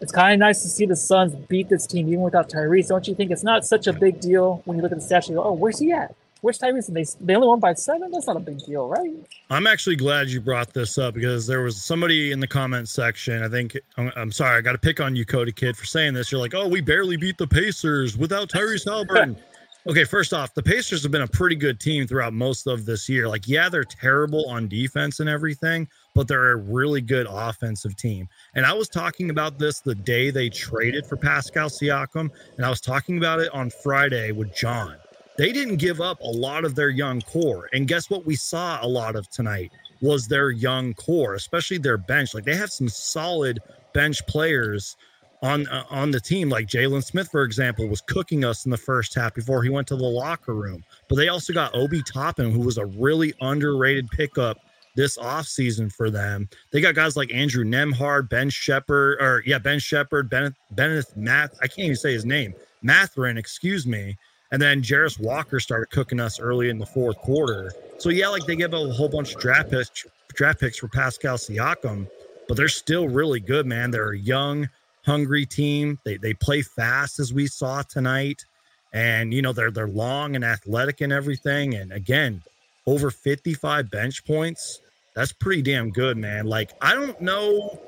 it's 0.00 0.10
kind 0.10 0.34
of 0.34 0.40
nice 0.40 0.60
to 0.62 0.68
see 0.68 0.84
the 0.84 0.96
Suns 0.96 1.32
beat 1.46 1.68
this 1.68 1.86
team 1.86 2.08
even 2.08 2.22
without 2.22 2.50
Tyrese. 2.50 2.88
Don't 2.88 3.06
you 3.06 3.14
think 3.14 3.30
it's 3.30 3.44
not 3.44 3.64
such 3.64 3.86
a 3.86 3.92
big 3.92 4.20
deal 4.20 4.62
when 4.64 4.76
you 4.76 4.82
look 4.82 4.90
at 4.90 4.98
the 4.98 5.04
stats? 5.04 5.28
You 5.28 5.36
go, 5.36 5.44
oh, 5.44 5.52
where's 5.52 5.78
he 5.78 5.92
at? 5.92 6.12
Where's 6.40 6.58
Tyrese? 6.58 6.88
And 6.88 6.96
they 6.96 7.06
they 7.20 7.36
only 7.36 7.46
won 7.46 7.60
by 7.60 7.72
seven. 7.74 8.10
That's 8.10 8.26
not 8.26 8.36
a 8.36 8.40
big 8.40 8.58
deal, 8.66 8.88
right? 8.88 9.14
I'm 9.48 9.68
actually 9.68 9.96
glad 9.96 10.28
you 10.28 10.40
brought 10.40 10.74
this 10.74 10.98
up 10.98 11.14
because 11.14 11.46
there 11.46 11.62
was 11.62 11.80
somebody 11.80 12.32
in 12.32 12.40
the 12.40 12.48
comment 12.48 12.88
section. 12.88 13.44
I 13.44 13.48
think 13.48 13.78
I'm, 13.96 14.10
I'm 14.16 14.32
sorry, 14.32 14.58
I 14.58 14.60
got 14.60 14.72
to 14.72 14.78
pick 14.78 15.00
on 15.00 15.14
you, 15.14 15.24
Cody 15.24 15.52
Kid, 15.52 15.76
for 15.76 15.86
saying 15.86 16.14
this. 16.14 16.32
You're 16.32 16.40
like, 16.40 16.52
oh, 16.52 16.66
we 16.66 16.80
barely 16.80 17.16
beat 17.16 17.38
the 17.38 17.46
Pacers 17.46 18.18
without 18.18 18.48
Tyrese 18.48 18.84
Halliburton. 18.86 19.36
okay, 19.86 20.04
first 20.04 20.32
off, 20.32 20.54
the 20.54 20.62
Pacers 20.62 21.02
have 21.02 21.12
been 21.12 21.22
a 21.22 21.28
pretty 21.28 21.56
good 21.56 21.80
team 21.80 22.06
throughout 22.06 22.32
most 22.32 22.66
of 22.66 22.84
this 22.86 23.08
year. 23.08 23.28
Like, 23.28 23.46
yeah, 23.46 23.68
they're 23.68 23.84
terrible 23.84 24.46
on 24.48 24.68
defense 24.68 25.20
and 25.20 25.28
everything, 25.28 25.88
but 26.14 26.28
they're 26.28 26.52
a 26.52 26.56
really 26.56 27.00
good 27.00 27.26
offensive 27.28 27.96
team. 27.96 28.28
And 28.54 28.64
I 28.66 28.72
was 28.72 28.88
talking 28.88 29.30
about 29.30 29.58
this 29.58 29.80
the 29.80 29.94
day 29.94 30.30
they 30.30 30.48
traded 30.48 31.06
for 31.06 31.16
Pascal 31.16 31.68
Siakam, 31.68 32.30
and 32.56 32.66
I 32.66 32.70
was 32.70 32.80
talking 32.80 33.18
about 33.18 33.40
it 33.40 33.52
on 33.52 33.70
Friday 33.70 34.32
with 34.32 34.54
John 34.54 34.96
they 35.36 35.52
didn't 35.52 35.76
give 35.76 36.00
up 36.00 36.20
a 36.20 36.30
lot 36.30 36.64
of 36.64 36.74
their 36.74 36.90
young 36.90 37.20
core. 37.22 37.68
And 37.72 37.88
guess 37.88 38.08
what 38.08 38.24
we 38.24 38.36
saw 38.36 38.78
a 38.82 38.86
lot 38.86 39.16
of 39.16 39.28
tonight 39.30 39.72
was 40.00 40.28
their 40.28 40.50
young 40.50 40.94
core, 40.94 41.34
especially 41.34 41.78
their 41.78 41.98
bench. 41.98 42.34
Like 42.34 42.44
they 42.44 42.56
have 42.56 42.70
some 42.70 42.88
solid 42.88 43.60
bench 43.92 44.24
players 44.26 44.96
on 45.42 45.66
uh, 45.68 45.84
on 45.90 46.10
the 46.10 46.20
team. 46.20 46.48
Like 46.48 46.66
Jalen 46.66 47.04
Smith, 47.04 47.28
for 47.30 47.42
example, 47.42 47.86
was 47.88 48.00
cooking 48.00 48.44
us 48.44 48.64
in 48.64 48.70
the 48.70 48.76
first 48.76 49.14
half 49.14 49.34
before 49.34 49.62
he 49.62 49.70
went 49.70 49.86
to 49.88 49.96
the 49.96 50.04
locker 50.04 50.54
room. 50.54 50.84
But 51.08 51.16
they 51.16 51.28
also 51.28 51.52
got 51.52 51.74
Obi 51.74 52.02
Toppin, 52.02 52.50
who 52.50 52.60
was 52.60 52.78
a 52.78 52.86
really 52.86 53.34
underrated 53.40 54.08
pickup 54.10 54.58
this 54.96 55.18
offseason 55.18 55.92
for 55.92 56.10
them. 56.10 56.48
They 56.70 56.80
got 56.80 56.94
guys 56.94 57.16
like 57.16 57.32
Andrew 57.32 57.64
Nembhard, 57.64 58.28
Ben 58.28 58.48
Sheppard, 58.48 59.20
or 59.20 59.42
yeah, 59.44 59.58
Ben 59.58 59.78
Sheppard, 59.78 60.30
Bennett 60.30 61.16
Math. 61.16 61.56
I 61.60 61.66
can't 61.66 61.86
even 61.86 61.96
say 61.96 62.12
his 62.12 62.24
name. 62.24 62.54
Mathurin, 62.82 63.36
excuse 63.38 63.86
me. 63.86 64.16
And 64.52 64.62
then 64.62 64.82
Jarace 64.82 65.18
Walker 65.18 65.58
started 65.58 65.90
cooking 65.90 66.20
us 66.20 66.38
early 66.38 66.68
in 66.68 66.78
the 66.78 66.86
fourth 66.86 67.16
quarter. 67.18 67.72
So 67.98 68.10
yeah, 68.10 68.28
like 68.28 68.46
they 68.46 68.54
give 68.54 68.72
up 68.72 68.88
a 68.88 68.92
whole 68.92 69.08
bunch 69.08 69.34
of 69.34 69.40
draft 69.40 69.70
picks, 69.70 70.06
draft 70.34 70.60
picks 70.60 70.78
for 70.78 70.88
Pascal 70.88 71.36
Siakam, 71.36 72.06
but 72.46 72.56
they're 72.56 72.68
still 72.68 73.08
really 73.08 73.40
good, 73.40 73.66
man. 73.66 73.90
They're 73.90 74.12
young, 74.12 74.68
hungry 75.04 75.46
team. 75.46 75.98
They 76.04 76.16
they 76.16 76.34
play 76.34 76.62
fast 76.62 77.18
as 77.18 77.32
we 77.32 77.46
saw 77.46 77.82
tonight. 77.82 78.44
And 78.92 79.34
you 79.34 79.42
know, 79.42 79.52
they're 79.52 79.70
they're 79.70 79.88
long 79.88 80.36
and 80.36 80.44
athletic 80.44 81.00
and 81.00 81.12
everything. 81.12 81.74
And 81.74 81.92
again, 81.92 82.42
over 82.86 83.10
55 83.10 83.90
bench 83.90 84.24
points. 84.24 84.80
That's 85.14 85.32
pretty 85.32 85.62
damn 85.62 85.90
good, 85.90 86.16
man. 86.16 86.46
Like, 86.46 86.72
I 86.80 86.94
don't 86.94 87.20
know 87.20 87.78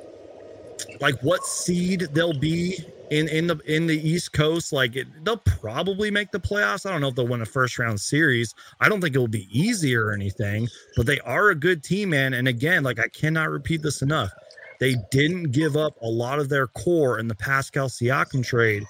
like 1.01 1.19
what 1.23 1.45
seed 1.45 2.09
they'll 2.13 2.39
be 2.39 2.79
in 3.11 3.29
in 3.29 3.47
the 3.47 3.59
in 3.67 3.87
the 3.87 4.09
East 4.09 4.33
Coast. 4.33 4.73
Like 4.73 4.97
it, 4.97 5.07
they'll 5.25 5.37
probably 5.37 6.11
make 6.11 6.31
the 6.31 6.41
playoffs. 6.41 6.87
I 6.87 6.93
don't 6.93 7.01
know 7.01 7.09
if 7.09 7.15
they'll 7.15 7.27
win 7.27 7.43
a 7.43 7.47
first 7.47 7.79
round 7.79 8.01
series. 8.01 8.55
I 8.81 8.89
don't 8.89 9.01
think 9.01 9.15
it 9.15 9.19
will 9.19 9.29
be 9.29 9.49
easy 9.51 9.97
or 9.97 10.13
anything, 10.13 10.69
but 10.97 11.07
they 11.07 11.21
are 11.21 11.51
a 11.51 11.55
good 11.55 11.83
team, 11.83 12.11
man. 12.11 12.35
And 12.35 12.49
again, 12.49 12.83
like 12.83 12.99
I 12.99 13.09
cannot 13.09 13.51
repeat 13.51 13.83
this 13.83 14.03
enough. 14.03 14.33
They 14.81 14.97
didn't 15.11 15.53
give 15.53 15.77
up 15.77 15.95
a 16.03 16.09
lot 16.09 16.39
of 16.39 16.49
their 16.49 16.67
core 16.69 17.19
in 17.19 17.29
the 17.29 17.35
Pascal 17.35 17.89
Siakam 17.89 18.45
trade. 18.45 18.85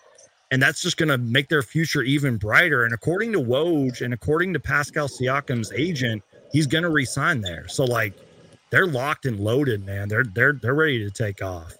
And 0.51 0.63
that's 0.63 0.81
just 0.81 0.97
going 0.97 1.09
to 1.09 1.19
make 1.19 1.49
their 1.49 1.63
future 1.63 2.03
even 2.03 2.37
brighter. 2.37 2.85
And 2.85 2.95
according 2.95 3.33
to 3.33 3.41
Woj 3.41 4.01
and 4.01 4.15
according 4.15 4.53
to 4.53 4.61
Pascal 4.61 5.09
Siakam's 5.09 5.73
agent, 5.73 6.23
he's 6.53 6.67
going 6.67 6.85
to 6.85 6.91
resign 6.91 7.41
there. 7.41 7.67
So 7.69 7.85
like 7.85 8.15
they're 8.71 8.87
locked 8.87 9.27
and 9.27 9.41
loaded, 9.41 9.85
man. 9.85 10.09
They're 10.09 10.25
they're 10.25 10.53
they're 10.53 10.75
ready 10.75 11.05
to 11.05 11.11
take 11.11 11.43
off. 11.43 11.75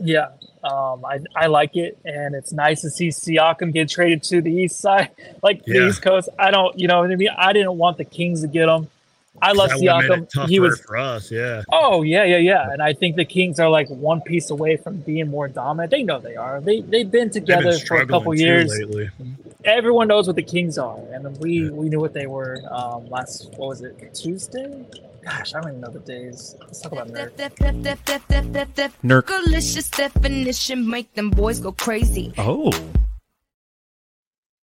Yeah, 0.00 0.28
um, 0.64 1.04
I 1.04 1.20
I 1.36 1.46
like 1.46 1.76
it, 1.76 1.98
and 2.04 2.34
it's 2.34 2.52
nice 2.52 2.80
to 2.82 2.90
see 2.90 3.08
Siakam 3.08 3.72
get 3.72 3.88
traded 3.88 4.22
to 4.24 4.40
the 4.42 4.52
East 4.52 4.78
Side, 4.80 5.10
like 5.42 5.62
Yeah. 5.66 5.80
the 5.80 5.88
East 5.88 6.02
Coast. 6.02 6.28
I 6.38 6.50
don't, 6.50 6.78
you 6.78 6.88
know 6.88 7.00
what 7.00 7.10
I 7.10 7.16
mean. 7.16 7.28
I 7.36 7.52
didn't 7.52 7.76
want 7.76 7.98
the 7.98 8.04
Kings 8.04 8.42
to 8.42 8.48
get 8.48 8.68
him. 8.68 8.88
I 9.42 9.52
love 9.52 9.70
That 9.70 9.78
it 9.78 10.30
Siakam. 10.30 10.48
He 10.48 10.60
was 10.60 10.80
for 10.80 10.96
us, 10.96 11.30
yeah. 11.30 11.62
Oh 11.72 12.02
yeah, 12.02 12.24
yeah, 12.24 12.36
yeah. 12.36 12.70
And 12.70 12.80
I 12.80 12.92
think 12.92 13.16
the 13.16 13.24
Kings 13.24 13.58
are 13.58 13.68
like 13.68 13.88
one 13.88 14.20
piece 14.20 14.50
away 14.50 14.76
from 14.76 14.98
being 14.98 15.28
more 15.28 15.48
dominant. 15.48 15.90
They 15.90 16.02
know 16.02 16.20
they 16.20 16.36
are. 16.36 16.60
They 16.60 16.80
they've 16.80 17.10
been 17.10 17.28
They've 17.28 17.42
together 17.42 17.70
been 17.72 17.80
for 17.86 17.96
a 17.96 18.06
couple 18.06 18.34
years. 18.34 18.70
lately. 18.78 19.10
Everyone 19.64 20.08
knows 20.08 20.26
what 20.26 20.36
the 20.36 20.42
Kings 20.42 20.78
are, 20.78 20.98
and 21.12 21.36
we 21.38 21.68
we 21.70 21.88
knew 21.88 21.98
what 22.00 22.12
they 22.12 22.26
were 22.26 22.58
um, 22.70 23.08
last. 23.08 23.50
What 23.56 23.68
was 23.68 23.82
it? 23.82 24.14
Tuesday? 24.14 24.86
Gosh, 25.24 25.54
I 25.54 25.60
don't 25.60 25.70
even 25.70 25.80
know 25.80 25.90
the 25.90 26.00
days. 26.00 26.54
Let's 26.60 26.80
talk 26.80 26.92
about 26.92 27.08
Nerd. 27.08 27.32
Nurk. 29.02 29.26
Delicious 29.26 29.88
definition 29.90 30.88
make 30.88 31.12
them 31.14 31.30
boys 31.30 31.60
go 31.60 31.72
crazy. 31.72 32.32
Oh. 32.36 32.70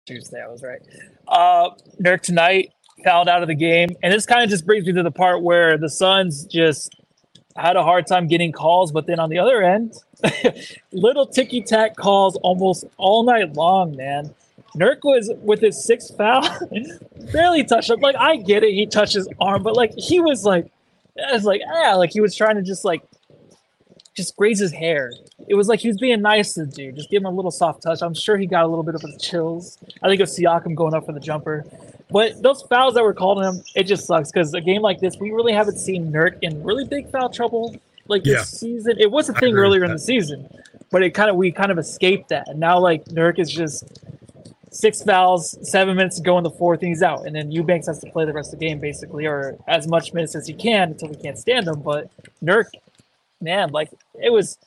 Tuesday, 0.05 0.43
I 0.43 0.47
was 0.47 0.62
right. 0.63 0.82
Uh, 1.27 1.69
Nurk 2.01 2.21
tonight 2.21 2.73
fouled 3.04 3.30
out 3.30 3.42
of 3.42 3.48
the 3.48 3.56
game, 3.56 3.90
and 4.04 4.14
this 4.14 4.26
kind 4.26 4.44
of 4.44 4.50
just 4.50 4.66
brings 4.66 4.86
me 4.86 4.94
to 4.94 5.04
the 5.04 5.12
part 5.12 5.42
where 5.42 5.78
the 5.78 5.90
Suns 5.90 6.46
just 6.46 6.96
had 7.56 7.76
a 7.76 7.84
hard 7.84 8.08
time 8.08 8.28
getting 8.28 8.52
calls, 8.52 8.92
but 8.92 9.06
then 9.06 9.20
on 9.20 9.30
the 9.30 9.40
other 9.40 9.62
end, 9.62 9.96
little 10.92 11.26
ticky 11.26 11.62
tack 11.62 11.96
calls 11.96 12.38
almost 12.38 12.86
all 12.98 13.24
night 13.24 13.54
long, 13.54 13.96
man. 13.96 14.34
Nurk 14.76 15.00
was 15.04 15.32
with 15.42 15.62
his 15.62 15.84
sixth 15.84 16.16
foul, 16.16 16.48
barely 17.34 17.64
touched 17.64 17.90
him. 17.90 18.00
Like 18.00 18.16
I 18.18 18.38
get 18.38 18.64
it, 18.64 18.74
he 18.74 18.86
touched 18.86 19.14
his 19.14 19.28
arm, 19.40 19.64
but 19.64 19.76
like 19.76 19.94
he 19.98 20.20
was 20.20 20.46
like, 20.46 20.66
it 21.16 21.34
was 21.34 21.44
like 21.44 21.62
yeah, 21.62 21.96
like 21.96 22.12
he 22.12 22.22
was 22.22 22.36
trying 22.36 22.56
to 22.56 22.62
just 22.62 22.86
like 22.86 23.02
just 24.16 24.36
graze 24.36 24.60
his 24.60 24.72
hair. 24.72 25.12
It 25.48 25.56
was 25.56 25.68
like 25.68 25.80
he 25.80 25.88
was 25.88 25.98
being 25.98 26.22
nice 26.22 26.54
to 26.54 26.66
the 26.66 26.72
dude, 26.72 26.96
just 26.96 27.10
give 27.10 27.22
him 27.22 27.26
a 27.26 27.32
little 27.32 27.52
soft 27.52 27.82
touch. 27.82 28.02
I'm 28.02 28.14
sure 28.14 28.38
he 28.38 28.46
got 28.46 28.64
a 28.64 28.68
little 28.68 28.84
bit 28.84 28.96
of 28.96 29.02
the 29.02 29.18
chills. 29.20 29.78
I 30.04 30.08
think 30.08 30.20
was 30.22 30.38
Siakam 30.38 30.76
going 30.76 30.94
up 30.94 31.06
for 31.06 31.14
the 31.14 31.20
jumper. 31.20 31.66
But 32.10 32.41
those 32.41 32.63
fouls 32.63 32.95
that 32.95 33.04
were 33.04 33.13
called 33.13 33.38
on 33.38 33.56
him, 33.56 33.63
it 33.76 33.84
just 33.84 34.06
sucks 34.06 34.32
because 34.32 34.54
a 34.54 34.62
game 34.62 34.82
like 34.82 35.00
this, 35.00 35.17
we 35.19 35.32
really 35.32 35.54
haven't 35.54 35.78
seen 35.78 36.12
Nurk 36.12 36.39
in 36.41 36.63
really 36.63 36.86
big 36.86 37.10
foul 37.12 37.30
trouble 37.30 37.76
like 38.08 38.24
this 38.24 38.50
season. 38.50 38.95
It 39.00 39.12
was 39.12 39.30
a 39.30 39.34
thing 39.34 39.56
earlier 39.56 39.84
in 39.84 39.91
the 39.91 40.00
season, 40.00 40.50
but 40.89 41.04
it 41.04 41.12
kind 41.12 41.30
of 41.30 41.36
we 41.36 41.52
kind 41.52 41.72
of 41.72 41.78
escaped 41.78 42.30
that. 42.30 42.48
And 42.48 42.60
now 42.60 42.80
like 42.80 43.06
Nurk 43.06 43.38
is 43.38 43.52
just 43.52 44.00
six 44.72 45.04
fouls, 45.04 45.56
seven 45.69 45.95
minutes 45.95 46.17
to 46.17 46.24
go 46.24 46.38
in 46.39 46.43
the 46.43 46.50
fourth, 46.50 46.80
and 46.82 46.89
he's 46.89 47.04
out. 47.04 47.28
And 47.28 47.36
then 47.36 47.52
Eubanks 47.52 47.86
has 47.86 48.00
to 48.00 48.10
play 48.10 48.26
the 48.26 48.34
rest 48.34 48.54
of 48.54 48.60
the 48.60 48.67
game 48.67 48.80
basically, 48.80 49.28
or 49.28 49.58
as 49.67 49.88
much 49.88 50.12
minutes 50.12 50.36
as 50.36 50.48
he 50.48 50.54
can 50.54 50.89
until 50.89 51.10
we 51.10 51.15
can't 51.15 51.38
stand 51.38 51.67
him. 51.67 51.82
But 51.82 52.10
Nurk, 52.43 52.65
man, 53.39 53.69
like 53.69 53.91
it 54.15 54.32
was. 54.32 54.58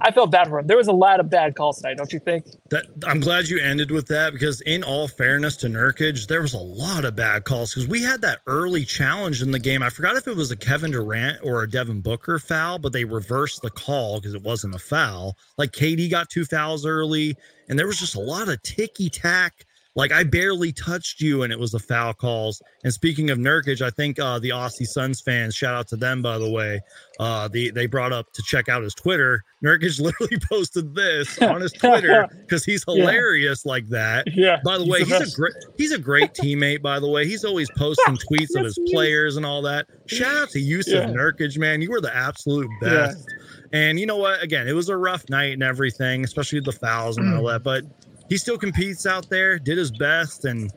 I 0.00 0.10
felt 0.10 0.30
bad 0.30 0.48
for 0.48 0.58
him. 0.58 0.66
There 0.66 0.76
was 0.76 0.88
a 0.88 0.92
lot 0.92 1.20
of 1.20 1.30
bad 1.30 1.54
calls 1.54 1.78
tonight, 1.78 1.96
don't 1.96 2.12
you 2.12 2.18
think? 2.18 2.46
That 2.70 2.86
I'm 3.06 3.20
glad 3.20 3.48
you 3.48 3.58
ended 3.58 3.90
with 3.90 4.06
that 4.08 4.32
because, 4.32 4.60
in 4.62 4.82
all 4.82 5.08
fairness 5.08 5.56
to 5.58 5.68
Nurkic, 5.68 6.26
there 6.26 6.42
was 6.42 6.54
a 6.54 6.58
lot 6.58 7.04
of 7.04 7.16
bad 7.16 7.44
calls 7.44 7.74
because 7.74 7.88
we 7.88 8.02
had 8.02 8.20
that 8.22 8.40
early 8.46 8.84
challenge 8.84 9.42
in 9.42 9.50
the 9.50 9.58
game. 9.58 9.82
I 9.82 9.90
forgot 9.90 10.16
if 10.16 10.28
it 10.28 10.36
was 10.36 10.50
a 10.50 10.56
Kevin 10.56 10.90
Durant 10.90 11.40
or 11.42 11.62
a 11.62 11.70
Devin 11.70 12.00
Booker 12.00 12.38
foul, 12.38 12.78
but 12.78 12.92
they 12.92 13.04
reversed 13.04 13.62
the 13.62 13.70
call 13.70 14.20
because 14.20 14.34
it 14.34 14.42
wasn't 14.42 14.74
a 14.74 14.78
foul. 14.78 15.36
Like 15.58 15.72
KD 15.72 16.10
got 16.10 16.30
two 16.30 16.44
fouls 16.44 16.86
early, 16.86 17.36
and 17.68 17.78
there 17.78 17.86
was 17.86 17.98
just 17.98 18.14
a 18.14 18.20
lot 18.20 18.48
of 18.48 18.62
ticky 18.62 19.10
tack. 19.10 19.65
Like 19.96 20.12
I 20.12 20.22
barely 20.24 20.72
touched 20.72 21.20
you, 21.22 21.42
and 21.42 21.52
it 21.52 21.58
was 21.58 21.72
the 21.72 21.78
foul 21.78 22.12
calls. 22.14 22.62
And 22.84 22.92
speaking 22.92 23.30
of 23.30 23.38
Nurkic, 23.38 23.80
I 23.80 23.88
think 23.90 24.18
uh, 24.18 24.38
the 24.38 24.50
Aussie 24.50 24.86
Suns 24.86 25.22
fans, 25.22 25.54
shout 25.54 25.74
out 25.74 25.88
to 25.88 25.96
them 25.96 26.20
by 26.22 26.38
the 26.38 26.50
way. 26.50 26.80
Uh, 27.18 27.48
the 27.48 27.70
they 27.70 27.86
brought 27.86 28.12
up 28.12 28.30
to 28.34 28.42
check 28.42 28.68
out 28.68 28.82
his 28.82 28.94
Twitter. 28.94 29.42
Nurkic 29.64 29.98
literally 29.98 30.38
posted 30.50 30.94
this 30.94 31.40
on 31.40 31.62
his 31.62 31.72
Twitter 31.72 32.28
because 32.42 32.64
he's 32.64 32.84
Yeah. 32.86 32.94
hilarious 32.94 33.64
like 33.64 33.88
that. 33.88 34.26
Yeah, 34.34 34.60
By 34.64 34.76
the 34.78 34.84
he's 34.84 34.92
way, 34.92 35.02
the 35.04 35.18
he's 35.18 35.32
a 35.32 35.36
great 35.36 35.54
he's 35.78 35.92
a 35.92 35.98
great 35.98 36.34
teammate. 36.34 36.82
By 36.82 37.00
the 37.00 37.08
way, 37.08 37.26
he's 37.26 37.44
always 37.44 37.70
posting 37.76 38.16
tweets 38.30 38.54
of 38.54 38.64
his 38.64 38.78
players 38.92 39.36
and 39.38 39.46
all 39.46 39.62
that. 39.62 39.86
Shout 40.06 40.36
out 40.36 40.50
to 40.50 40.60
Yusuf 40.60 40.92
Yeah. 41.08 41.14
Nurkic, 41.14 41.56
man. 41.58 41.80
You 41.80 41.90
were 41.90 42.02
the 42.02 42.14
absolute 42.14 42.68
best. 42.82 42.92
Yeah. 42.92 43.06
best. 43.06 43.28
And 43.72 43.98
you 43.98 44.04
know 44.06 44.16
what? 44.18 44.42
Again, 44.42 44.68
it 44.68 44.74
was 44.74 44.90
a 44.90 44.96
rough 44.96 45.24
night 45.30 45.52
and 45.54 45.62
everything, 45.62 46.22
especially 46.22 46.60
the 46.60 46.70
fouls 46.72 47.16
and 47.16 47.34
all 47.34 47.42
Mm. 47.42 47.52
that. 47.54 47.62
But 47.64 47.84
he 48.28 48.36
still 48.36 48.58
competes 48.58 49.06
out 49.06 49.28
there, 49.28 49.58
did 49.58 49.78
his 49.78 49.90
best, 49.90 50.44
and 50.44 50.70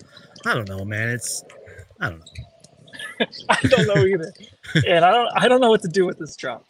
I 0.46 0.54
don't 0.54 0.68
know, 0.68 0.86
man. 0.86 1.10
It's 1.10 1.44
I 2.00 2.10
don't 2.10 2.20
know. 2.20 3.28
I 3.50 3.62
don't 3.68 3.88
know 3.88 4.06
either, 4.06 4.34
and 4.88 5.06
I 5.06 5.12
don't. 5.12 5.30
I 5.36 5.48
don't 5.48 5.62
know 5.62 5.70
what 5.70 5.82
to 5.82 5.88
do 5.88 6.06
with 6.06 6.18
this 6.18 6.36
drop. 6.36 6.66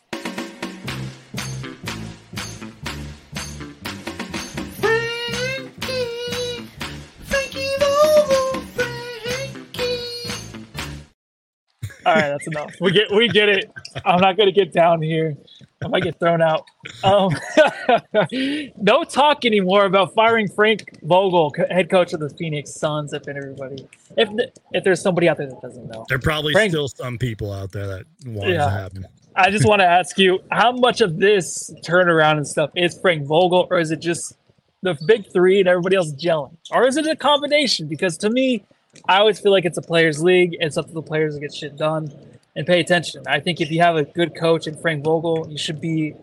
All 12.10 12.16
right, 12.16 12.30
that's 12.30 12.48
enough. 12.48 12.74
We 12.82 12.92
get 12.92 13.12
we 13.12 13.28
get 13.28 13.50
it. 13.50 13.72
I'm 14.06 14.20
not 14.20 14.36
gonna 14.38 14.52
get 14.52 14.74
down 14.74 15.02
here. 15.02 15.38
I 15.84 15.88
might 15.88 16.04
get 16.04 16.20
thrown 16.20 16.42
out. 16.42 16.66
Um, 17.04 17.30
no 18.78 19.04
talk 19.04 19.46
anymore 19.46 19.86
about 19.86 20.14
firing 20.14 20.48
Frank 20.50 21.00
Vogel, 21.04 21.54
head 21.70 21.90
coach 21.90 22.14
of 22.14 22.20
the 22.20 22.30
Phoenix 22.32 22.74
Suns. 22.76 23.14
If 23.14 23.28
everybody, 23.28 23.88
if 24.18 24.30
if 24.74 24.84
there's 24.84 25.02
somebody 25.02 25.30
out 25.30 25.38
there 25.38 25.48
that 25.48 25.62
doesn't 25.62 25.88
know, 25.88 26.06
There 26.10 26.18
are 26.18 26.22
probably 26.22 26.54
Frank- 26.54 26.72
still 26.72 26.88
some 26.88 27.18
people 27.18 27.52
out 27.54 27.72
there 27.72 27.88
that 27.88 28.06
want 28.26 28.50
it 28.50 28.54
Yeah. 28.54 28.66
to 28.66 28.70
happen. 28.72 29.08
I 29.36 29.52
just 29.52 29.66
want 29.66 29.80
to 29.82 29.86
ask 29.86 30.18
you, 30.18 30.40
how 30.52 30.72
much 30.72 31.00
of 31.02 31.18
this 31.20 31.72
turnaround 31.86 32.38
and 32.38 32.48
stuff 32.48 32.72
is 32.76 33.00
Frank 33.00 33.26
Vogel, 33.26 33.68
or 33.72 33.80
is 33.80 33.92
it 33.92 34.02
just 34.02 34.36
the 34.82 34.98
big 35.06 35.32
three 35.32 35.60
and 35.60 35.70
everybody 35.70 35.96
else 35.96 36.12
gelling, 36.14 36.58
or 36.72 36.88
is 36.88 36.98
it 36.98 37.06
a 37.06 37.16
combination? 37.16 37.88
Because 37.88 38.18
to 38.18 38.30
me, 38.30 38.66
I 39.08 39.20
always 39.20 39.40
feel 39.40 39.52
like 39.52 39.66
it's 39.66 39.78
a 39.78 39.82
players' 39.82 40.22
league. 40.22 40.58
It's 40.60 40.78
up 40.78 40.88
to 40.88 40.94
the 40.94 41.02
players 41.02 41.36
to 41.36 41.42
get 41.42 41.54
shit 41.54 41.78
done 41.78 42.12
and 42.56 42.66
pay 42.66 42.80
attention. 42.80 43.24
I 43.28 43.40
think 43.40 43.62
if 43.62 43.72
you 43.72 43.82
have 43.82 43.96
a 43.96 44.04
good 44.04 44.36
coach 44.36 44.68
in 44.68 44.76
Frank 44.78 45.04
Vogel, 45.04 45.48
you 45.50 45.58
should 45.58 45.80
be. 45.80 46.16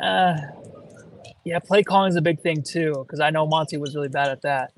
Uh, 0.00 0.36
yeah, 1.44 1.58
play 1.58 1.82
calling 1.82 2.10
is 2.10 2.16
a 2.16 2.22
big 2.22 2.40
thing 2.40 2.62
too, 2.62 2.94
because 3.06 3.20
I 3.20 3.30
know 3.30 3.46
Monty 3.46 3.78
was 3.78 3.94
really 3.94 4.08
bad 4.08 4.28
at 4.28 4.42
that. 4.42 4.72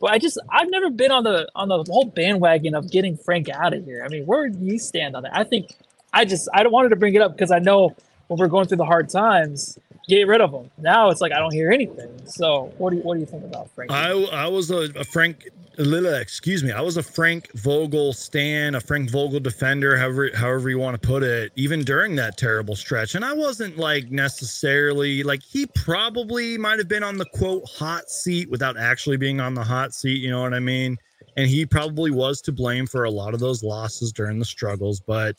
But 0.00 0.12
I 0.12 0.18
just 0.18 0.38
I've 0.48 0.70
never 0.70 0.90
been 0.90 1.10
on 1.10 1.24
the 1.24 1.48
on 1.54 1.68
the 1.68 1.84
whole 1.88 2.06
bandwagon 2.06 2.74
of 2.74 2.90
getting 2.90 3.16
Frank 3.16 3.48
out 3.48 3.74
of 3.74 3.84
here. 3.84 4.02
I 4.04 4.08
mean, 4.08 4.24
where 4.24 4.48
do 4.48 4.58
you 4.64 4.78
stand 4.78 5.14
on 5.14 5.24
that? 5.24 5.36
I 5.36 5.44
think 5.44 5.74
I 6.12 6.24
just 6.24 6.48
I 6.54 6.62
don't 6.62 6.72
wanted 6.72 6.90
to 6.90 6.96
bring 6.96 7.14
it 7.14 7.22
up 7.22 7.32
because 7.32 7.50
I 7.50 7.58
know 7.58 7.94
when 8.28 8.38
we're 8.38 8.48
going 8.48 8.66
through 8.66 8.78
the 8.78 8.86
hard 8.86 9.08
times, 9.10 9.78
get 10.08 10.26
rid 10.26 10.40
of 10.40 10.52
him. 10.52 10.70
Now 10.78 11.10
it's 11.10 11.20
like 11.20 11.32
I 11.32 11.38
don't 11.38 11.52
hear 11.52 11.70
anything. 11.70 12.26
So 12.26 12.72
what 12.78 12.90
do 12.90 12.96
you 12.96 13.02
what 13.02 13.14
do 13.14 13.20
you 13.20 13.26
think 13.26 13.44
about 13.44 13.70
Frank? 13.72 13.92
I 13.92 14.12
I 14.12 14.48
was 14.48 14.70
a, 14.70 14.90
a 14.96 15.04
Frank 15.04 15.48
excuse 15.80 16.62
me. 16.62 16.72
I 16.72 16.80
was 16.80 16.96
a 16.96 17.02
Frank 17.02 17.50
Vogel 17.54 18.12
stan, 18.12 18.74
a 18.74 18.80
Frank 18.80 19.10
Vogel 19.10 19.40
defender, 19.40 19.96
however 19.96 20.30
however 20.34 20.68
you 20.68 20.78
want 20.78 21.00
to 21.00 21.06
put 21.06 21.22
it, 21.22 21.52
even 21.56 21.82
during 21.82 22.14
that 22.16 22.36
terrible 22.36 22.76
stretch. 22.76 23.14
And 23.14 23.24
I 23.24 23.32
wasn't 23.32 23.78
like 23.78 24.10
necessarily 24.10 25.22
like 25.22 25.42
he 25.42 25.66
probably 25.74 26.58
might 26.58 26.78
have 26.78 26.88
been 26.88 27.02
on 27.02 27.16
the 27.16 27.26
quote 27.34 27.68
hot 27.68 28.10
seat 28.10 28.50
without 28.50 28.76
actually 28.76 29.16
being 29.16 29.40
on 29.40 29.54
the 29.54 29.64
hot 29.64 29.94
seat, 29.94 30.20
you 30.20 30.30
know 30.30 30.42
what 30.42 30.54
I 30.54 30.60
mean? 30.60 30.98
And 31.36 31.48
he 31.48 31.64
probably 31.64 32.10
was 32.10 32.40
to 32.42 32.52
blame 32.52 32.86
for 32.86 33.04
a 33.04 33.10
lot 33.10 33.34
of 33.34 33.40
those 33.40 33.62
losses 33.62 34.12
during 34.12 34.38
the 34.38 34.44
struggles, 34.44 35.00
but 35.00 35.36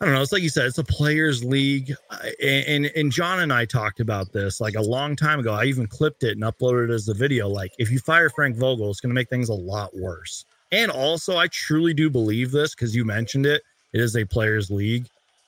I 0.00 0.04
don't 0.04 0.14
know. 0.14 0.22
It's 0.22 0.32
like 0.32 0.42
you 0.42 0.48
said, 0.48 0.66
it's 0.66 0.78
a 0.78 0.84
players' 0.84 1.42
league, 1.42 1.92
I- 2.10 2.34
and 2.40 2.86
and 2.94 3.10
John 3.10 3.40
and 3.40 3.52
I 3.52 3.64
talked 3.64 3.98
about 4.00 4.32
this 4.32 4.60
like 4.60 4.76
a 4.76 4.80
long 4.82 5.16
time 5.16 5.40
ago. 5.40 5.52
I 5.52 5.64
even 5.64 5.88
clipped 5.88 6.22
it 6.22 6.32
and 6.32 6.42
uploaded 6.42 6.90
it 6.90 6.94
as 6.94 7.08
a 7.08 7.14
video. 7.14 7.48
Like, 7.48 7.72
if 7.78 7.90
you 7.90 7.98
fire 7.98 8.30
Frank 8.30 8.56
Vogel, 8.56 8.90
it's 8.90 9.00
going 9.00 9.10
to 9.10 9.14
make 9.14 9.28
things 9.28 9.48
a 9.48 9.54
lot 9.54 9.96
worse. 9.96 10.44
And 10.70 10.90
also, 10.90 11.36
I 11.36 11.48
truly 11.48 11.94
do 11.94 12.10
believe 12.10 12.52
this 12.52 12.74
because 12.76 12.94
you 12.94 13.04
mentioned 13.04 13.46
it. 13.46 13.62
It 13.92 14.00
is 14.00 14.16
a 14.16 14.24
players' 14.24 14.70
league. 14.70 15.06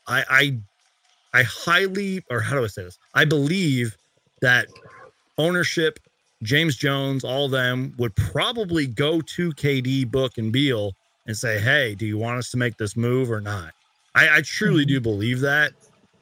I, 0.08 0.24
I 0.28 0.58
I 1.32 1.42
highly, 1.44 2.24
or 2.30 2.40
how 2.40 2.56
do 2.56 2.64
I 2.64 2.68
say 2.68 2.84
this? 2.84 2.98
I 3.14 3.24
believe 3.24 3.96
that 4.40 4.66
ownership, 5.38 6.00
James 6.42 6.76
Jones, 6.76 7.22
all 7.22 7.48
them 7.48 7.94
would 7.98 8.16
probably 8.16 8.86
go 8.86 9.20
to 9.20 9.52
KD, 9.52 10.10
Book, 10.10 10.38
and 10.38 10.50
Beal 10.52 10.94
and 11.26 11.36
say, 11.36 11.60
"Hey, 11.60 11.94
do 11.94 12.06
you 12.06 12.18
want 12.18 12.38
us 12.38 12.50
to 12.50 12.56
make 12.56 12.78
this 12.78 12.96
move 12.96 13.30
or 13.30 13.40
not?" 13.40 13.74
I, 14.14 14.38
I 14.38 14.40
truly 14.42 14.84
mm-hmm. 14.84 14.94
do 14.94 15.00
believe 15.00 15.40
that. 15.40 15.72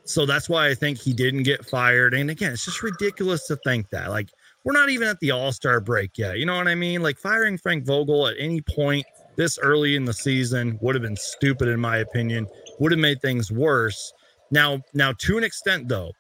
So 0.05 0.25
that's 0.25 0.49
why 0.49 0.69
I 0.69 0.75
think 0.75 0.99
he 0.99 1.13
didn't 1.13 1.43
get 1.43 1.67
fired. 1.67 2.15
And 2.15 2.31
again, 2.31 2.53
it's 2.53 2.65
just 2.65 2.83
ridiculous 2.83 3.47
to 3.49 3.57
think 3.57 3.91
that. 3.91 4.09
Like, 4.09 4.31
we're 4.65 4.73
not 4.73 4.89
even 4.89 5.07
at 5.07 5.21
the 5.21 5.31
All 5.31 5.53
Star 5.53 5.81
break 5.81 6.17
yet. 6.17 6.39
You 6.39 6.47
know 6.47 6.57
what 6.57 6.69
I 6.69 6.75
mean? 6.75 7.03
Like, 7.03 7.19
firing 7.19 7.59
Frank 7.59 7.85
Vogel 7.85 8.27
at 8.27 8.37
any 8.39 8.63
point 8.63 9.05
this 9.37 9.59
early 9.59 9.97
in 9.97 10.05
the 10.05 10.15
season 10.15 10.79
would 10.81 10.95
have 10.95 11.03
been 11.03 11.17
stupid, 11.17 11.69
in 11.69 11.79
my 11.79 11.99
opinion. 11.99 12.47
Would 12.79 12.93
have 12.93 12.99
made 12.99 13.21
things 13.21 13.53
worse. 13.53 14.13
Now, 14.51 14.81
now 14.95 15.13
to 15.13 15.37
an 15.37 15.45
extent, 15.45 15.89
though, 15.89 16.13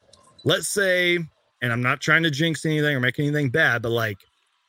let's 0.45 0.69
say, 0.69 1.19
and 1.63 1.73
I'm 1.73 1.83
not 1.83 2.01
trying 2.01 2.23
to 2.25 2.31
jinx 2.31 2.65
anything 2.67 2.95
or 2.95 3.01
make 3.01 3.19
anything 3.19 3.49
bad, 3.49 3.83
but 3.83 3.91
like, 3.91 4.19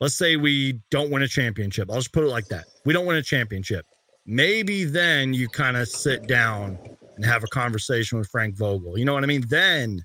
let's 0.00 0.14
say 0.14 0.36
we 0.36 0.80
don't 0.90 1.10
win 1.10 1.22
a 1.22 1.28
championship. 1.28 1.90
I'll 1.90 1.98
just 1.98 2.12
put 2.12 2.24
it 2.24 2.28
like 2.28 2.46
that. 2.48 2.64
We 2.84 2.92
don't 2.92 3.06
win 3.06 3.16
a 3.16 3.22
championship. 3.22 3.86
Maybe 4.30 4.84
then 4.84 5.34
you 5.34 5.48
kind 5.48 5.76
of 5.76 5.88
sit 5.88 6.28
down 6.28 6.78
and 7.16 7.24
have 7.24 7.42
a 7.42 7.48
conversation 7.48 8.16
with 8.16 8.28
Frank 8.28 8.56
Vogel. 8.56 8.96
You 8.96 9.04
know 9.04 9.12
what 9.12 9.24
I 9.24 9.26
mean? 9.26 9.44
Then, 9.48 10.04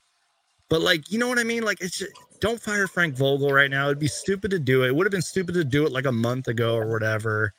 but 0.68 0.82
like, 0.82 1.12
you 1.12 1.20
know 1.20 1.28
what 1.28 1.38
I 1.38 1.44
mean? 1.44 1.62
Like, 1.62 1.80
it's 1.80 2.00
just, 2.00 2.12
don't 2.40 2.60
fire 2.60 2.88
Frank 2.88 3.16
Vogel 3.16 3.54
right 3.54 3.70
now. 3.70 3.86
It'd 3.86 4.00
be 4.00 4.08
stupid 4.08 4.50
to 4.50 4.58
do 4.58 4.84
it. 4.84 4.88
It 4.88 4.96
would 4.96 5.06
have 5.06 5.12
been 5.12 5.22
stupid 5.22 5.54
to 5.54 5.64
do 5.64 5.86
it 5.86 5.92
like 5.92 6.08
a 6.08 6.12
month 6.12 6.48
ago 6.48 6.76
or 6.76 6.92
whatever. 6.92 7.54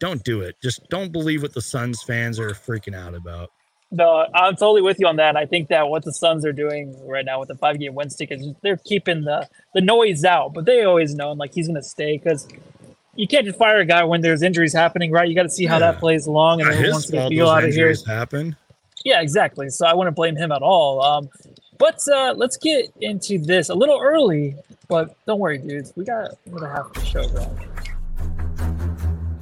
Don't 0.00 0.24
do 0.24 0.40
it. 0.40 0.56
Just 0.60 0.88
don't 0.88 1.12
believe 1.12 1.40
what 1.40 1.54
the 1.54 1.62
Suns 1.62 2.02
fans 2.02 2.40
are 2.40 2.50
freaking 2.50 2.96
out 2.96 3.14
about. 3.14 3.52
No, 3.92 4.26
I'm 4.34 4.56
totally 4.56 4.82
with 4.82 4.98
you 4.98 5.06
on 5.06 5.16
that. 5.16 5.36
I 5.36 5.46
think 5.46 5.68
that 5.68 5.88
what 5.88 6.04
the 6.04 6.12
Suns 6.12 6.44
are 6.44 6.52
doing 6.52 7.00
right 7.06 7.24
now 7.24 7.38
with 7.38 7.46
the 7.46 7.54
five 7.54 7.78
game 7.78 7.94
win 7.94 8.10
streak 8.10 8.32
is 8.32 8.44
they're 8.62 8.76
keeping 8.76 9.22
the 9.22 9.48
the 9.72 9.80
noise 9.80 10.24
out, 10.24 10.52
but 10.52 10.66
they 10.66 10.82
always 10.82 11.14
know 11.14 11.30
like 11.32 11.54
he's 11.54 11.68
going 11.68 11.76
to 11.76 11.82
stay 11.82 12.18
because 12.18 12.48
you 13.18 13.26
can't 13.26 13.44
just 13.44 13.58
fire 13.58 13.80
a 13.80 13.84
guy 13.84 14.04
when 14.04 14.20
there's 14.22 14.42
injuries 14.42 14.72
happening, 14.72 15.10
right? 15.10 15.28
You 15.28 15.34
got 15.34 15.42
to 15.42 15.50
see 15.50 15.66
how 15.66 15.74
Yeah. 15.74 15.90
that 15.92 15.98
plays 16.00 16.26
along, 16.26 16.60
and 16.60 16.68
Not 16.70 16.74
then 16.76 16.84
his 16.84 16.92
once 16.92 17.06
they 17.08 17.18
fault 17.18 17.32
feel 17.32 17.48
out 17.50 17.64
of 17.64 17.74
here, 17.74 17.88
injuries 17.88 18.06
happen. 18.06 18.56
yeah, 19.04 19.20
exactly. 19.20 19.68
So 19.70 19.86
I 19.86 19.94
wouldn't 19.94 20.14
blame 20.16 20.36
him 20.36 20.52
at 20.52 20.62
all. 20.62 21.02
Um, 21.02 21.28
but 21.78 22.00
uh, 22.12 22.34
let's 22.36 22.56
get 22.56 22.92
into 23.00 23.38
this 23.38 23.68
a 23.68 23.74
little 23.74 24.00
early, 24.00 24.54
but 24.88 25.16
don't 25.26 25.38
worry, 25.40 25.58
dudes. 25.58 25.92
We 25.96 26.04
got 26.04 26.30
we 26.46 26.58
got 26.60 26.70
half 26.70 26.92
the 26.94 27.04
show 27.04 27.28
going. 27.28 27.58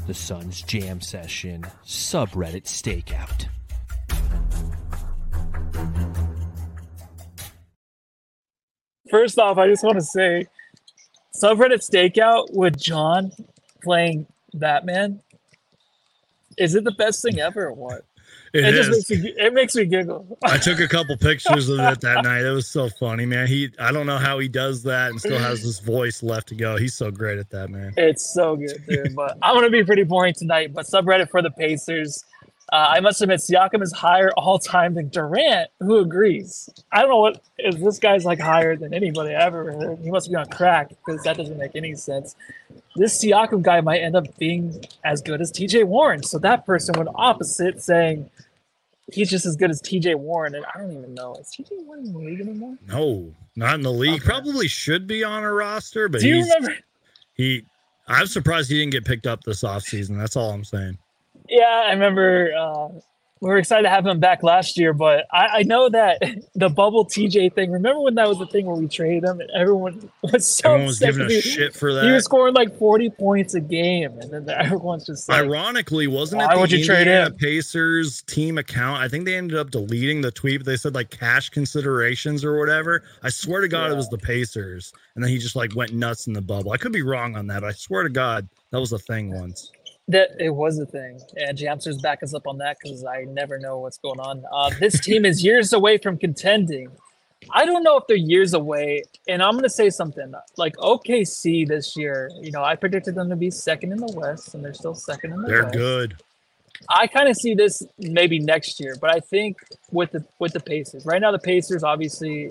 The 0.06 0.14
Suns 0.14 0.62
Jam 0.62 1.00
Session 1.00 1.64
subreddit 1.84 2.64
stakeout. 2.64 3.46
First 9.10 9.38
off, 9.38 9.58
I 9.58 9.68
just 9.68 9.84
want 9.84 9.96
to 9.98 10.04
say, 10.04 10.46
subreddit 11.40 11.88
stakeout 11.88 12.52
with 12.52 12.78
John 12.78 13.30
playing 13.87 14.26
Batman. 14.55 15.20
Is 16.59 16.74
it 16.74 16.82
the 16.84 16.93
best 16.93 17.22
thing 17.22 17.39
ever 17.39 17.66
or 17.66 17.72
what? 17.72 18.05
It 18.53 18.72
just 18.72 18.91
makes 18.91 19.22
me 19.22 19.34
it 19.37 19.55
makes 19.55 19.74
me 19.76 19.84
giggle. 19.84 20.39
I 20.43 20.59
took 20.59 20.80
a 20.80 20.89
couple 20.89 21.16
pictures 21.16 21.68
of 21.68 21.78
it 21.78 22.01
that 22.01 22.24
night. 22.24 22.45
It 22.45 22.51
was 22.51 22.66
so 22.66 22.89
funny, 22.89 23.26
man. 23.26 23.47
He 23.47 23.70
I 23.78 23.93
don't 23.93 24.07
know 24.07 24.18
how 24.18 24.39
he 24.39 24.49
does 24.49 24.82
that 24.84 25.11
and 25.11 25.20
still 25.20 25.39
has 25.39 25.62
this 25.62 25.78
voice 25.78 26.22
left 26.22 26.49
to 26.49 26.55
go. 26.55 26.76
He's 26.76 26.95
so 26.95 27.11
great 27.11 27.39
at 27.39 27.51
that, 27.51 27.70
man. 27.70 27.93
It's 27.97 28.32
so 28.34 28.57
good, 28.57 28.82
dude. 28.89 29.14
But 29.14 29.39
I'm 29.43 29.55
gonna 29.55 29.70
be 29.70 29.84
pretty 29.84 30.05
boring 30.05 30.34
tonight. 30.34 30.72
But 30.72 30.87
subreddit 30.87 31.30
for 31.30 31.43
the 31.43 31.51
Pacers. 31.51 32.24
Uh, 32.72 32.86
I 32.90 33.00
must 33.00 33.22
admit, 33.22 33.38
Siakam 33.40 33.80
is 33.80 33.92
higher 33.92 34.32
all 34.32 34.58
time 34.58 34.94
than 34.94 35.08
Durant. 35.08 35.70
Who 35.80 35.98
agrees? 35.98 36.68
I 36.90 37.00
don't 37.00 37.10
know 37.10 37.18
what 37.18 37.40
if 37.58 37.78
this 37.78 38.00
guy's 38.00 38.24
like 38.24 38.40
higher 38.40 38.74
than 38.76 38.92
anybody 38.92 39.34
I 39.34 39.44
ever 39.46 39.72
heard. 39.72 39.98
He 40.02 40.10
must 40.10 40.28
be 40.28 40.34
on 40.34 40.46
crack 40.46 40.88
because 40.88 41.22
that 41.22 41.36
doesn't 41.36 41.58
make 41.58 41.76
any 41.76 41.94
sense. 41.94 42.34
This 42.96 43.22
Siakam 43.22 43.62
guy 43.62 43.80
might 43.82 44.00
end 44.00 44.16
up 44.16 44.36
being 44.38 44.84
as 45.04 45.22
good 45.22 45.40
as 45.40 45.52
T.J. 45.52 45.84
Warren. 45.84 46.24
So 46.24 46.38
that 46.40 46.66
person 46.66 46.94
went 46.96 47.10
opposite, 47.14 47.80
saying 47.82 48.28
he's 49.12 49.30
just 49.30 49.46
as 49.46 49.54
good 49.54 49.70
as 49.70 49.80
T.J. 49.80 50.16
Warren. 50.16 50.56
And 50.56 50.64
I 50.74 50.78
don't 50.80 50.90
even 50.90 51.14
know 51.14 51.36
is 51.36 51.50
T.J. 51.50 51.76
Warren 51.84 52.06
in 52.06 52.12
the 52.12 52.18
league 52.18 52.40
anymore? 52.40 52.76
No, 52.88 53.32
not 53.54 53.76
in 53.76 53.82
the 53.82 53.92
league. 53.92 54.22
Probably 54.22 54.66
should 54.66 55.06
be 55.06 55.22
on 55.22 55.44
a 55.44 55.52
roster, 55.52 56.08
but 56.08 56.20
Do 56.20 56.26
you 56.28 56.36
he's, 56.36 56.46
remember? 56.46 56.76
he 57.34 57.64
I'm 58.08 58.26
surprised 58.26 58.70
he 58.70 58.78
didn't 58.78 58.92
get 58.92 59.04
picked 59.04 59.26
up 59.26 59.44
this 59.44 59.62
offseason. 59.62 60.18
That's 60.18 60.36
all 60.36 60.50
I'm 60.50 60.64
saying. 60.64 60.98
Yeah, 61.49 61.84
I 61.86 61.92
remember 61.92 62.53
uh, 62.59 62.88
we 63.40 63.51
were 63.51 63.59
excited 63.59 63.82
to 63.82 63.90
have 63.90 64.07
him 64.07 64.18
back 64.18 64.42
last 64.42 64.78
year, 64.78 64.94
but 64.94 65.26
I, 65.30 65.47
I 65.59 65.62
know 65.64 65.90
that 65.90 66.22
the 66.55 66.70
bubble 66.70 67.05
TJ 67.05 67.53
thing. 67.55 67.70
Remember 67.70 68.01
when 68.01 68.14
that 68.14 68.26
was 68.28 68.38
the 68.38 68.47
thing 68.47 68.64
where 68.64 68.76
we 68.76 68.88
traded 68.88 69.24
him 69.24 69.40
and 69.40 69.51
everyone 69.51 70.11
was 70.22 70.47
so 70.47 70.70
Everyone 70.70 70.86
was 70.86 70.99
giving 70.99 71.26
us 71.26 71.32
he- 71.32 71.40
shit 71.42 71.74
for 71.74 71.92
that. 71.92 72.05
He 72.05 72.11
was 72.11 72.24
scoring 72.24 72.55
like 72.55 72.76
forty 72.78 73.11
points 73.11 73.53
a 73.55 73.61
game, 73.61 74.18
and 74.20 74.30
then 74.30 74.49
everyone's 74.59 75.05
just 75.07 75.28
like, 75.28 75.42
Ironically, 75.44 76.07
wasn't 76.07 76.40
Why 76.40 76.53
it 76.53 76.55
the 76.55 76.61
would 76.61 76.72
you 76.72 76.84
trade 76.84 77.07
him? 77.07 77.34
Pacers 77.34 78.22
team 78.22 78.57
account? 78.57 79.03
I 79.03 79.09
think 79.09 79.26
they 79.26 79.36
ended 79.36 79.59
up 79.59 79.70
deleting 79.70 80.22
the 80.22 80.30
tweet, 80.30 80.61
but 80.61 80.66
they 80.66 80.76
said 80.78 80.94
like 80.94 81.11
cash 81.11 81.51
considerations 81.51 82.42
or 82.42 82.59
whatever. 82.59 83.03
I 83.22 83.28
swear 83.28 83.61
to 83.61 83.68
God, 83.68 83.92
it 83.92 83.97
was 83.97 84.09
the 84.09 84.18
Pacers, 84.18 84.94
and 85.14 85.22
then 85.22 85.30
he 85.30 85.36
just 85.36 85.57
like 85.57 85.74
went 85.76 85.92
nuts 85.92 86.26
in 86.26 86.32
the 86.32 86.42
bubble. 86.42 86.72
I 86.72 86.78
could 86.78 86.92
be 86.92 87.03
wrong 87.03 87.36
on 87.36 87.47
that, 87.49 87.61
but 87.61 87.68
I 87.68 87.72
swear 87.72 88.03
to 88.03 88.09
God, 88.09 88.49
that 88.70 88.80
was 88.80 88.92
a 88.92 88.99
thing 88.99 89.30
once. 89.38 89.70
That 90.09 90.30
it 90.38 90.50
was 90.50 90.78
a 90.78 90.86
thing, 90.86 91.20
and 91.36 91.59
Jamsters 91.59 92.00
back 92.00 92.22
us 92.22 92.32
up 92.32 92.46
on 92.46 92.59
that 92.59 92.76
because 92.80 93.04
I 93.04 93.24
never 93.24 93.59
know 93.59 93.78
what's 93.78 93.98
going 93.98 94.20
on. 94.20 94.44
Uh, 94.52 94.70
this 94.78 95.00
team 95.00 95.24
is 95.24 95.42
years 95.42 95.72
away 95.72 95.98
from 95.98 96.16
contending. 96.16 96.90
I 97.50 97.64
don't 97.64 97.82
know 97.82 97.96
if 97.96 98.07
they're 98.07 98.16
years 98.16 98.54
away, 98.54 99.02
and 99.28 99.42
I'm 99.42 99.54
gonna 99.54 99.68
say 99.68 99.90
something 99.90 100.32
like 100.57 100.76
OKC 100.76 101.66
this 101.66 101.96
year. 101.96 102.30
You 102.40 102.52
know, 102.52 102.62
I 102.62 102.76
predicted 102.76 103.16
them 103.16 103.28
to 103.30 103.36
be 103.36 103.50
second 103.50 103.92
in 103.92 103.98
the 103.98 104.12
West, 104.14 104.54
and 104.54 104.64
they're 104.64 104.74
still 104.74 104.94
second 104.94 105.32
in 105.32 105.42
the 105.42 105.48
West. 105.48 105.52
They're 105.52 105.64
West. 105.64 105.74
good. 105.74 106.16
I 106.88 107.07
kind 107.07 107.28
of 107.28 107.36
see 107.36 107.54
this 107.54 107.82
maybe 107.98 108.38
next 108.38 108.80
year, 108.80 108.96
but 109.00 109.14
I 109.14 109.20
think 109.20 109.57
with 109.90 110.12
the 110.12 110.24
with 110.38 110.52
the 110.52 110.61
Pacers 110.61 111.04
right 111.04 111.20
now, 111.20 111.32
the 111.32 111.38
Pacers 111.38 111.82
obviously 111.82 112.50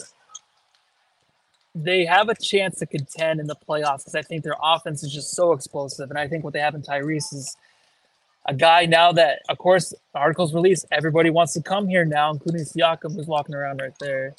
they 1.75 2.05
have 2.05 2.29
a 2.29 2.35
chance 2.35 2.79
to 2.79 2.85
contend 2.85 3.41
in 3.41 3.47
the 3.47 3.55
playoffs 3.55 3.99
because 3.99 4.15
I 4.15 4.21
think 4.21 4.43
their 4.43 4.55
offense 4.63 5.03
is 5.03 5.13
just 5.13 5.31
so 5.31 5.51
explosive, 5.51 6.09
and 6.09 6.17
I 6.17 6.27
think 6.27 6.43
what 6.43 6.53
they 6.53 6.59
have 6.61 6.73
in 6.73 6.81
Tyrese 6.81 7.33
is 7.33 7.57
a 8.45 8.53
guy 8.53 8.85
now 8.85 9.11
that, 9.11 9.41
of 9.49 9.57
course, 9.57 9.93
articles 10.13 10.53
released, 10.53 10.85
everybody 10.91 11.29
wants 11.29 11.53
to 11.53 11.61
come 11.61 11.87
here 11.87 12.05
now, 12.05 12.31
including 12.31 12.61
Siakam, 12.61 13.15
who's 13.15 13.27
walking 13.27 13.55
around 13.55 13.81
right 13.81 13.93
there. 13.99 14.35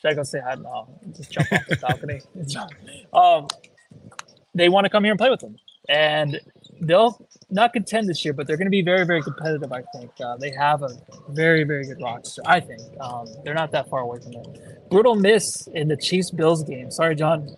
Should 0.00 0.10
I 0.10 0.14
go 0.14 0.22
say 0.24 0.40
hi? 0.40 0.56
No, 0.56 0.88
just 1.16 1.32
jump 1.32 1.52
off 1.52 1.66
the 1.66 1.76
balcony. 1.76 2.20
um, 3.12 3.48
they 4.54 4.68
want 4.68 4.84
to 4.84 4.90
come 4.90 5.04
here 5.04 5.12
and 5.12 5.18
play 5.18 5.30
with 5.30 5.40
them, 5.40 5.56
and 5.88 6.38
they'll 6.80 7.26
not 7.50 7.72
contend 7.72 8.08
this 8.08 8.24
year, 8.24 8.34
but 8.34 8.46
they're 8.46 8.56
going 8.56 8.66
to 8.66 8.70
be 8.70 8.82
very, 8.82 9.04
very 9.06 9.22
competitive. 9.22 9.72
I 9.72 9.82
think 9.94 10.10
uh, 10.20 10.36
they 10.36 10.50
have 10.50 10.82
a 10.82 10.90
very, 11.30 11.64
very 11.64 11.86
good 11.86 12.00
roster. 12.00 12.42
I 12.46 12.60
think 12.60 12.82
um, 13.00 13.26
they're 13.44 13.54
not 13.54 13.70
that 13.72 13.88
far 13.88 14.00
away 14.00 14.18
from 14.20 14.34
it. 14.34 14.90
Brutal 14.90 15.14
miss 15.14 15.66
in 15.68 15.88
the 15.88 15.96
Chiefs 15.96 16.30
Bills 16.30 16.62
game. 16.64 16.90
Sorry, 16.90 17.14
John. 17.14 17.56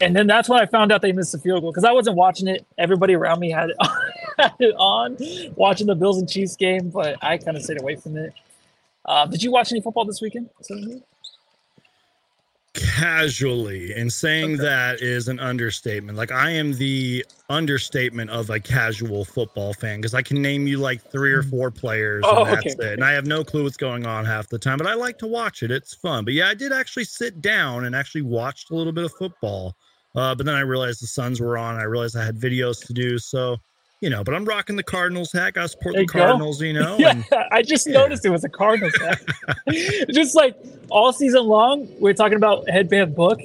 And 0.00 0.14
then 0.14 0.26
that's 0.26 0.48
when 0.48 0.60
I 0.60 0.66
found 0.66 0.92
out 0.92 1.02
they 1.02 1.12
missed 1.12 1.32
the 1.32 1.38
field 1.38 1.62
goal 1.62 1.72
because 1.72 1.84
I 1.84 1.92
wasn't 1.92 2.16
watching 2.16 2.46
it. 2.46 2.64
Everybody 2.78 3.14
around 3.14 3.40
me 3.40 3.50
had 3.50 3.70
it, 3.70 3.76
had 4.38 4.54
it 4.60 4.74
on, 4.78 5.16
watching 5.56 5.88
the 5.88 5.96
Bills 5.96 6.18
and 6.18 6.28
Chiefs 6.28 6.56
game, 6.56 6.90
but 6.90 7.16
I 7.22 7.38
kind 7.38 7.56
of 7.56 7.62
stayed 7.62 7.80
away 7.80 7.96
from 7.96 8.16
it. 8.16 8.32
Uh, 9.04 9.26
did 9.26 9.42
you 9.42 9.50
watch 9.50 9.72
any 9.72 9.80
football 9.80 10.04
this 10.04 10.20
weekend? 10.20 10.50
Casually, 12.80 13.92
and 13.94 14.12
saying 14.12 14.56
that 14.58 15.00
is 15.00 15.28
an 15.28 15.40
understatement. 15.40 16.16
Like 16.16 16.32
I 16.32 16.50
am 16.50 16.72
the 16.74 17.24
understatement 17.48 18.30
of 18.30 18.50
a 18.50 18.60
casual 18.60 19.24
football 19.24 19.72
fan 19.74 19.98
because 20.00 20.14
I 20.14 20.22
can 20.22 20.40
name 20.40 20.66
you 20.66 20.78
like 20.78 21.02
three 21.10 21.32
or 21.32 21.42
four 21.42 21.70
players, 21.70 22.24
Oh, 22.26 22.44
and 22.44 22.52
that's 22.54 22.74
okay. 22.76 22.88
it. 22.88 22.92
And 22.94 23.04
I 23.04 23.12
have 23.12 23.26
no 23.26 23.42
clue 23.44 23.64
what's 23.64 23.76
going 23.76 24.06
on 24.06 24.24
half 24.24 24.48
the 24.48 24.58
time. 24.58 24.78
But 24.78 24.86
I 24.86 24.94
like 24.94 25.18
to 25.18 25.26
watch 25.26 25.62
it; 25.62 25.70
it's 25.70 25.94
fun. 25.94 26.24
But 26.24 26.34
yeah, 26.34 26.48
I 26.48 26.54
did 26.54 26.72
actually 26.72 27.04
sit 27.04 27.40
down 27.40 27.84
and 27.84 27.94
actually 27.94 28.22
watched 28.22 28.70
a 28.70 28.74
little 28.74 28.92
bit 28.92 29.04
of 29.04 29.12
football. 29.12 29.76
Uh, 30.14 30.34
but 30.34 30.46
then 30.46 30.54
I 30.54 30.60
realized 30.60 31.02
the 31.02 31.06
Suns 31.06 31.40
were 31.40 31.58
on. 31.58 31.76
I 31.76 31.84
realized 31.84 32.16
I 32.16 32.24
had 32.24 32.38
videos 32.38 32.84
to 32.86 32.92
do, 32.92 33.18
so 33.18 33.58
you 34.00 34.10
know. 34.10 34.22
But 34.24 34.34
I'm 34.34 34.44
rocking 34.44 34.76
the 34.76 34.82
Cardinals 34.82 35.32
hat. 35.32 35.56
I 35.56 35.66
support 35.66 35.94
the 35.94 36.02
you 36.02 36.06
go. 36.06 36.18
Cardinals, 36.18 36.60
you 36.62 36.72
know. 36.72 36.96
yeah, 36.98 37.10
and- 37.10 37.24
I 37.50 37.62
just 37.62 37.86
noticed 37.86 38.24
it 38.24 38.30
was 38.30 38.44
a 38.44 38.48
Cardinals 38.48 38.94
hat. 38.96 39.20
just 40.10 40.34
like 40.34 40.56
all 40.90 41.12
season 41.12 41.44
long, 41.44 41.88
we 42.00 42.10
are 42.10 42.14
talking 42.14 42.36
about 42.36 42.68
headband 42.68 43.14
book, 43.14 43.40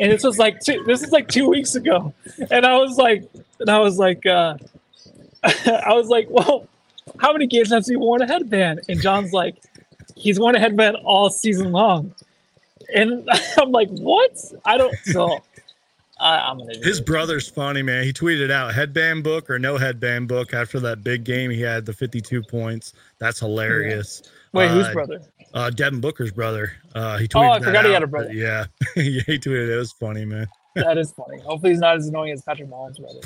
and 0.00 0.12
this 0.12 0.22
was 0.22 0.38
like 0.38 0.60
two, 0.60 0.82
this 0.86 1.02
is 1.02 1.12
like 1.12 1.28
two 1.28 1.48
weeks 1.48 1.74
ago, 1.74 2.12
and 2.50 2.64
I 2.66 2.76
was 2.78 2.96
like, 2.96 3.24
and 3.60 3.70
I 3.70 3.78
was 3.80 3.98
like, 3.98 4.24
uh, 4.26 4.56
I 5.42 5.92
was 5.92 6.08
like, 6.08 6.28
well, 6.30 6.66
how 7.18 7.32
many 7.32 7.46
games 7.46 7.70
has 7.70 7.86
he 7.86 7.96
worn 7.96 8.22
a 8.22 8.26
headband? 8.26 8.80
And 8.88 9.00
John's 9.00 9.32
like, 9.32 9.56
he's 10.14 10.38
worn 10.40 10.54
a 10.56 10.60
headband 10.60 10.96
all 11.04 11.30
season 11.30 11.72
long, 11.72 12.14
and 12.94 13.28
I'm 13.58 13.72
like, 13.72 13.88
what? 13.90 14.32
I 14.64 14.76
don't 14.76 14.94
so. 15.04 15.42
I, 16.18 16.38
I'm 16.38 16.58
gonna. 16.58 16.72
His 16.82 17.00
brother's 17.00 17.48
funny, 17.48 17.82
man. 17.82 18.04
He 18.04 18.12
tweeted 18.12 18.50
out 18.50 18.74
headband 18.74 19.22
book 19.24 19.50
or 19.50 19.58
no 19.58 19.76
headband 19.76 20.28
book 20.28 20.54
after 20.54 20.80
that 20.80 21.04
big 21.04 21.24
game. 21.24 21.50
He 21.50 21.60
had 21.60 21.84
the 21.84 21.92
52 21.92 22.42
points. 22.44 22.94
That's 23.18 23.38
hilarious. 23.40 24.22
Wait, 24.52 24.70
whose 24.70 24.86
Uh, 24.86 24.92
brother? 24.92 25.20
Uh, 25.52 25.70
Devin 25.70 26.00
Booker's 26.00 26.32
brother. 26.32 26.72
Uh, 26.94 27.18
he 27.18 27.24
Oh, 27.34 27.38
tweeted. 27.38 27.50
I 27.50 27.58
that 27.58 27.64
forgot 27.64 27.84
he 27.86 27.92
had 27.92 28.02
a 28.02 28.06
brother. 28.06 28.32
Yeah, 28.32 28.64
yeah, 28.96 29.22
he 29.26 29.38
tweeted. 29.38 29.68
It. 29.70 29.76
was 29.76 29.92
funny, 29.92 30.24
man. 30.24 30.46
That 30.74 30.98
is 30.98 31.10
funny. 31.12 31.40
Hopefully, 31.40 31.72
he's 31.72 31.80
not 31.80 31.96
as 31.96 32.06
annoying 32.08 32.32
as 32.32 32.42
Patrick 32.42 32.68
Mahomes' 32.68 32.98
brother. 33.00 33.20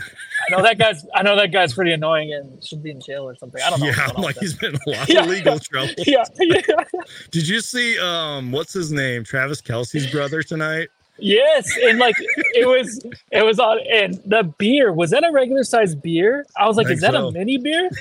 I 0.48 0.54
know 0.56 0.62
that 0.62 0.78
guy's. 0.78 1.04
I 1.14 1.22
know 1.22 1.34
that 1.36 1.48
guy's 1.52 1.74
pretty 1.74 1.92
annoying 1.92 2.32
and 2.32 2.62
should 2.64 2.80
be 2.82 2.90
in 2.92 3.00
jail 3.00 3.28
or 3.28 3.34
something. 3.36 3.60
I 3.60 3.70
don't 3.70 3.80
know. 3.80 3.86
Yeah, 3.86 4.08
I'm 4.16 4.22
like 4.22 4.36
he's 4.38 4.54
been 4.54 4.74
in 4.74 4.80
a 4.94 4.98
lot 4.98 5.08
Yeah. 5.08 5.22
of 5.22 5.26
legal 5.28 5.58
trouble. 5.58 5.92
yeah, 5.98 6.22
yeah. 6.38 6.60
Did 7.32 7.48
you 7.48 7.60
see 7.60 7.98
um 7.98 8.52
what's 8.52 8.72
his 8.72 8.92
name? 8.92 9.24
Travis 9.24 9.60
Kelce's 9.60 10.08
brother 10.12 10.42
tonight? 10.44 10.88
Yes, 11.20 11.70
and 11.82 11.98
like 11.98 12.14
it 12.54 12.66
was, 12.66 13.04
it 13.32 13.42
was 13.44 13.58
on, 13.58 13.78
and 13.92 14.14
the 14.26 14.42
beer 14.58 14.92
was 14.92 15.10
that 15.10 15.24
a 15.24 15.30
regular 15.32 15.64
sized 15.64 16.00
beer? 16.02 16.46
I 16.56 16.66
was 16.66 16.76
like, 16.76 16.86
Think 16.86 16.96
is 16.96 17.00
that 17.02 17.12
so. 17.14 17.28
a 17.28 17.32
mini 17.32 17.58
beer? 17.58 17.90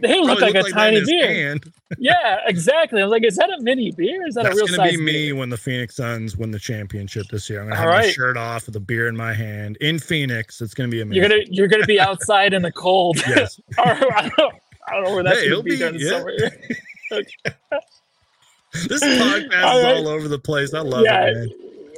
They 0.00 0.18
look 0.18 0.40
like 0.40 0.54
a 0.54 0.60
in 0.60 0.72
tiny 0.72 1.04
beer. 1.04 1.56
Yeah, 1.98 2.38
exactly. 2.46 3.00
I 3.02 3.04
was 3.04 3.10
like, 3.10 3.24
is 3.24 3.36
that 3.36 3.50
a 3.50 3.60
mini 3.62 3.90
beer? 3.90 4.26
Is 4.26 4.34
that 4.34 4.44
That's 4.44 4.56
a 4.56 4.58
real 4.58 4.66
size? 4.68 4.76
Beer? 4.76 4.86
It's 4.86 4.90
gonna 4.90 4.90
size 4.90 4.98
be 4.98 5.04
me 5.04 5.12
beer? 5.26 5.34
when 5.36 5.50
the 5.50 5.56
Phoenix 5.58 5.96
Suns 5.96 6.36
win 6.38 6.50
the 6.50 6.58
championship 6.58 7.26
this 7.30 7.48
year. 7.50 7.60
I'm 7.60 7.68
gonna 7.68 7.76
have 7.80 7.86
my 7.88 8.08
shirt 8.10 8.36
off 8.38 8.64
with 8.66 8.76
a 8.76 8.80
beer 8.80 9.08
in 9.08 9.16
my 9.16 9.34
hand 9.34 9.76
in 9.82 9.98
Phoenix. 9.98 10.60
It's 10.62 10.72
gonna 10.74 10.88
be 10.88 11.00
amazing. 11.02 11.20
You're 11.22 11.28
gonna 11.30 11.42
you're 11.50 11.68
gonna 11.68 11.84
be 11.86 12.00
outside 12.08 12.54
in 12.54 12.62
the 12.62 12.72
cold. 12.72 13.18
Yes. 13.28 13.60
or, 13.78 13.84
I, 13.86 14.30
don't, 14.38 14.54
I 14.86 14.92
don't 14.92 15.04
know 15.04 15.10
where 15.14 15.22
that's 15.22 15.40
Hey, 15.40 15.50
gonna 15.50 15.62
be, 15.62 15.70
be- 15.70 15.76
the 15.76 15.98
yeah. 15.98 16.10
summer. 16.18 16.32
This 18.88 19.02
podcast 19.02 19.62
All 19.64 19.78
is 19.78 19.84
right. 19.84 19.96
all 19.96 20.08
over 20.08 20.28
the 20.28 20.38
place. 20.38 20.72
I 20.74 20.80
love 20.80 21.04
Yeah, 21.04 21.26
it, 21.26 21.34
man. 21.34 21.48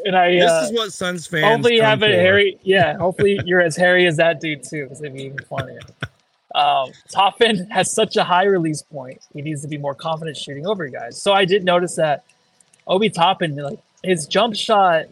And 0.05 0.17
I 0.17 0.33
This 0.33 0.51
uh, 0.51 0.63
is 0.65 0.73
what 0.73 0.93
Suns 0.93 1.27
fans. 1.27 1.45
hopefully 1.45 1.77
you 1.77 1.83
have 1.83 2.01
for. 2.01 2.07
hairy. 2.07 2.59
Yeah, 2.63 2.97
hopefully 2.99 3.41
you're 3.45 3.61
as 3.61 3.77
hairy 3.77 4.07
as 4.07 4.17
that 4.17 4.41
dude 4.41 4.63
too, 4.63 4.85
because 4.85 5.01
it'd 5.01 5.15
be 5.15 5.25
even 5.25 5.39
funnier. 5.39 5.81
Um, 6.55 6.91
Toppin 7.11 7.69
has 7.71 7.93
such 7.93 8.17
a 8.17 8.25
high 8.25 8.45
release 8.45 8.83
point. 8.83 9.21
He 9.33 9.43
needs 9.43 9.63
to 9.63 9.69
be 9.69 9.79
more 9.79 9.95
confident 9.95 10.37
shooting 10.37 10.67
over 10.67 10.89
guys. 10.89 11.21
So 11.21 11.33
I 11.33 11.45
did 11.45 11.65
notice 11.65 11.95
that 11.97 12.25
Obi 12.87 13.09
Toppin, 13.11 13.55
like 13.57 13.79
his 14.03 14.27
jump 14.27 14.57
shot, 14.57 15.07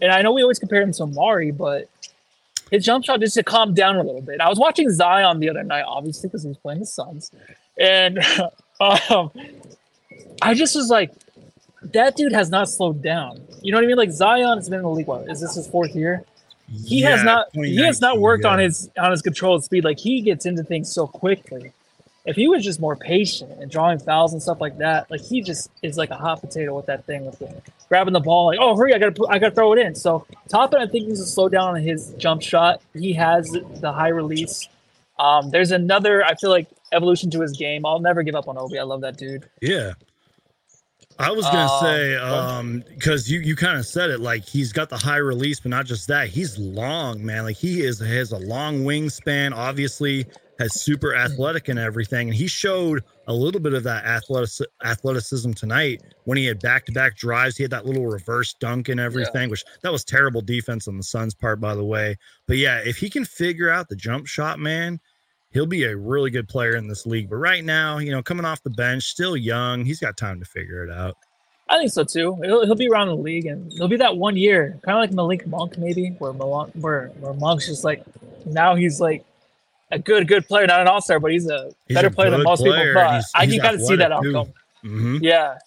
and 0.00 0.10
I 0.10 0.22
know 0.22 0.32
we 0.32 0.42
always 0.42 0.58
compare 0.58 0.80
him 0.80 0.92
to 0.92 1.02
Amar'e, 1.02 1.56
but 1.56 1.88
his 2.70 2.84
jump 2.84 3.04
shot 3.04 3.20
just 3.20 3.34
to 3.34 3.42
calm 3.42 3.74
down 3.74 3.96
a 3.96 4.02
little 4.02 4.22
bit. 4.22 4.40
I 4.40 4.48
was 4.48 4.58
watching 4.58 4.90
Zion 4.90 5.40
the 5.40 5.50
other 5.50 5.64
night, 5.64 5.84
obviously, 5.86 6.28
because 6.28 6.42
he 6.42 6.48
was 6.48 6.56
playing 6.58 6.80
the 6.80 6.86
Suns, 6.86 7.30
and 7.78 8.18
um, 8.80 9.30
I 10.40 10.54
just 10.54 10.74
was 10.76 10.88
like, 10.88 11.12
that 11.82 12.16
dude 12.16 12.32
has 12.32 12.50
not 12.50 12.68
slowed 12.68 13.02
down. 13.02 13.40
You 13.62 13.72
know 13.72 13.78
what 13.78 13.84
I 13.84 13.88
mean? 13.88 13.96
Like 13.96 14.10
Zion 14.10 14.58
has 14.58 14.68
been 14.68 14.78
in 14.78 14.84
the 14.84 14.90
league. 14.90 15.06
What 15.06 15.28
is 15.30 15.40
this 15.40 15.54
his 15.54 15.66
fourth 15.66 15.94
year? 15.94 16.24
He 16.86 17.00
has 17.02 17.24
not. 17.24 17.48
He 17.52 17.82
has 17.84 18.00
not 18.00 18.14
2019, 18.14 18.20
worked 18.20 18.44
on 18.44 18.58
his 18.58 18.90
on 18.98 19.10
his 19.10 19.22
controlled 19.22 19.64
speed. 19.64 19.84
Like 19.84 19.98
he 19.98 20.20
gets 20.20 20.46
into 20.46 20.62
things 20.62 20.92
so 20.92 21.06
quickly. 21.06 21.72
If 22.26 22.36
he 22.36 22.48
was 22.48 22.62
just 22.62 22.80
more 22.80 22.96
patient 22.96 23.50
and 23.60 23.70
drawing 23.70 23.98
fouls 23.98 24.34
and 24.34 24.42
stuff 24.42 24.60
like 24.60 24.78
that, 24.78 25.10
like 25.10 25.22
he 25.22 25.40
just 25.40 25.70
is 25.82 25.96
like 25.96 26.10
a 26.10 26.16
hot 26.16 26.42
potato 26.42 26.76
with 26.76 26.86
that 26.86 27.06
thing 27.06 27.24
with 27.24 27.38
the, 27.38 27.62
grabbing 27.88 28.12
the 28.12 28.20
ball. 28.20 28.46
Like, 28.46 28.58
oh, 28.60 28.76
hurry! 28.76 28.94
I 28.94 28.98
gotta 28.98 29.12
put, 29.12 29.30
I 29.30 29.38
gotta 29.38 29.54
throw 29.54 29.72
it 29.72 29.78
in. 29.78 29.94
So 29.94 30.26
Toppin, 30.48 30.80
I 30.80 30.86
think 30.86 31.08
needs 31.08 31.20
to 31.20 31.26
slow 31.26 31.48
down 31.48 31.74
on 31.74 31.82
his 31.82 32.14
jump 32.18 32.42
shot. 32.42 32.82
He 32.94 33.14
has 33.14 33.50
the 33.50 33.92
high 33.92 34.08
release. 34.08 34.68
Um, 35.18 35.50
there's 35.50 35.72
another. 35.72 36.24
I 36.24 36.34
feel 36.34 36.50
like 36.50 36.68
evolution 36.92 37.30
to 37.30 37.40
his 37.40 37.52
game. 37.52 37.84
I'll 37.84 38.00
never 38.00 38.22
give 38.22 38.34
up 38.34 38.48
on 38.48 38.58
Obi. 38.58 38.78
I 38.78 38.82
love 38.82 39.00
that 39.00 39.16
dude. 39.16 39.48
Yeah. 39.60 39.94
I 41.20 41.30
was 41.32 41.44
gonna 41.44 41.72
Um, 41.72 41.80
say, 41.84 42.16
um, 42.16 42.84
because 42.88 43.30
you 43.30 43.40
you 43.40 43.54
kind 43.56 43.78
of 43.78 43.86
said 43.86 44.10
it, 44.10 44.20
like 44.20 44.44
he's 44.44 44.72
got 44.72 44.88
the 44.88 44.96
high 44.96 45.18
release, 45.18 45.60
but 45.60 45.68
not 45.70 45.86
just 45.86 46.08
that, 46.08 46.28
he's 46.28 46.58
long, 46.58 47.24
man. 47.24 47.44
Like 47.44 47.56
he 47.56 47.82
is 47.82 47.98
has 48.00 48.32
a 48.32 48.38
long 48.38 48.84
wingspan, 48.84 49.52
obviously 49.54 50.26
has 50.58 50.78
super 50.80 51.14
athletic 51.14 51.68
and 51.68 51.78
everything, 51.78 52.28
and 52.28 52.36
he 52.36 52.46
showed 52.46 53.02
a 53.26 53.32
little 53.32 53.60
bit 53.60 53.72
of 53.72 53.82
that 53.84 54.04
athletic 54.04 54.50
athleticism 54.84 55.52
tonight 55.52 56.02
when 56.24 56.36
he 56.36 56.44
had 56.44 56.60
back 56.60 56.84
to 56.86 56.92
back 56.92 57.16
drives. 57.16 57.56
He 57.56 57.62
had 57.62 57.70
that 57.70 57.86
little 57.86 58.06
reverse 58.06 58.54
dunk 58.54 58.88
and 58.88 59.00
everything, 59.00 59.48
which 59.50 59.64
that 59.82 59.92
was 59.92 60.04
terrible 60.04 60.42
defense 60.42 60.86
on 60.88 60.96
the 60.96 61.02
Suns' 61.02 61.34
part, 61.34 61.60
by 61.60 61.74
the 61.74 61.84
way. 61.84 62.16
But 62.46 62.56
yeah, 62.58 62.78
if 62.84 62.98
he 62.98 63.08
can 63.08 63.24
figure 63.24 63.70
out 63.70 63.88
the 63.88 63.96
jump 63.96 64.26
shot, 64.26 64.58
man, 64.58 65.00
he'll 65.52 65.66
be 65.66 65.84
a 65.84 65.96
really 65.96 66.30
good 66.30 66.48
player 66.48 66.76
in 66.76 66.86
this 66.88 67.06
league. 67.06 67.28
But 67.30 67.36
right 67.36 67.64
now, 67.64 67.98
you 67.98 68.10
know, 68.10 68.22
coming 68.22 68.44
off 68.44 68.62
the 68.62 68.70
bench, 68.70 69.04
still 69.04 69.36
young, 69.36 69.84
he's 69.84 70.00
got 70.00 70.16
time 70.16 70.38
to 70.40 70.46
figure 70.46 70.84
it 70.84 70.90
out. 70.90 71.16
I 71.68 71.78
think 71.78 71.92
so 71.92 72.02
too. 72.04 72.36
He'll, 72.42 72.64
he'll 72.66 72.74
be 72.74 72.88
around 72.88 73.08
the 73.08 73.16
league, 73.16 73.46
and 73.46 73.72
he'll 73.72 73.86
be 73.88 73.96
that 73.98 74.16
one 74.16 74.36
year, 74.36 74.78
kind 74.82 74.96
of 74.98 75.02
like 75.02 75.12
Malik 75.12 75.46
Monk, 75.46 75.78
maybe, 75.78 76.10
where 76.18 76.32
Malon, 76.32 76.70
where 76.74 77.08
where 77.20 77.32
Monk's 77.34 77.66
just 77.66 77.84
like 77.84 78.02
now 78.44 78.74
he's 78.74 79.00
like 79.00 79.24
a 79.92 79.98
good 79.98 80.26
good 80.26 80.46
player, 80.48 80.66
not 80.66 80.80
an 80.80 80.88
all 80.88 81.00
star, 81.00 81.20
but 81.20 81.30
he's 81.30 81.48
a 81.48 81.70
He's 81.86 81.94
better 81.96 82.08
a 82.08 82.10
player 82.10 82.30
than 82.30 82.42
most 82.42 82.60
player, 82.60 82.86
people 82.88 83.02
thought. 83.02 83.12
he's- 83.12 83.30
I 83.36 83.44
he's 83.46 83.54
can 83.54 83.62
kind 83.62 83.74
of 83.76 83.82
see 83.86 83.96
that 83.96 84.10
outcome. 84.12 84.52
Mhm. 84.84 85.18
Yeah. 85.22 85.58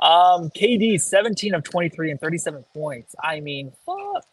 Um, 0.00 0.50
KD, 0.50 1.00
17 1.00 1.54
of 1.54 1.62
23 1.62 2.10
and 2.10 2.20
37 2.20 2.64
points. 2.74 3.14
I 3.22 3.38
mean, 3.40 3.72
fuck. 3.86 4.24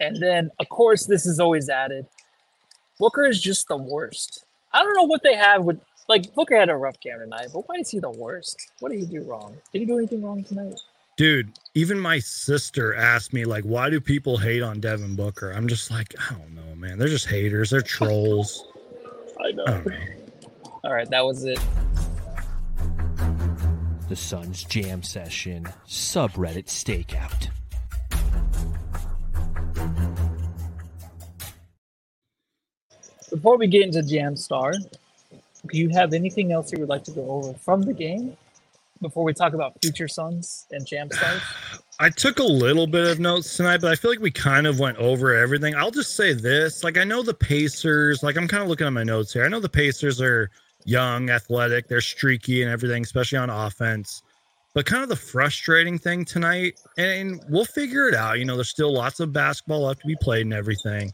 And 0.00 0.16
then, 0.16 0.50
of 0.60 0.68
course, 0.68 1.06
this 1.06 1.26
is 1.26 1.40
always 1.40 1.68
added. 1.68 2.06
Booker 3.00 3.24
is 3.26 3.40
just 3.40 3.66
the 3.68 3.76
worst. 3.76 4.44
I 4.72 4.82
don't 4.82 4.94
know 4.94 5.04
what 5.04 5.22
they 5.22 5.34
have 5.34 5.64
with 5.64 5.80
like 6.08 6.34
Booker 6.34 6.56
had 6.56 6.68
a 6.68 6.76
rough 6.76 6.98
game 7.00 7.18
tonight, 7.18 7.48
but 7.52 7.68
why 7.68 7.76
is 7.76 7.90
he 7.90 7.98
the 7.98 8.10
worst? 8.10 8.72
What 8.80 8.90
did 8.90 9.00
he 9.00 9.06
do 9.06 9.22
wrong? 9.22 9.56
Did 9.72 9.80
he 9.80 9.86
do 9.86 9.98
anything 9.98 10.22
wrong 10.22 10.42
tonight? 10.42 10.80
Dude, 11.16 11.52
even 11.74 11.98
my 11.98 12.20
sister 12.20 12.94
asked 12.94 13.32
me, 13.32 13.44
like, 13.44 13.64
why 13.64 13.90
do 13.90 14.00
people 14.00 14.38
hate 14.38 14.62
on 14.62 14.78
Devin 14.80 15.16
Booker? 15.16 15.50
I'm 15.50 15.66
just 15.66 15.90
like, 15.90 16.14
I 16.18 16.34
don't 16.34 16.54
know, 16.54 16.74
man. 16.76 16.96
They're 16.96 17.08
just 17.08 17.26
haters. 17.26 17.70
They're 17.70 17.82
trolls. 17.82 18.64
I 19.40 19.50
know. 19.50 19.64
I 19.66 19.70
don't 19.70 19.86
know. 19.86 19.96
All 20.84 20.92
right, 20.94 21.10
that 21.10 21.24
was 21.24 21.44
it. 21.44 21.60
The 24.08 24.16
Suns 24.16 24.62
Jam 24.64 25.02
Session 25.02 25.68
subreddit 25.86 26.66
stakeout. 26.66 27.48
Before 33.30 33.56
we 33.56 33.66
get 33.66 33.82
into 33.82 34.00
Jamstar, 34.00 34.74
do 35.70 35.78
you 35.78 35.88
have 35.90 36.12
anything 36.12 36.52
else 36.52 36.72
you 36.72 36.78
would 36.80 36.88
like 36.88 37.04
to 37.04 37.10
go 37.10 37.28
over 37.28 37.54
from 37.54 37.82
the 37.82 37.92
game 37.92 38.36
before 39.00 39.24
we 39.24 39.32
talk 39.32 39.52
about 39.52 39.80
future 39.82 40.08
Suns 40.08 40.66
and 40.70 40.86
Jamstars? 40.86 41.42
I 42.00 42.10
took 42.10 42.38
a 42.38 42.44
little 42.44 42.86
bit 42.86 43.08
of 43.08 43.18
notes 43.18 43.56
tonight, 43.56 43.80
but 43.80 43.90
I 43.90 43.96
feel 43.96 44.12
like 44.12 44.20
we 44.20 44.30
kind 44.30 44.68
of 44.68 44.78
went 44.78 44.98
over 44.98 45.34
everything. 45.34 45.74
I'll 45.74 45.90
just 45.90 46.14
say 46.14 46.32
this 46.32 46.84
like, 46.84 46.96
I 46.96 47.02
know 47.02 47.22
the 47.24 47.34
Pacers, 47.34 48.22
like, 48.22 48.36
I'm 48.36 48.46
kind 48.46 48.62
of 48.62 48.68
looking 48.68 48.86
at 48.86 48.92
my 48.92 49.02
notes 49.02 49.32
here. 49.32 49.44
I 49.44 49.48
know 49.48 49.58
the 49.58 49.68
Pacers 49.68 50.20
are 50.20 50.48
young, 50.84 51.28
athletic, 51.28 51.88
they're 51.88 52.00
streaky 52.00 52.62
and 52.62 52.70
everything, 52.70 53.02
especially 53.02 53.38
on 53.38 53.50
offense. 53.50 54.22
But 54.74 54.86
kind 54.86 55.02
of 55.02 55.08
the 55.08 55.16
frustrating 55.16 55.98
thing 55.98 56.24
tonight, 56.24 56.78
and 56.98 57.42
we'll 57.48 57.64
figure 57.64 58.08
it 58.08 58.14
out. 58.14 58.38
You 58.38 58.44
know, 58.44 58.54
there's 58.54 58.68
still 58.68 58.92
lots 58.92 59.18
of 59.18 59.32
basketball 59.32 59.86
left 59.86 60.02
to 60.02 60.06
be 60.06 60.16
played 60.20 60.42
and 60.42 60.54
everything. 60.54 61.12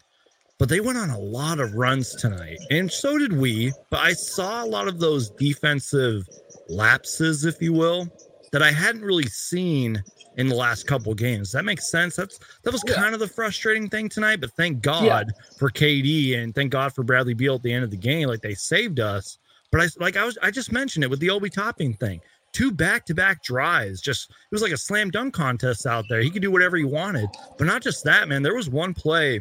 But 0.59 0.69
they 0.69 0.81
went 0.81 0.99
on 0.99 1.11
a 1.11 1.19
lot 1.19 1.59
of 1.59 1.75
runs 1.75 2.15
tonight, 2.15 2.59
and 2.71 2.91
so 2.91 3.19
did 3.19 3.33
we. 3.33 3.73
But 3.91 4.01
I 4.01 4.13
saw 4.13 4.65
a 4.65 4.67
lot 4.67 4.87
of 4.87 5.01
those 5.01 5.31
defensive 5.31 6.29
lapses, 6.69 7.45
if 7.45 7.61
you 7.61 7.73
will, 7.73 8.09
that 8.53 8.63
I 8.63 8.71
hadn't 8.71 9.03
really 9.03 9.27
seen 9.27 10.03
in 10.37 10.49
the 10.49 10.55
last 10.55 10.87
couple 10.87 11.15
games. 11.15 11.53
That 11.53 11.65
makes 11.65 11.91
sense. 11.91 12.17
That's 12.17 12.39
that 12.63 12.73
was 12.73 12.83
kind 12.85 13.15
of 13.15 13.21
the 13.21 13.29
frustrating 13.29 13.89
thing 13.89 14.09
tonight. 14.09 14.41
But 14.41 14.53
thank 14.53 14.81
God 14.81 15.33
for 15.59 15.71
KD 15.71 16.39
and 16.39 16.55
thank 16.55 16.71
God 16.71 16.95
for 16.95 17.03
Bradley 17.03 17.35
Beal 17.35 17.57
at 17.57 17.63
the 17.63 17.73
end 17.73 17.85
of 17.85 17.91
the 17.91 17.97
game. 17.97 18.29
Like 18.29 18.43
they 18.43 18.55
saved 18.55 19.01
us. 19.01 19.39
But 19.71 19.81
I 19.81 19.89
like 19.99 20.17
I 20.17 20.25
was 20.25 20.39
I 20.43 20.51
just 20.51 20.73
mentioned 20.73 21.05
it 21.05 21.11
with 21.11 21.21
the 21.21 21.31
Obi 21.31 21.51
Toppin 21.51 21.95
thing. 21.95 22.21
Two 22.53 22.71
back-to-back 22.71 23.43
drives. 23.43 24.01
Just 24.01 24.31
it 24.31 24.53
was 24.53 24.63
like 24.63 24.73
a 24.73 24.77
slam 24.77 25.11
dunk 25.11 25.35
contest 25.35 25.87
out 25.87 26.05
there. 26.09 26.21
He 26.21 26.31
could 26.31 26.43
do 26.43 26.53
whatever 26.53 26.77
he 26.77 26.85
wanted. 26.85 27.29
But 27.59 27.67
not 27.67 27.83
just 27.83 28.05
that, 28.05 28.29
man. 28.29 28.43
There 28.43 28.55
was 28.55 28.71
one 28.71 28.95
play. 28.95 29.41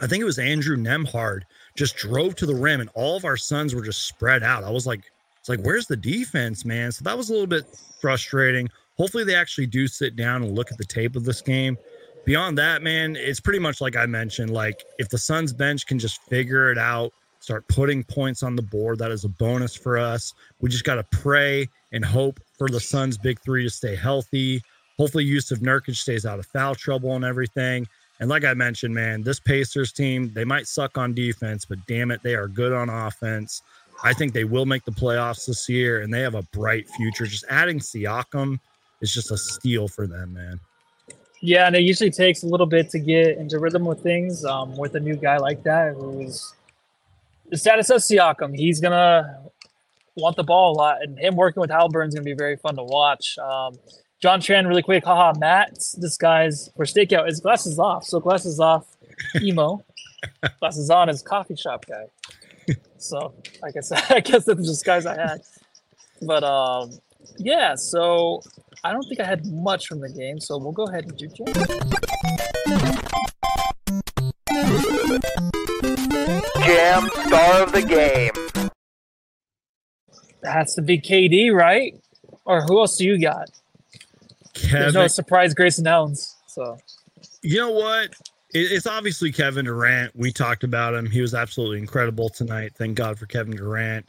I 0.00 0.06
think 0.06 0.20
it 0.20 0.24
was 0.24 0.38
Andrew 0.38 0.76
Nembhard 0.76 1.42
just 1.74 1.96
drove 1.96 2.34
to 2.36 2.46
the 2.46 2.54
rim 2.54 2.80
and 2.80 2.90
all 2.94 3.16
of 3.16 3.24
our 3.24 3.36
Suns 3.36 3.74
were 3.74 3.82
just 3.82 4.06
spread 4.06 4.42
out. 4.42 4.64
I 4.64 4.70
was 4.70 4.86
like, 4.86 5.00
it's 5.38 5.48
like, 5.48 5.60
where's 5.60 5.86
the 5.86 5.96
defense, 5.96 6.64
man? 6.64 6.92
So 6.92 7.04
that 7.04 7.16
was 7.16 7.30
a 7.30 7.32
little 7.32 7.46
bit 7.46 7.64
frustrating. 8.00 8.68
Hopefully 8.96 9.24
they 9.24 9.34
actually 9.34 9.66
do 9.66 9.86
sit 9.86 10.16
down 10.16 10.42
and 10.42 10.54
look 10.54 10.72
at 10.72 10.78
the 10.78 10.84
tape 10.84 11.16
of 11.16 11.24
this 11.24 11.40
game. 11.40 11.78
Beyond 12.24 12.58
that, 12.58 12.82
man, 12.82 13.14
it's 13.14 13.40
pretty 13.40 13.60
much 13.60 13.80
like 13.80 13.94
I 13.96 14.06
mentioned. 14.06 14.50
Like 14.50 14.84
if 14.98 15.08
the 15.08 15.18
Suns 15.18 15.52
bench 15.52 15.86
can 15.86 15.98
just 15.98 16.20
figure 16.22 16.72
it 16.72 16.78
out, 16.78 17.12
start 17.40 17.66
putting 17.68 18.02
points 18.02 18.42
on 18.42 18.56
the 18.56 18.62
board, 18.62 18.98
that 18.98 19.12
is 19.12 19.24
a 19.24 19.28
bonus 19.28 19.76
for 19.76 19.96
us. 19.96 20.34
We 20.60 20.68
just 20.68 20.84
got 20.84 20.96
to 20.96 21.04
pray 21.04 21.68
and 21.92 22.04
hope 22.04 22.40
for 22.58 22.68
the 22.68 22.80
Suns' 22.80 23.16
big 23.16 23.40
three 23.40 23.62
to 23.62 23.70
stay 23.70 23.94
healthy. 23.94 24.60
Hopefully, 24.98 25.24
Yusuf 25.24 25.60
Nurkic 25.60 25.94
stays 25.94 26.26
out 26.26 26.38
of 26.38 26.46
foul 26.46 26.74
trouble 26.74 27.14
and 27.14 27.24
everything. 27.24 27.86
And 28.20 28.28
like 28.28 28.44
I 28.44 28.54
mentioned, 28.54 28.94
man, 28.94 29.22
this 29.22 29.38
Pacers 29.38 29.92
team, 29.92 30.32
they 30.32 30.44
might 30.44 30.66
suck 30.66 30.96
on 30.96 31.12
defense, 31.12 31.64
but 31.64 31.78
damn 31.86 32.10
it, 32.10 32.22
they 32.22 32.34
are 32.34 32.48
good 32.48 32.72
on 32.72 32.88
offense. 32.88 33.62
I 34.02 34.12
think 34.12 34.32
they 34.32 34.44
will 34.44 34.66
make 34.66 34.84
the 34.84 34.92
playoffs 34.92 35.46
this 35.46 35.68
year 35.68 36.00
and 36.00 36.12
they 36.12 36.20
have 36.20 36.34
a 36.34 36.42
bright 36.42 36.88
future. 36.90 37.26
Just 37.26 37.44
adding 37.48 37.78
Siakam 37.78 38.58
is 39.00 39.12
just 39.12 39.30
a 39.30 39.36
steal 39.36 39.88
for 39.88 40.06
them, 40.06 40.34
man. 40.34 40.60
Yeah, 41.40 41.66
and 41.66 41.76
it 41.76 41.82
usually 41.82 42.10
takes 42.10 42.42
a 42.42 42.46
little 42.46 42.66
bit 42.66 42.90
to 42.90 42.98
get 42.98 43.36
into 43.36 43.58
rhythm 43.58 43.84
with 43.84 44.02
things. 44.02 44.44
Um, 44.44 44.76
with 44.76 44.94
a 44.94 45.00
new 45.00 45.16
guy 45.16 45.36
like 45.36 45.62
that, 45.64 45.94
who's 45.94 46.54
the 47.50 47.56
status 47.56 47.90
of 47.90 48.00
Siakam, 48.00 48.56
he's 48.56 48.80
gonna 48.80 49.40
want 50.16 50.36
the 50.36 50.42
ball 50.42 50.72
a 50.72 50.76
lot, 50.76 51.02
and 51.02 51.18
him 51.18 51.36
working 51.36 51.60
with 51.60 51.70
Halliburton's 51.70 52.14
gonna 52.14 52.24
be 52.24 52.34
very 52.34 52.56
fun 52.56 52.76
to 52.76 52.82
watch. 52.82 53.36
Um, 53.38 53.78
John 54.22 54.40
Tran, 54.40 54.66
really 54.66 54.82
quick, 54.82 55.04
haha, 55.04 55.34
Matt, 55.38 55.78
this 55.98 56.16
guy's 56.16 56.70
for 56.74 56.86
stakeout. 56.86 57.26
His 57.26 57.40
glasses 57.40 57.78
off, 57.78 58.04
so 58.04 58.18
glasses 58.18 58.58
off, 58.58 58.86
emo. 59.42 59.84
glasses 60.58 60.88
on 60.88 61.10
is 61.10 61.20
coffee 61.20 61.54
shop 61.54 61.84
guy. 61.86 62.06
So, 62.96 63.34
like 63.62 63.76
I 63.76 63.80
said, 63.80 64.02
I 64.08 64.20
guess 64.20 64.44
that's 64.46 64.66
just 64.66 64.84
guys 64.86 65.04
I 65.04 65.16
had. 65.16 65.40
But 66.22 66.44
um, 66.44 66.92
yeah, 67.36 67.74
so 67.74 68.40
I 68.82 68.92
don't 68.92 69.02
think 69.02 69.20
I 69.20 69.24
had 69.24 69.46
much 69.52 69.86
from 69.86 70.00
the 70.00 70.08
game, 70.08 70.40
so 70.40 70.56
we'll 70.56 70.72
go 70.72 70.84
ahead 70.84 71.04
and 71.04 71.16
do 71.16 71.28
jam. 71.28 71.46
Jam 76.64 77.10
star 77.26 77.62
of 77.62 77.72
the 77.72 77.84
game. 77.86 78.70
That's 80.40 80.74
the 80.74 80.82
big 80.82 81.02
KD, 81.02 81.52
right? 81.52 82.00
Or 82.46 82.62
who 82.62 82.78
else 82.78 82.96
do 82.96 83.04
you 83.04 83.20
got? 83.20 83.50
There's 84.62 84.94
no 84.94 85.00
Kevin, 85.00 85.08
surprise 85.08 85.54
Grayson 85.54 85.86
Allens. 85.86 86.36
So 86.46 86.78
you 87.42 87.58
know 87.58 87.70
what? 87.70 88.10
It- 88.54 88.72
It's 88.72 88.86
obviously 88.86 89.32
Kevin 89.32 89.64
Durant. 89.66 90.14
We 90.16 90.32
talked 90.32 90.64
about 90.64 90.94
him. 90.94 91.10
He 91.10 91.20
was 91.20 91.34
absolutely 91.34 91.78
incredible 91.78 92.28
tonight. 92.28 92.72
Thank 92.76 92.96
God 92.96 93.18
for 93.18 93.26
Kevin 93.26 93.56
Durant. 93.56 94.06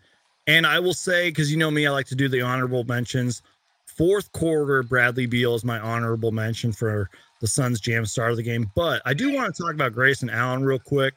And 0.48 0.66
I 0.66 0.80
will 0.80 0.94
say, 0.94 1.30
because 1.30 1.52
you 1.52 1.58
know 1.58 1.70
me, 1.72 1.86
I 1.88 1.92
like 1.92 2.08
to 2.08 2.16
do 2.16 2.30
the 2.30 2.42
honorable 2.42 2.84
mentions. 2.86 3.42
Fourth 3.86 4.32
quarter, 4.32 4.84
Bradley 4.84 5.26
Beal 5.26 5.56
is 5.56 5.66
my 5.66 5.80
honorable 5.80 6.32
mention 6.32 6.72
for 6.72 7.10
the 7.42 7.48
Suns 7.48 7.80
jam 7.82 8.06
start 8.06 8.32
of 8.32 8.38
the 8.38 8.44
game. 8.44 8.72
But 8.76 9.02
I 9.06 9.14
do 9.14 9.34
want 9.34 9.54
to 9.54 9.62
talk 9.62 9.74
about 9.74 9.94
Grayson 9.94 10.30
Allen 10.30 10.64
real 10.64 10.80
quick. 10.80 11.16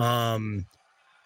Um, 0.00 0.66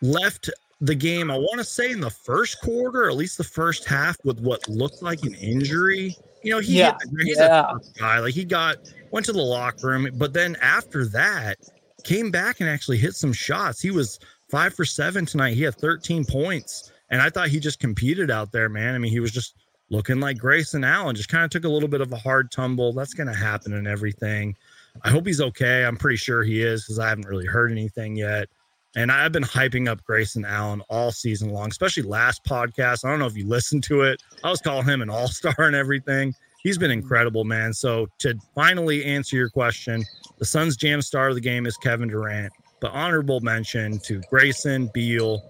left 0.03 0.51
the 0.81 0.95
game, 0.95 1.31
I 1.31 1.37
want 1.37 1.59
to 1.59 1.65
say 1.65 1.91
in 1.91 2.01
the 2.01 2.11
first 2.11 2.61
quarter, 2.61 3.05
or 3.05 3.09
at 3.09 3.17
least 3.17 3.39
the 3.39 3.45
first 3.45 3.87
half, 3.87 4.17
with 4.25 4.41
what 4.41 4.69
looked 4.69 5.03
like 5.03 5.23
an 5.23 5.35
injury. 5.35 6.15
You 6.47 6.53
know, 6.53 6.61
he 6.61 6.79
Yeah, 6.79 6.97
hit, 7.01 7.27
he's 7.27 7.39
yeah. 7.39 7.45
a 7.45 7.73
tough 7.73 7.83
guy. 7.99 8.21
Like 8.21 8.33
he 8.33 8.45
got 8.45 8.77
went 9.11 9.27
to 9.27 9.33
the 9.33 9.43
locker 9.43 9.89
room, 9.89 10.09
but 10.15 10.33
then 10.33 10.57
after 10.63 11.05
that, 11.07 11.59
came 12.05 12.31
back 12.31 12.61
and 12.61 12.69
actually 12.69 12.99
hit 12.99 13.17
some 13.17 13.33
shots. 13.33 13.81
He 13.81 13.91
was 13.91 14.21
five 14.49 14.73
for 14.73 14.85
seven 14.85 15.27
tonight. 15.27 15.55
He 15.55 15.63
had 15.63 15.75
13 15.75 16.25
points. 16.25 16.93
And 17.11 17.21
I 17.21 17.31
thought 17.31 17.49
he 17.49 17.59
just 17.59 17.81
competed 17.81 18.31
out 18.31 18.53
there, 18.53 18.69
man. 18.69 18.95
I 18.95 18.99
mean, 18.99 19.11
he 19.11 19.19
was 19.19 19.33
just 19.33 19.57
looking 19.91 20.21
like 20.21 20.39
Grayson 20.39 20.85
Allen, 20.85 21.17
just 21.17 21.29
kind 21.29 21.43
of 21.43 21.51
took 21.51 21.65
a 21.65 21.69
little 21.69 21.89
bit 21.89 22.01
of 22.01 22.13
a 22.13 22.17
hard 22.17 22.53
tumble. 22.53 22.93
That's 22.93 23.15
going 23.15 23.27
to 23.27 23.35
happen 23.35 23.73
and 23.73 23.89
everything. 23.89 24.57
I 25.03 25.11
hope 25.11 25.27
he's 25.27 25.41
okay. 25.41 25.85
I'm 25.85 25.97
pretty 25.97 26.17
sure 26.17 26.45
he 26.45 26.63
is 26.63 26.85
because 26.85 27.01
I 27.01 27.09
haven't 27.09 27.27
really 27.27 27.47
heard 27.47 27.73
anything 27.73 28.15
yet. 28.15 28.49
And 28.97 29.13
I've 29.13 29.31
been 29.31 29.43
hyping 29.45 29.89
up 29.89 30.03
Grayson 30.05 30.45
Allen 30.47 30.81
all 30.89 31.13
season 31.13 31.51
long, 31.51 31.69
especially 31.69 32.03
last 32.03 32.43
podcast. 32.45 33.05
I 33.05 33.11
don't 33.11 33.19
know 33.19 33.27
if 33.27 33.37
you 33.37 33.47
listened 33.47 33.85
to 33.85 34.01
it. 34.03 34.23
I 34.43 34.51
was 34.51 34.61
calling 34.61 34.87
him 34.87 35.03
an 35.03 35.11
all 35.11 35.29
star 35.29 35.55
and 35.59 35.77
everything. 35.77 36.35
He's 36.63 36.79
been 36.79 36.91
incredible, 36.91 37.45
man. 37.45 37.73
So 37.75 38.09
to 38.21 38.35
finally 38.55 39.05
answer 39.05 39.37
your 39.37 39.51
question, 39.51 40.03
the 40.39 40.45
Suns' 40.47 40.77
jam 40.77 41.03
star 41.03 41.29
of 41.29 41.35
the 41.35 41.41
game 41.43 41.67
is 41.67 41.77
Kevin 41.77 42.09
Durant. 42.09 42.53
But 42.81 42.93
honorable 42.93 43.41
mention 43.41 43.99
to 44.01 44.21
Grayson, 44.31 44.91
Beal, 44.93 45.43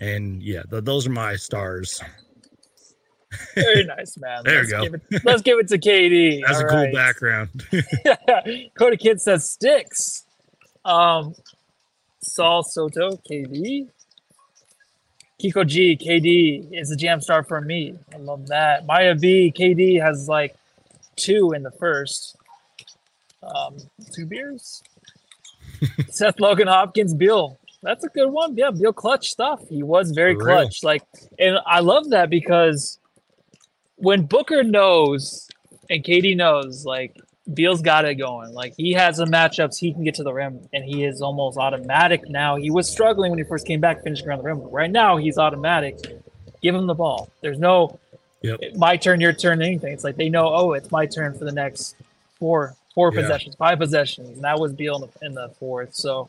and 0.00 0.42
yeah, 0.42 0.62
th- 0.70 0.84
those 0.84 1.06
are 1.06 1.10
my 1.10 1.36
stars. 1.36 2.00
very 3.54 3.84
nice, 3.96 4.16
man. 4.18 4.42
There 4.44 4.58
let's 4.58 4.70
you 4.70 4.76
go. 4.76 4.82
Give 4.82 4.94
it, 4.94 5.24
let's 5.24 5.42
give 5.42 5.58
it 5.58 5.68
to 5.68 5.78
KD. 5.78 6.40
That's 6.46 6.60
a 6.60 6.64
All 6.64 6.68
cool 6.68 6.78
right. 6.84 6.94
background. 6.94 7.64
Cody 8.78 8.96
Kid 8.96 9.20
says 9.20 9.48
sticks. 9.50 10.24
Um, 10.84 11.34
Saul 12.20 12.62
Soto, 12.62 13.16
KD. 13.30 13.88
Kiko 15.42 15.64
G, 15.64 15.96
KD 15.96 16.76
is 16.76 16.90
a 16.90 16.96
jam 16.96 17.20
star 17.20 17.44
for 17.44 17.60
me. 17.60 17.94
I 18.12 18.16
love 18.18 18.48
that. 18.48 18.86
Maya 18.86 19.14
B, 19.14 19.52
KD 19.56 20.02
has 20.02 20.28
like 20.28 20.56
two 21.16 21.52
in 21.52 21.62
the 21.62 21.70
first. 21.70 22.36
Um, 23.42 23.76
two 24.12 24.26
beers. 24.26 24.82
Seth 26.08 26.40
Logan 26.40 26.66
Hopkins, 26.66 27.14
Beal. 27.14 27.56
That's 27.82 28.02
a 28.02 28.08
good 28.08 28.30
one. 28.30 28.56
Yeah, 28.56 28.72
Beal 28.72 28.92
clutch 28.92 29.28
stuff. 29.28 29.60
He 29.68 29.84
was 29.84 30.10
very 30.10 30.34
For 30.34 30.44
real. 30.44 30.56
clutch. 30.56 30.82
Like, 30.82 31.02
and 31.38 31.58
I 31.64 31.78
love 31.80 32.10
that 32.10 32.30
because 32.30 32.98
when 33.94 34.24
Booker 34.26 34.64
knows 34.64 35.46
and 35.88 36.02
KD 36.02 36.36
knows, 36.36 36.84
like 36.84 37.16
Beal's 37.52 37.80
got 37.82 38.04
it 38.04 38.16
going. 38.16 38.52
Like 38.52 38.74
he 38.76 38.92
has 38.92 39.16
the 39.16 39.24
matchups 39.24 39.78
he 39.78 39.92
can 39.92 40.04
get 40.04 40.14
to 40.16 40.22
the 40.22 40.32
rim, 40.32 40.68
and 40.72 40.84
he 40.84 41.04
is 41.04 41.22
almost 41.22 41.56
automatic 41.58 42.28
now. 42.28 42.56
He 42.56 42.70
was 42.70 42.88
struggling 42.90 43.30
when 43.30 43.38
he 43.38 43.44
first 43.44 43.66
came 43.66 43.80
back 43.80 44.02
finishing 44.02 44.28
around 44.28 44.38
the 44.38 44.44
rim. 44.44 44.60
But 44.60 44.72
right 44.72 44.90
now, 44.90 45.16
he's 45.16 45.38
automatic. 45.38 45.96
Give 46.62 46.74
him 46.74 46.86
the 46.86 46.94
ball. 46.94 47.30
There's 47.40 47.58
no 47.58 47.98
Yep. 48.42 48.60
my 48.76 48.96
turn, 48.96 49.20
your 49.20 49.32
turn, 49.32 49.60
anything. 49.62 49.92
It's 49.92 50.04
like 50.04 50.14
they 50.16 50.28
know, 50.28 50.48
oh, 50.54 50.72
it's 50.74 50.92
my 50.92 51.06
turn 51.06 51.36
for 51.36 51.44
the 51.44 51.50
next 51.52 51.96
four 52.38 52.76
four 52.94 53.12
Yeah. 53.12 53.22
possessions, 53.22 53.54
five 53.56 53.78
possessions, 53.78 54.28
and 54.30 54.44
that 54.44 54.58
was 54.60 54.72
Beal 54.72 54.96
in 54.96 55.00
the, 55.02 55.26
in 55.26 55.34
the 55.34 55.48
fourth. 55.58 55.94
So 55.94 56.28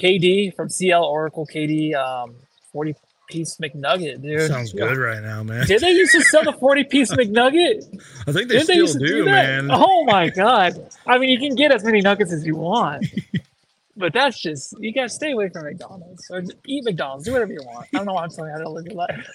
KD 0.00 0.54
from 0.54 0.68
CL 0.70 1.04
Oracle, 1.04 1.46
KD, 1.46 1.94
um, 1.94 2.34
forty 2.72 2.94
piece 3.30 3.56
McNugget, 3.56 4.20
dude. 4.22 4.48
Sounds 4.48 4.72
good 4.72 4.96
right 4.98 5.22
now, 5.22 5.42
man. 5.42 5.66
Did 5.66 5.80
they 5.80 5.90
used 5.92 6.12
to 6.12 6.22
sell 6.22 6.44
the 6.44 6.52
40 6.52 6.84
piece 6.84 7.10
McNugget? 7.12 7.84
I 8.26 8.32
think 8.32 8.48
they 8.48 8.56
Didn't 8.56 8.64
still 8.64 8.76
used 8.76 8.98
to 8.98 9.06
do, 9.06 9.24
that? 9.24 9.64
man. 9.64 9.70
Oh 9.72 10.04
my 10.04 10.28
god! 10.28 10.90
I 11.06 11.18
mean, 11.18 11.30
you 11.30 11.38
can 11.38 11.54
get 11.54 11.72
as 11.72 11.84
many 11.84 12.00
nuggets 12.00 12.32
as 12.32 12.44
you 12.44 12.56
want, 12.56 13.06
but 13.96 14.12
that's 14.12 14.38
just 14.40 14.74
you 14.80 14.92
gotta 14.92 15.08
stay 15.08 15.32
away 15.32 15.48
from 15.48 15.64
McDonald's 15.64 16.28
or 16.30 16.42
eat 16.66 16.84
McDonald's. 16.84 17.24
Do 17.24 17.32
whatever 17.32 17.52
you 17.52 17.62
want. 17.64 17.86
I 17.94 17.96
don't 17.98 18.06
know 18.06 18.14
why 18.14 18.24
I'm 18.24 18.30
telling 18.30 18.50
you 18.50 18.56
how 18.58 18.62
to 18.64 18.68
live 18.70 18.86
your 18.86 18.94
life. 18.96 19.28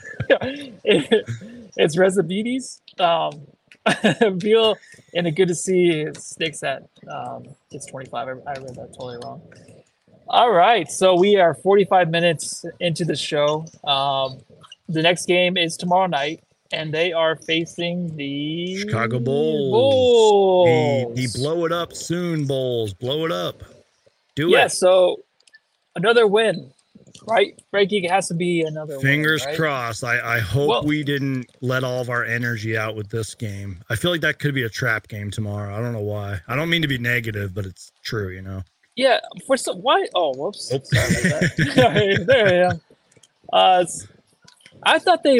It- 0.84 1.26
it's 1.78 1.96
Rezabides. 1.96 2.80
Um, 3.00 3.48
Beal, 4.40 4.76
and 5.14 5.28
it 5.28 5.32
good 5.32 5.48
to 5.50 5.54
see 5.56 6.08
sticks 6.18 6.64
at 6.64 6.88
um, 7.08 7.44
it's 7.72 7.86
25. 7.86 8.28
I, 8.28 8.32
I 8.32 8.54
read 8.56 8.76
that 8.76 8.94
totally 8.98 9.18
wrong. 9.24 9.42
All 10.28 10.52
right, 10.52 10.90
so 10.90 11.16
we 11.16 11.38
are 11.38 11.54
45 11.54 12.10
minutes 12.10 12.66
into 12.80 13.06
the 13.06 13.16
show. 13.16 13.66
Um, 13.84 14.40
the 14.90 15.02
next 15.02 15.28
game 15.28 15.56
is 15.56 15.78
tomorrow 15.78 16.08
night, 16.08 16.44
and 16.72 16.92
they 16.92 17.14
are 17.14 17.36
facing 17.36 18.16
the 18.16 18.78
Chicago 18.78 19.20
Bulls. 19.20 19.72
Bulls. 19.72 21.16
The, 21.16 21.28
the 21.28 21.40
blow 21.40 21.66
it 21.66 21.72
up 21.72 21.94
soon 21.94 22.48
Bulls. 22.48 22.94
Blow 22.94 23.26
it 23.26 23.32
up. 23.32 23.62
Do 24.36 24.50
yeah, 24.50 24.58
it. 24.58 24.62
Yeah. 24.62 24.68
So 24.68 25.24
another 25.96 26.26
win, 26.26 26.72
right? 27.28 27.60
Frankie, 27.70 28.04
it 28.04 28.10
has 28.10 28.28
to 28.30 28.34
be 28.34 28.62
another 28.62 29.00
Fingers 29.00 29.42
win, 29.42 29.50
right? 29.50 29.58
crossed. 29.58 30.04
I, 30.04 30.38
I 30.38 30.40
hope 30.40 30.70
Well- 30.70 30.84
we 30.86 31.04
didn't 31.04 31.52
let 31.62 31.84
all 31.84 32.02
of 32.02 32.10
our 32.10 32.26
energy 32.26 32.76
out 32.76 32.96
with 32.96 33.10
this 33.10 33.36
game. 33.36 33.84
I 33.92 33.96
feel 33.96 34.10
like 34.10 34.22
that 34.22 34.40
could 34.40 34.56
be 34.56 34.64
a 34.64 34.70
trap 34.70 35.08
game 35.08 35.30
tomorrow. 35.30 35.76
I 35.76 35.80
don't 35.80 35.94
know 35.94 36.00
why. 36.00 36.42
I 36.48 36.56
don't 36.56 36.70
mean 36.70 36.82
to 36.82 36.88
be 36.88 36.98
negative, 36.98 37.54
but 37.54 37.68
it's 37.68 37.92
true, 38.04 38.30
you 38.30 38.42
know. 38.42 38.64
Yeah, 38.96 39.20
for 39.46 39.58
some 39.58 39.82
why? 39.82 40.08
Oh, 40.16 40.34
whoops. 40.36 40.70
Sorry 40.70 40.80
about 40.82 41.42
that. 41.58 42.26
there 42.28 42.48
I 42.48 42.72
am. 42.72 42.82
Uh, 43.52 43.86
I 44.84 45.00
thought 45.00 45.24
they 45.24 45.40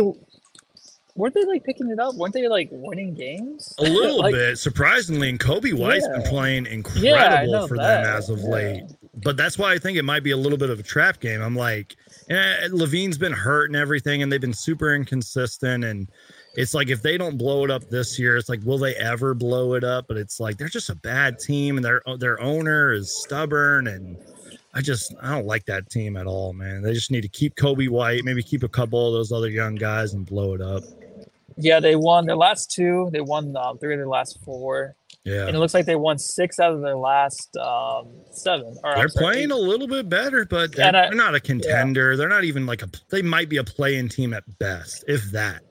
weren't 1.16 1.34
they 1.34 1.46
like 1.46 1.64
picking 1.64 1.90
it 1.90 2.00
up? 2.00 2.16
Weren't 2.16 2.34
they 2.34 2.48
like 2.50 2.68
winning 2.72 3.14
games? 3.14 3.74
A 3.80 3.84
little 3.84 4.20
Like, 4.20 4.34
bit, 4.34 4.58
surprisingly, 4.58 5.30
and 5.30 5.40
Coby 5.40 5.74
White's 5.74 6.08
been 6.08 6.24
playing 6.24 6.66
incredible 6.66 7.52
know 7.54 7.68
for 7.68 7.78
that. 7.78 8.04
them 8.04 8.16
as 8.18 8.30
of 8.30 8.40
Yeah. 8.40 8.46
late. 8.50 8.84
But 9.24 9.38
that's 9.38 9.58
why 9.58 9.72
I 9.72 9.78
think 9.78 9.98
it 9.98 10.04
might 10.04 10.24
be 10.24 10.32
a 10.32 10.38
little 10.38 10.58
bit 10.58 10.70
of 10.70 10.78
a 10.80 10.84
trap 10.84 11.22
game. 11.22 11.42
I'm 11.42 11.56
like, 11.56 11.96
eh, 12.30 12.68
LaVine's 12.70 13.18
been 13.18 13.32
hurt 13.32 13.70
and 13.70 13.78
everything, 13.78 14.22
and 14.22 14.30
they've 14.32 14.42
been 14.42 14.54
super 14.54 14.94
inconsistent. 14.94 15.86
And 15.86 16.10
it's 16.56 16.74
like 16.74 16.90
if 16.90 17.02
they 17.02 17.18
don't 17.18 17.38
blow 17.38 17.64
it 17.64 17.72
up 17.72 17.90
this 17.90 18.18
year, 18.20 18.38
it's 18.38 18.50
like, 18.50 18.62
will 18.64 18.78
they 18.78 18.96
ever 18.96 19.34
blow 19.34 19.74
it 19.74 19.84
up? 19.84 20.06
But 20.08 20.18
it's 20.18 20.40
like 20.40 20.58
they're 20.58 20.68
just 20.68 20.90
a 20.90 20.96
bad 20.96 21.40
team, 21.40 21.78
and 21.78 21.86
their 21.86 22.02
their 22.18 22.40
owner 22.42 22.94
is 22.94 23.12
stubborn, 23.12 23.88
and 23.88 24.18
I 24.74 24.82
just 24.82 25.14
I 25.22 25.32
don't 25.32 25.46
like 25.46 25.66
that 25.66 25.90
team 25.90 26.18
at 26.18 26.28
all, 26.28 26.54
man. 26.54 26.82
They 26.82 26.94
just 26.94 27.12
need 27.12 27.22
to 27.22 27.28
keep 27.30 27.56
Coby 27.56 27.90
White, 27.90 28.24
maybe 28.24 28.44
keep 28.44 28.64
a 28.64 28.70
couple 28.70 29.08
of 29.08 29.14
those 29.14 29.32
other 29.32 29.50
young 29.50 29.76
guys, 29.76 30.14
and 30.14 30.26
blow 30.26 30.54
it 30.54 30.62
up. 30.62 30.84
Yeah, 31.58 31.80
they 31.80 31.96
won 31.96 32.26
their 32.26 32.36
last 32.36 32.72
two. 32.72 33.10
They 33.14 33.22
won 33.22 33.56
um, 33.56 33.78
three 33.78 33.94
of 33.94 34.00
their 34.00 34.08
last 34.08 34.40
four. 34.44 34.96
Yeah. 35.24 35.48
And 35.48 35.56
it 35.56 35.60
looks 35.60 35.74
like 35.74 35.86
they 35.88 35.96
won 35.96 36.20
six 36.20 36.60
out 36.60 36.74
of 36.74 36.82
their 36.82 36.98
last 36.98 37.56
um, 37.58 38.10
seven. 38.30 38.78
Or, 38.84 38.94
They're 38.94 39.08
sorry, 39.08 39.26
playing 39.34 39.46
eight. 39.46 39.56
a 39.56 39.58
little 39.58 39.88
bit 39.88 40.08
better, 40.08 40.46
but 40.46 40.76
they're, 40.76 40.88
I- 40.96 41.08
they're 41.10 41.16
not 41.16 41.34
a 41.34 41.40
contender. 41.40 42.16
They're 42.16 42.30
not 42.30 42.44
even 42.44 42.66
like 42.68 42.84
a. 42.84 42.90
They 43.10 43.22
might 43.24 43.50
be 43.50 43.58
a 43.58 43.64
play-in 43.64 44.08
team 44.10 44.34
at 44.34 44.44
best, 44.60 45.04
if 45.08 45.24
that. 45.32 45.64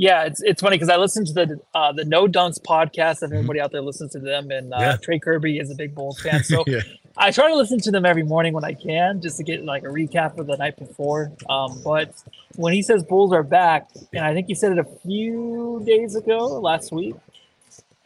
Yeah, 0.00 0.26
it's 0.26 0.40
it's 0.42 0.62
funny 0.62 0.76
because 0.76 0.90
I 0.90 0.96
listened 0.96 1.26
to 1.26 1.32
the 1.32 1.60
uh, 1.74 1.90
the 1.92 2.04
No 2.04 2.28
Dunks 2.28 2.60
podcast, 2.62 3.22
and 3.22 3.32
everybody 3.32 3.60
out 3.60 3.72
there 3.72 3.80
listens 3.80 4.12
to 4.12 4.20
them. 4.20 4.52
And 4.52 4.72
uh, 4.72 4.76
Mm-hmm. 4.76 4.82
Yeah. 4.90 4.96
Trey 4.98 5.18
Kirby 5.18 5.58
is 5.58 5.72
a 5.72 5.74
big 5.74 5.92
Bulls 5.92 6.20
fan, 6.24 6.44
so 6.44 6.62
Yeah. 6.68 6.82
I 7.16 7.32
try 7.32 7.48
to 7.48 7.56
listen 7.56 7.80
to 7.80 7.90
them 7.90 8.06
every 8.06 8.22
morning 8.22 8.52
when 8.52 8.62
I 8.62 8.74
can, 8.74 9.20
just 9.20 9.38
to 9.38 9.42
get 9.42 9.64
like 9.64 9.82
a 9.82 9.88
recap 9.88 10.38
of 10.38 10.46
the 10.46 10.56
night 10.56 10.76
before. 10.78 11.32
Um, 11.48 11.80
but 11.82 12.14
when 12.54 12.74
he 12.74 12.80
says 12.82 13.02
Bulls 13.02 13.32
are 13.32 13.42
back, 13.42 13.88
and 14.12 14.24
I 14.24 14.34
think 14.34 14.46
he 14.46 14.54
said 14.54 14.70
it 14.70 14.78
a 14.78 14.84
few 14.84 15.82
days 15.84 16.14
ago, 16.14 16.46
last 16.60 16.92
week, 16.92 17.16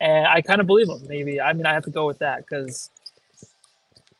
and 0.01 0.27
I 0.27 0.41
kind 0.41 0.63
of 0.63 0.67
believe 0.67 0.89
him. 0.89 1.07
Maybe 1.07 1.43
I 1.43 1.53
mean 1.53 1.67
I 1.67 1.75
have 1.75 1.85
to 1.85 1.91
go 1.91 2.07
with 2.07 2.21
that 2.21 2.39
because 2.39 2.89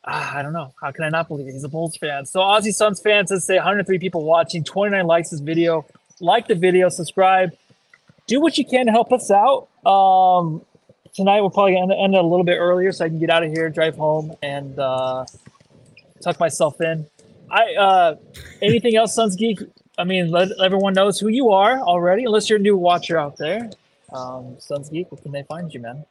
ah, 0.05 0.37
I 0.37 0.43
don't 0.43 0.53
know. 0.53 0.73
How 0.79 0.91
can 0.91 1.05
I 1.05 1.09
not 1.09 1.27
believe 1.27 1.47
it? 1.47 1.53
He's 1.53 1.63
a 1.63 1.69
Bulls 1.69 1.97
fan. 1.97 2.27
So 2.27 2.39
Aussie 2.41 2.71
Suns 2.71 3.01
fans, 3.01 3.31
let's 3.31 3.45
say 3.45 3.55
103 3.55 3.97
people 3.97 4.23
watching, 4.23 4.63
29 4.63 5.07
likes 5.07 5.31
this 5.31 5.39
video. 5.39 5.87
Like 6.19 6.47
the 6.47 6.55
video, 6.55 6.89
subscribe, 6.89 7.57
do 8.27 8.39
what 8.41 8.57
you 8.57 8.65
can 8.65 8.85
to 8.85 8.91
help 8.91 9.11
us 9.11 9.31
out. 9.31 9.67
Um, 9.85 10.61
tonight 11.13 11.41
we'll 11.41 11.49
probably 11.49 11.77
end, 11.77 11.91
end 11.91 12.15
a 12.15 12.21
little 12.21 12.43
bit 12.43 12.57
earlier 12.57 12.91
so 12.91 13.05
I 13.05 13.09
can 13.09 13.19
get 13.19 13.29
out 13.29 13.43
of 13.43 13.51
here, 13.51 13.69
drive 13.69 13.95
home, 13.95 14.33
and 14.41 14.77
uh, 14.79 15.25
tuck 16.21 16.39
myself 16.39 16.81
in. 16.81 17.05
I 17.51 17.75
uh, 17.75 18.15
anything 18.61 18.95
else, 18.95 19.13
Suns 19.13 19.35
Geek? 19.35 19.59
I 19.97 20.05
mean, 20.05 20.31
let 20.31 20.49
everyone 20.59 20.93
knows 20.93 21.19
who 21.19 21.27
you 21.27 21.51
are 21.51 21.79
already, 21.79 22.25
unless 22.25 22.49
you're 22.49 22.59
a 22.59 22.61
new 22.61 22.77
watcher 22.77 23.17
out 23.17 23.37
there. 23.37 23.69
Um, 24.11 24.55
Suns 24.59 24.89
Geek, 24.89 25.11
where 25.11 25.21
can 25.21 25.31
they 25.31 25.43
find 25.43 25.73
you, 25.73 25.79
man? 25.79 26.05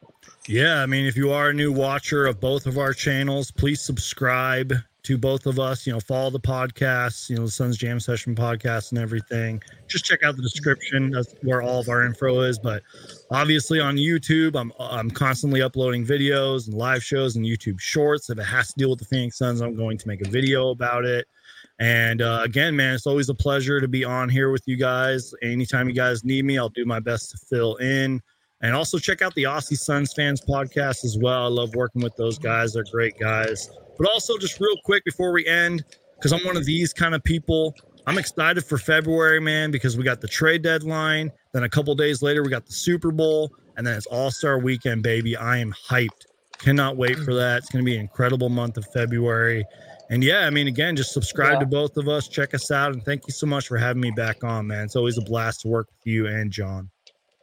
Yeah, 0.47 0.81
I 0.81 0.85
mean, 0.85 1.05
if 1.05 1.17
you 1.17 1.31
are 1.31 1.49
a 1.49 1.53
new 1.53 1.71
watcher 1.71 2.25
of 2.25 2.39
both 2.39 2.65
of 2.65 2.77
our 2.77 2.93
channels, 2.93 3.51
please 3.51 3.81
subscribe 3.81 4.73
to 5.03 5.17
both 5.17 5.45
of 5.45 5.59
us. 5.59 5.85
You 5.85 5.93
know, 5.93 5.99
follow 5.99 6.29
the 6.29 6.39
podcasts, 6.39 7.29
you 7.29 7.35
know, 7.35 7.45
the 7.45 7.51
Suns 7.51 7.77
Jam 7.77 7.99
Session 7.99 8.35
podcast 8.35 8.91
and 8.91 8.99
everything. 8.99 9.61
Just 9.87 10.05
check 10.05 10.23
out 10.23 10.35
the 10.35 10.41
description. 10.41 11.11
That's 11.11 11.35
where 11.41 11.61
all 11.61 11.79
of 11.79 11.89
our 11.89 12.03
info 12.03 12.41
is. 12.41 12.57
But 12.57 12.83
obviously 13.31 13.79
on 13.79 13.97
YouTube, 13.97 14.59
I'm 14.59 14.71
I'm 14.79 15.11
constantly 15.11 15.61
uploading 15.61 16.05
videos 16.05 16.67
and 16.67 16.75
live 16.75 17.03
shows 17.03 17.35
and 17.35 17.45
YouTube 17.45 17.79
shorts. 17.79 18.29
If 18.29 18.39
it 18.39 18.43
has 18.43 18.69
to 18.69 18.73
deal 18.77 18.89
with 18.89 18.99
the 18.99 19.05
Phoenix 19.05 19.37
Suns, 19.37 19.61
I'm 19.61 19.75
going 19.75 19.97
to 19.97 20.07
make 20.07 20.25
a 20.25 20.29
video 20.29 20.69
about 20.69 21.05
it. 21.05 21.27
And 21.79 22.21
uh, 22.21 22.41
again, 22.43 22.75
man, 22.75 22.93
it's 22.93 23.07
always 23.07 23.29
a 23.29 23.33
pleasure 23.33 23.81
to 23.81 23.87
be 23.87 24.05
on 24.05 24.29
here 24.29 24.51
with 24.51 24.63
you 24.67 24.77
guys. 24.77 25.33
Anytime 25.41 25.89
you 25.89 25.95
guys 25.95 26.23
need 26.23 26.45
me, 26.45 26.57
I'll 26.57 26.69
do 26.69 26.85
my 26.85 26.99
best 26.99 27.31
to 27.31 27.37
fill 27.37 27.75
in. 27.77 28.21
And 28.63 28.73
also 28.73 28.97
check 28.97 29.21
out 29.21 29.35
the 29.35 29.43
Aussie 29.43 29.77
Suns 29.77 30.13
fans 30.13 30.41
podcast 30.41 31.03
as 31.03 31.17
well. 31.21 31.43
I 31.43 31.47
love 31.49 31.75
working 31.75 32.01
with 32.01 32.15
those 32.15 32.39
guys. 32.39 32.73
They're 32.73 32.85
great 32.91 33.19
guys. 33.19 33.69
But 33.97 34.09
also, 34.11 34.37
just 34.37 34.59
real 34.59 34.75
quick 34.85 35.03
before 35.03 35.31
we 35.33 35.45
end, 35.45 35.83
because 36.15 36.31
I'm 36.31 36.43
one 36.45 36.57
of 36.57 36.65
these 36.65 36.93
kind 36.93 37.13
of 37.13 37.23
people, 37.23 37.75
I'm 38.07 38.17
excited 38.17 38.65
for 38.65 38.77
February, 38.77 39.39
man, 39.39 39.69
because 39.69 39.97
we 39.97 40.03
got 40.03 40.21
the 40.21 40.27
trade 40.27 40.61
deadline. 40.63 41.31
Then 41.51 41.63
a 41.63 41.69
couple 41.69 41.93
days 41.93 42.23
later, 42.23 42.41
we 42.41 42.49
got 42.49 42.65
the 42.65 42.71
Super 42.71 43.11
Bowl, 43.11 43.51
and 43.77 43.85
then 43.85 43.95
it's 43.97 44.05
All 44.07 44.31
Star 44.31 44.57
Weekend, 44.59 45.03
baby. 45.03 45.35
I 45.35 45.57
am 45.57 45.73
hyped. 45.73 46.25
Cannot 46.57 46.95
wait 46.95 47.17
for 47.19 47.33
that. 47.33 47.57
It's 47.59 47.69
going 47.69 47.83
to 47.83 47.85
be 47.85 47.95
an 47.95 48.01
incredible 48.01 48.47
month 48.49 48.77
of 48.77 48.85
February. 48.93 49.65
And 50.09 50.23
yeah, 50.23 50.47
I 50.47 50.49
mean, 50.49 50.67
again, 50.67 50.95
just 50.95 51.11
subscribe 51.11 51.55
Yeah. 51.55 51.59
to 51.59 51.65
both 51.65 51.97
of 51.97 52.07
us. 52.07 52.29
Check 52.29 52.53
us 52.53 52.71
out. 52.71 52.93
And 52.93 53.03
thank 53.03 53.27
you 53.27 53.33
so 53.33 53.45
much 53.45 53.67
for 53.67 53.77
having 53.77 54.01
me 54.01 54.11
back 54.11 54.43
on, 54.43 54.67
man. 54.67 54.85
It's 54.85 54.95
always 54.95 55.17
a 55.17 55.21
blast 55.21 55.61
to 55.61 55.67
work 55.67 55.87
with 55.87 56.07
you 56.13 56.27
and 56.27 56.51
John. 56.51 56.89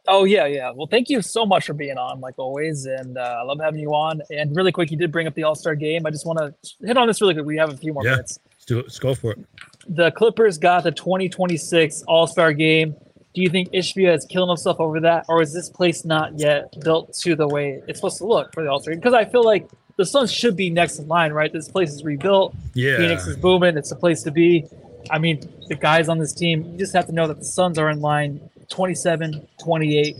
Oh 0.07 0.23
yeah, 0.23 0.45
yeah. 0.47 0.71
Well, 0.75 0.87
thank 0.87 1.09
you 1.09 1.21
so 1.21 1.45
much 1.45 1.65
for 1.67 1.73
being 1.73 1.97
on, 1.97 2.19
like 2.21 2.39
always, 2.39 2.85
and 2.85 3.17
uh, 3.17 3.21
I 3.39 3.43
love 3.43 3.59
having 3.61 3.79
you 3.79 3.89
on. 3.93 4.21
And 4.31 4.55
really 4.55 4.71
quick, 4.71 4.89
you 4.91 4.97
did 4.97 5.11
bring 5.11 5.27
up 5.27 5.35
the 5.35 5.43
All 5.43 5.55
Star 5.55 5.75
game. 5.75 6.05
I 6.05 6.09
just 6.09 6.25
want 6.25 6.39
to 6.39 6.53
hit 6.85 6.97
on 6.97 7.07
this 7.07 7.21
really 7.21 7.33
quick. 7.35 7.45
We 7.45 7.57
have 7.57 7.71
a 7.71 7.77
few 7.77 7.93
more 7.93 8.03
Yeah. 8.03 8.11
minutes. 8.11 8.39
Let's 8.53 8.65
do 8.65 8.79
it. 8.79 8.83
Let's 8.83 8.99
go 8.99 9.13
for 9.13 9.31
it. 9.33 9.39
The 9.87 10.11
Clippers 10.11 10.57
got 10.57 10.83
the 10.83 10.91
2026 10.91 12.03
All 12.07 12.27
Star 12.27 12.51
game. 12.53 12.95
Do 13.33 13.41
you 13.41 13.49
think 13.49 13.71
Ishbia 13.71 14.15
is 14.17 14.25
killing 14.25 14.49
himself 14.49 14.79
over 14.79 14.99
that, 15.01 15.25
or 15.29 15.41
is 15.41 15.53
this 15.53 15.69
place 15.69 16.03
not 16.03 16.37
yet 16.37 16.73
built 16.83 17.13
to 17.21 17.35
the 17.35 17.47
way 17.47 17.81
it's 17.87 17.99
supposed 17.99 18.17
to 18.17 18.25
look 18.25 18.53
for 18.53 18.63
the 18.63 18.69
All 18.69 18.79
Star? 18.79 18.93
Because 18.95 19.13
I 19.13 19.25
feel 19.25 19.43
like 19.43 19.69
the 19.97 20.05
Suns 20.05 20.31
should 20.33 20.55
be 20.57 20.69
next 20.69 20.97
in 20.99 21.07
line, 21.07 21.31
right? 21.31 21.53
This 21.53 21.69
place 21.69 21.91
is 21.93 22.03
rebuilt. 22.03 22.55
Yeah. 22.73 22.97
Phoenix 22.97 23.27
is 23.27 23.37
booming. 23.37 23.77
It's 23.77 23.91
a 23.91 23.95
place 23.95 24.23
to 24.23 24.31
be. 24.31 24.65
I 25.09 25.17
mean, 25.19 25.41
the 25.67 25.75
guys 25.75 26.09
on 26.09 26.17
this 26.19 26.33
team, 26.33 26.63
you 26.73 26.77
just 26.77 26.93
have 26.93 27.05
to 27.07 27.11
know 27.11 27.27
that 27.27 27.39
the 27.39 27.45
Suns 27.45 27.77
are 27.77 27.89
in 27.89 28.01
line 28.01 28.49
27, 28.71 29.47
28, 29.63 30.15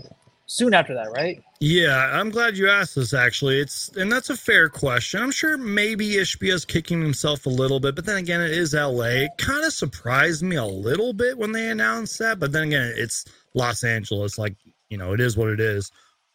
soon 0.46 0.74
after 0.74 0.94
that, 0.94 1.12
right? 1.12 1.42
Yeah, 1.60 2.12
I'm 2.14 2.30
glad 2.30 2.58
you 2.58 2.70
asked 2.70 2.96
this 2.96 3.14
actually. 3.14 3.60
It's 3.60 3.90
and 3.90 4.12
that's 4.12 4.30
a 4.30 4.36
fair 4.36 4.68
question. 4.68 5.22
I'm 5.22 5.32
sure 5.32 5.58
maybe 5.58 6.18
Ishbia's 6.18 6.66
kicking 6.66 7.02
himself 7.02 7.46
a 7.46 7.50
little 7.50 7.80
bit, 7.80 7.96
but 7.96 8.06
then 8.06 8.18
again, 8.18 8.42
it 8.42 8.52
is 8.52 8.74
LA. 8.74 9.26
It 9.26 9.32
kind 9.38 9.64
of 9.64 9.72
surprised 9.72 10.44
me 10.44 10.56
a 10.56 10.66
little 10.66 11.14
bit 11.14 11.38
when 11.38 11.52
they 11.52 11.70
announced 11.70 12.20
that, 12.20 12.40
but 12.40 12.52
then 12.52 12.64
again, 12.64 12.94
it's 12.96 13.26
Los 13.54 13.84
Angeles. 13.84 14.38
Like, 14.38 14.56
you 14.90 14.98
know, 14.98 15.14
it 15.14 15.20
is 15.20 15.38
what 15.38 15.50
it 15.50 15.60
is. 15.60 15.92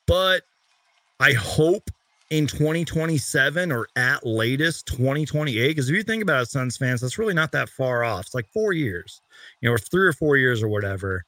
But 0.06 0.44
I 1.20 1.32
hope 1.32 1.90
in 2.30 2.46
2027 2.46 3.72
or 3.72 3.86
at 3.96 4.24
latest 4.26 4.86
2028, 4.86 5.68
because 5.68 5.90
if 5.90 5.96
you 5.96 6.02
think 6.02 6.22
about 6.22 6.42
it, 6.42 6.50
Suns 6.50 6.76
fans, 6.76 7.00
that's 7.00 7.18
really 7.18 7.34
not 7.34 7.52
that 7.52 7.68
far 7.68 8.04
off. 8.04 8.26
It's 8.26 8.34
like 8.34 8.46
four 8.48 8.72
years, 8.72 9.20
you 9.60 9.68
know, 9.68 9.74
or 9.74 9.78
three 9.78 10.06
or 10.06 10.12
four 10.12 10.36
years 10.36 10.62
or 10.62 10.68
whatever. 10.68 11.24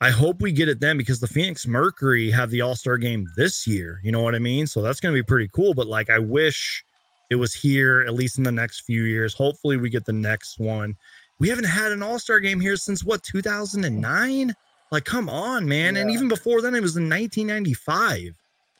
I 0.00 0.10
hope 0.10 0.42
we 0.42 0.52
get 0.52 0.68
it 0.68 0.80
then 0.80 0.98
because 0.98 1.20
the 1.20 1.28
Phoenix 1.28 1.66
Mercury 1.66 2.30
have 2.30 2.50
the 2.50 2.60
All 2.60 2.74
Star 2.74 2.98
game 2.98 3.26
this 3.36 3.66
year. 3.66 4.00
You 4.02 4.12
know 4.12 4.22
what 4.22 4.34
I 4.34 4.38
mean? 4.38 4.66
So 4.66 4.82
that's 4.82 5.00
going 5.00 5.14
to 5.14 5.18
be 5.18 5.26
pretty 5.26 5.48
cool. 5.48 5.74
But 5.74 5.86
like, 5.86 6.10
I 6.10 6.18
wish 6.18 6.84
it 7.30 7.36
was 7.36 7.54
here 7.54 8.02
at 8.06 8.14
least 8.14 8.38
in 8.38 8.44
the 8.44 8.52
next 8.52 8.80
few 8.80 9.04
years. 9.04 9.34
Hopefully, 9.34 9.76
we 9.76 9.90
get 9.90 10.04
the 10.04 10.12
next 10.12 10.58
one. 10.58 10.96
We 11.38 11.48
haven't 11.48 11.64
had 11.64 11.92
an 11.92 12.02
All 12.02 12.18
Star 12.18 12.40
game 12.40 12.60
here 12.60 12.76
since 12.76 13.04
what 13.04 13.22
2009. 13.22 14.54
Like, 14.90 15.04
come 15.04 15.28
on, 15.28 15.66
man! 15.66 15.96
And 15.96 16.10
even 16.10 16.28
before 16.28 16.60
then, 16.60 16.74
it 16.74 16.82
was 16.82 16.96
in 16.96 17.08
1995. 17.08 18.36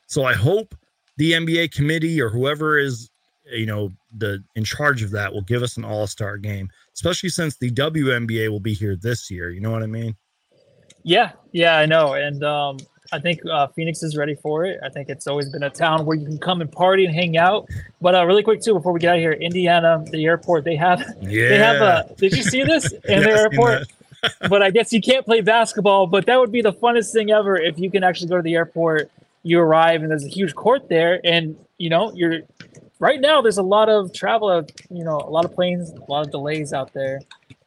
So 0.07 0.23
I 0.23 0.33
hope 0.33 0.75
the 1.17 1.33
NBA 1.33 1.71
committee 1.71 2.21
or 2.21 2.29
whoever 2.29 2.77
is 2.77 3.09
you 3.51 3.65
know 3.65 3.91
the 4.17 4.43
in 4.55 4.63
charge 4.63 5.03
of 5.03 5.11
that 5.11 5.33
will 5.33 5.41
give 5.41 5.63
us 5.63 5.77
an 5.77 5.85
All 5.85 6.07
Star 6.07 6.37
game, 6.37 6.69
especially 6.93 7.29
since 7.29 7.57
the 7.57 7.71
WNBA 7.71 8.49
will 8.49 8.59
be 8.59 8.73
here 8.73 8.95
this 8.95 9.29
year. 9.31 9.49
You 9.49 9.61
know 9.61 9.71
what 9.71 9.83
I 9.83 9.87
mean? 9.87 10.15
Yeah, 11.05 11.33
yeah, 11.51 11.77
I 11.77 11.85
know, 11.85 12.13
and 12.13 12.43
um, 12.43 12.77
I 13.13 13.19
think 13.19 13.39
uh, 13.45 13.67
Phoenix 13.67 14.01
is 14.01 14.17
ready 14.17 14.33
for 14.33 14.65
it. 14.65 14.79
I 14.83 14.89
think 14.89 15.07
it's 15.07 15.27
always 15.27 15.49
been 15.49 15.61
a 15.61 15.69
town 15.69 16.03
where 16.03 16.17
you 16.17 16.25
can 16.25 16.39
come 16.39 16.61
and 16.61 16.71
party 16.71 17.05
and 17.05 17.13
hang 17.13 17.37
out. 17.37 17.69
But 18.01 18.15
uh, 18.15 18.25
really 18.25 18.41
quick 18.41 18.59
too, 18.59 18.73
before 18.73 18.91
we 18.91 18.99
get 18.99 19.11
out 19.11 19.15
of 19.17 19.21
here, 19.21 19.33
Indiana, 19.33 20.03
the 20.09 20.25
airport, 20.25 20.63
they 20.63 20.75
have 20.75 20.99
yeah. 21.21 21.49
they 21.49 21.57
have 21.59 21.75
a. 21.79 22.11
Did 22.17 22.35
you 22.35 22.41
see 22.41 22.63
this 22.63 22.91
in 22.91 22.99
Yeah, 23.05 23.19
the 23.19 23.29
airport? 23.29 23.83
but 24.49 24.63
I 24.63 24.71
guess 24.71 24.91
you 24.91 24.99
can't 24.99 25.23
play 25.23 25.41
basketball. 25.41 26.07
But 26.07 26.25
that 26.25 26.39
would 26.39 26.51
be 26.51 26.63
the 26.63 26.73
funnest 26.73 27.13
thing 27.13 27.29
ever 27.29 27.55
if 27.55 27.77
you 27.77 27.91
can 27.91 28.03
actually 28.03 28.29
go 28.29 28.37
to 28.37 28.41
the 28.41 28.55
airport. 28.55 29.11
You 29.43 29.59
arrive 29.59 30.01
and 30.01 30.09
there's 30.09 30.25
a 30.25 30.29
huge 30.29 30.55
court 30.55 30.89
there, 30.89 31.21
and 31.23 31.55
you 31.77 31.89
know 31.89 32.11
you're. 32.15 32.39
Right 32.97 33.21
now, 33.21 33.41
there's 33.41 33.57
a 33.59 33.63
lot 33.63 33.89
of 33.89 34.11
travel. 34.13 34.47
uh, 34.47 34.63
You 34.89 35.03
know, 35.03 35.17
a 35.17 35.29
lot 35.29 35.45
of 35.45 35.53
planes, 35.53 35.91
a 35.91 36.11
lot 36.11 36.25
of 36.25 36.31
delays 36.31 36.73
out 36.73 36.93
there. 36.93 37.19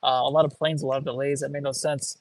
Uh, 0.03 0.23
a 0.25 0.31
lot 0.31 0.45
of 0.45 0.59
planes, 0.59 0.83
a 0.83 0.87
lot 0.87 0.99
of 0.99 1.05
delays. 1.05 1.41
That 1.41 1.51
made 1.51 1.63
no 1.63 1.71
sense. 1.73 2.17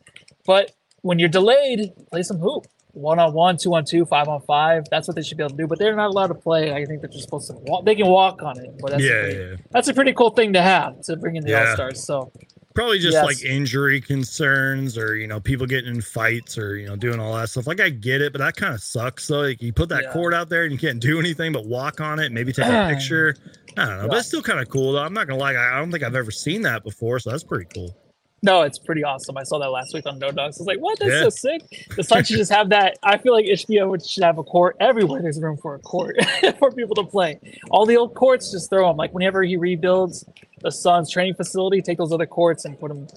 But 0.46 0.74
when 1.08 1.20
you're 1.20 1.30
delayed, 1.30 1.92
play 2.12 2.22
some 2.24 2.38
hoop. 2.38 2.68
One 2.94 3.20
on 3.20 3.32
one, 3.34 3.58
two 3.58 3.74
on 3.76 3.86
two, 3.86 4.06
five 4.06 4.28
on 4.28 4.42
five. 4.42 4.84
That's 4.90 5.08
what 5.08 5.16
they 5.16 5.22
should 5.22 5.38
be 5.38 5.44
able 5.44 5.52
to 5.52 5.58
do. 5.58 5.68
But 5.68 5.78
they're 5.78 5.96
not 5.96 6.08
allowed 6.10 6.28
to 6.28 6.34
play. 6.36 6.74
I 6.74 6.84
think 6.86 7.02
they're 7.02 7.10
just 7.10 7.26
supposed 7.26 7.48
to 7.48 7.54
walk. 7.68 7.86
They 7.86 7.94
can 7.96 8.08
walk 8.08 8.42
on 8.42 8.58
it. 8.60 8.72
But 8.80 8.92
that's 8.92 9.04
Yeah, 9.04 9.12
a 9.12 9.22
pretty, 9.24 9.40
yeah. 9.52 9.56
that's 9.70 9.88
a 9.88 9.94
pretty 9.94 10.14
cool 10.14 10.32
thing 10.32 10.54
to 10.54 10.62
have 10.62 11.00
to 11.04 11.16
bring 11.16 11.36
in 11.36 11.44
the 11.44 11.52
Yeah. 11.52 11.70
All 11.70 11.76
Stars. 11.76 12.04
So 12.06 12.32
Probably 12.74 13.00
just 13.00 13.14
Yes. 13.14 13.26
like 13.26 13.44
injury 13.44 14.00
concerns 14.02 14.98
or 15.00 15.16
you 15.16 15.26
know 15.28 15.40
people 15.40 15.66
getting 15.66 15.96
in 15.96 16.02
fights 16.02 16.58
or 16.60 16.76
you 16.78 16.88
know 16.88 16.96
doing 16.96 17.20
all 17.20 17.34
that 17.36 17.50
stuff. 17.50 17.66
Like 17.68 17.80
I 17.80 17.90
get 17.90 18.22
it, 18.22 18.34
but 18.34 18.40
that 18.40 18.56
kind 18.56 18.74
of 18.74 18.82
sucks. 18.82 19.26
So 19.26 19.40
like 19.42 19.62
you 19.62 19.74
put 19.74 19.90
that 19.90 20.04
Yeah. 20.04 20.12
cord 20.14 20.34
out 20.34 20.50
there 20.50 20.64
and 20.64 20.72
you 20.72 20.78
can't 20.78 21.00
do 21.00 21.20
anything 21.20 21.52
but 21.54 21.66
walk 21.66 22.02
on 22.02 22.20
it, 22.20 22.32
maybe 22.32 22.52
take 22.54 22.66
a 22.66 22.88
picture. 22.94 23.36
I 23.78 23.86
don't 23.86 23.98
know, 24.02 24.08
but 24.08 24.18
it's 24.20 24.28
still 24.28 24.42
kind 24.44 24.60
of 24.60 24.70
cool 24.70 24.92
though. 24.94 25.00
I'm 25.04 25.14
not 25.14 25.28
gonna 25.28 25.40
lie, 25.40 25.56
I 25.56 25.78
don't 25.80 25.92
think 25.92 26.04
I've 26.04 26.16
ever 26.16 26.32
seen 26.32 26.62
that 26.64 26.84
before, 26.84 27.20
so 27.20 27.30
that's 27.32 27.44
pretty 27.44 27.66
cool. 27.74 27.96
No, 28.44 28.62
it's 28.62 28.78
pretty 28.78 29.04
awesome. 29.04 29.36
I 29.38 29.44
saw 29.44 29.58
that 29.60 29.70
last 29.72 29.94
week 29.96 30.06
on 30.06 30.20
No 30.20 30.30
Dunks. 30.30 30.40
I 30.40 30.46
was 30.60 30.68
like, 30.68 30.78
what? 30.80 31.00
That's 31.00 31.12
Yeah. 31.12 31.24
so 31.24 31.30
sick. 31.30 31.62
The 31.96 32.04
Suns 32.04 32.28
should 32.28 32.38
just 32.38 32.52
have 32.52 32.70
that. 32.70 32.98
I 33.02 33.18
feel 33.18 33.34
like 33.34 33.46
Ishbia 33.46 34.08
should 34.10 34.24
have 34.24 34.38
a 34.38 34.44
court 34.44 34.78
everywhere. 34.80 35.22
There's 35.24 35.42
room 35.42 35.58
for 35.58 35.74
a 35.76 35.80
court 35.80 36.18
for 36.60 36.72
people 36.72 36.96
to 36.96 37.04
play. 37.04 37.40
All 37.72 37.86
the 37.88 37.98
old 37.98 38.14
courts, 38.14 38.52
just 38.52 38.70
throw 38.70 38.88
them. 38.88 38.96
Like 38.98 39.12
whenever 39.14 39.42
he 39.44 39.58
rebuilds 39.58 40.24
the 40.62 40.72
Suns 40.72 41.10
training 41.12 41.34
facility, 41.34 41.82
take 41.82 41.98
those 41.98 42.14
other 42.14 42.28
courts 42.28 42.66
and 42.66 42.80
put 42.80 42.90
them 42.90 43.08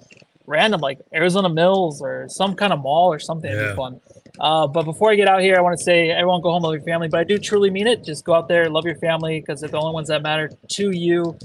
random, 0.47 0.81
like 0.81 0.99
Arizona 1.15 1.49
Mills 1.51 2.01
or 2.01 2.27
some 2.29 2.55
kind 2.55 2.73
of 2.73 2.81
mall 2.81 3.13
or 3.13 3.19
something. 3.19 3.51
It'd 3.51 3.63
Yeah. 3.63 3.71
be 3.73 3.77
fun. 3.77 4.01
Uh, 4.39 4.67
but 4.67 4.85
before 4.85 5.11
I 5.11 5.17
get 5.17 5.29
out 5.29 5.43
here, 5.43 5.57
I 5.57 5.61
want 5.61 5.77
to 5.77 5.85
say 5.85 6.11
everyone 6.11 6.41
go 6.41 6.51
home, 6.51 6.63
love 6.63 6.73
your 6.73 6.83
family. 6.83 7.09
But 7.09 7.21
I 7.21 7.25
do 7.25 7.37
truly 7.39 7.69
mean 7.69 7.87
it. 7.87 8.05
Just 8.05 8.25
go 8.25 8.33
out 8.33 8.49
there, 8.49 8.71
love 8.71 8.87
your 8.87 8.95
family, 8.97 9.39
because 9.41 9.61
they're 9.61 9.69
the 9.69 9.79
only 9.79 9.93
ones 9.93 10.09
that 10.09 10.23
matter 10.23 10.51
to 10.69 10.91
you. 10.91 11.37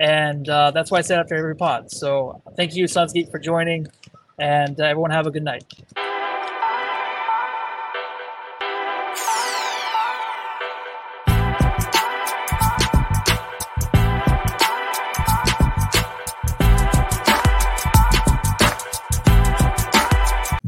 And 0.00 0.48
uh, 0.48 0.70
that's 0.70 0.90
why 0.90 0.98
I 0.98 1.02
say 1.02 1.14
after 1.14 1.36
every 1.36 1.54
pod. 1.54 1.92
So 1.92 2.42
thank 2.56 2.74
you, 2.74 2.88
Suns 2.88 3.12
Geek, 3.12 3.30
for 3.30 3.38
joining. 3.38 3.86
And 4.38 4.80
uh, 4.80 4.84
everyone 4.84 5.10
have 5.10 5.26
a 5.26 5.30
good 5.30 5.44
night. 5.44 5.64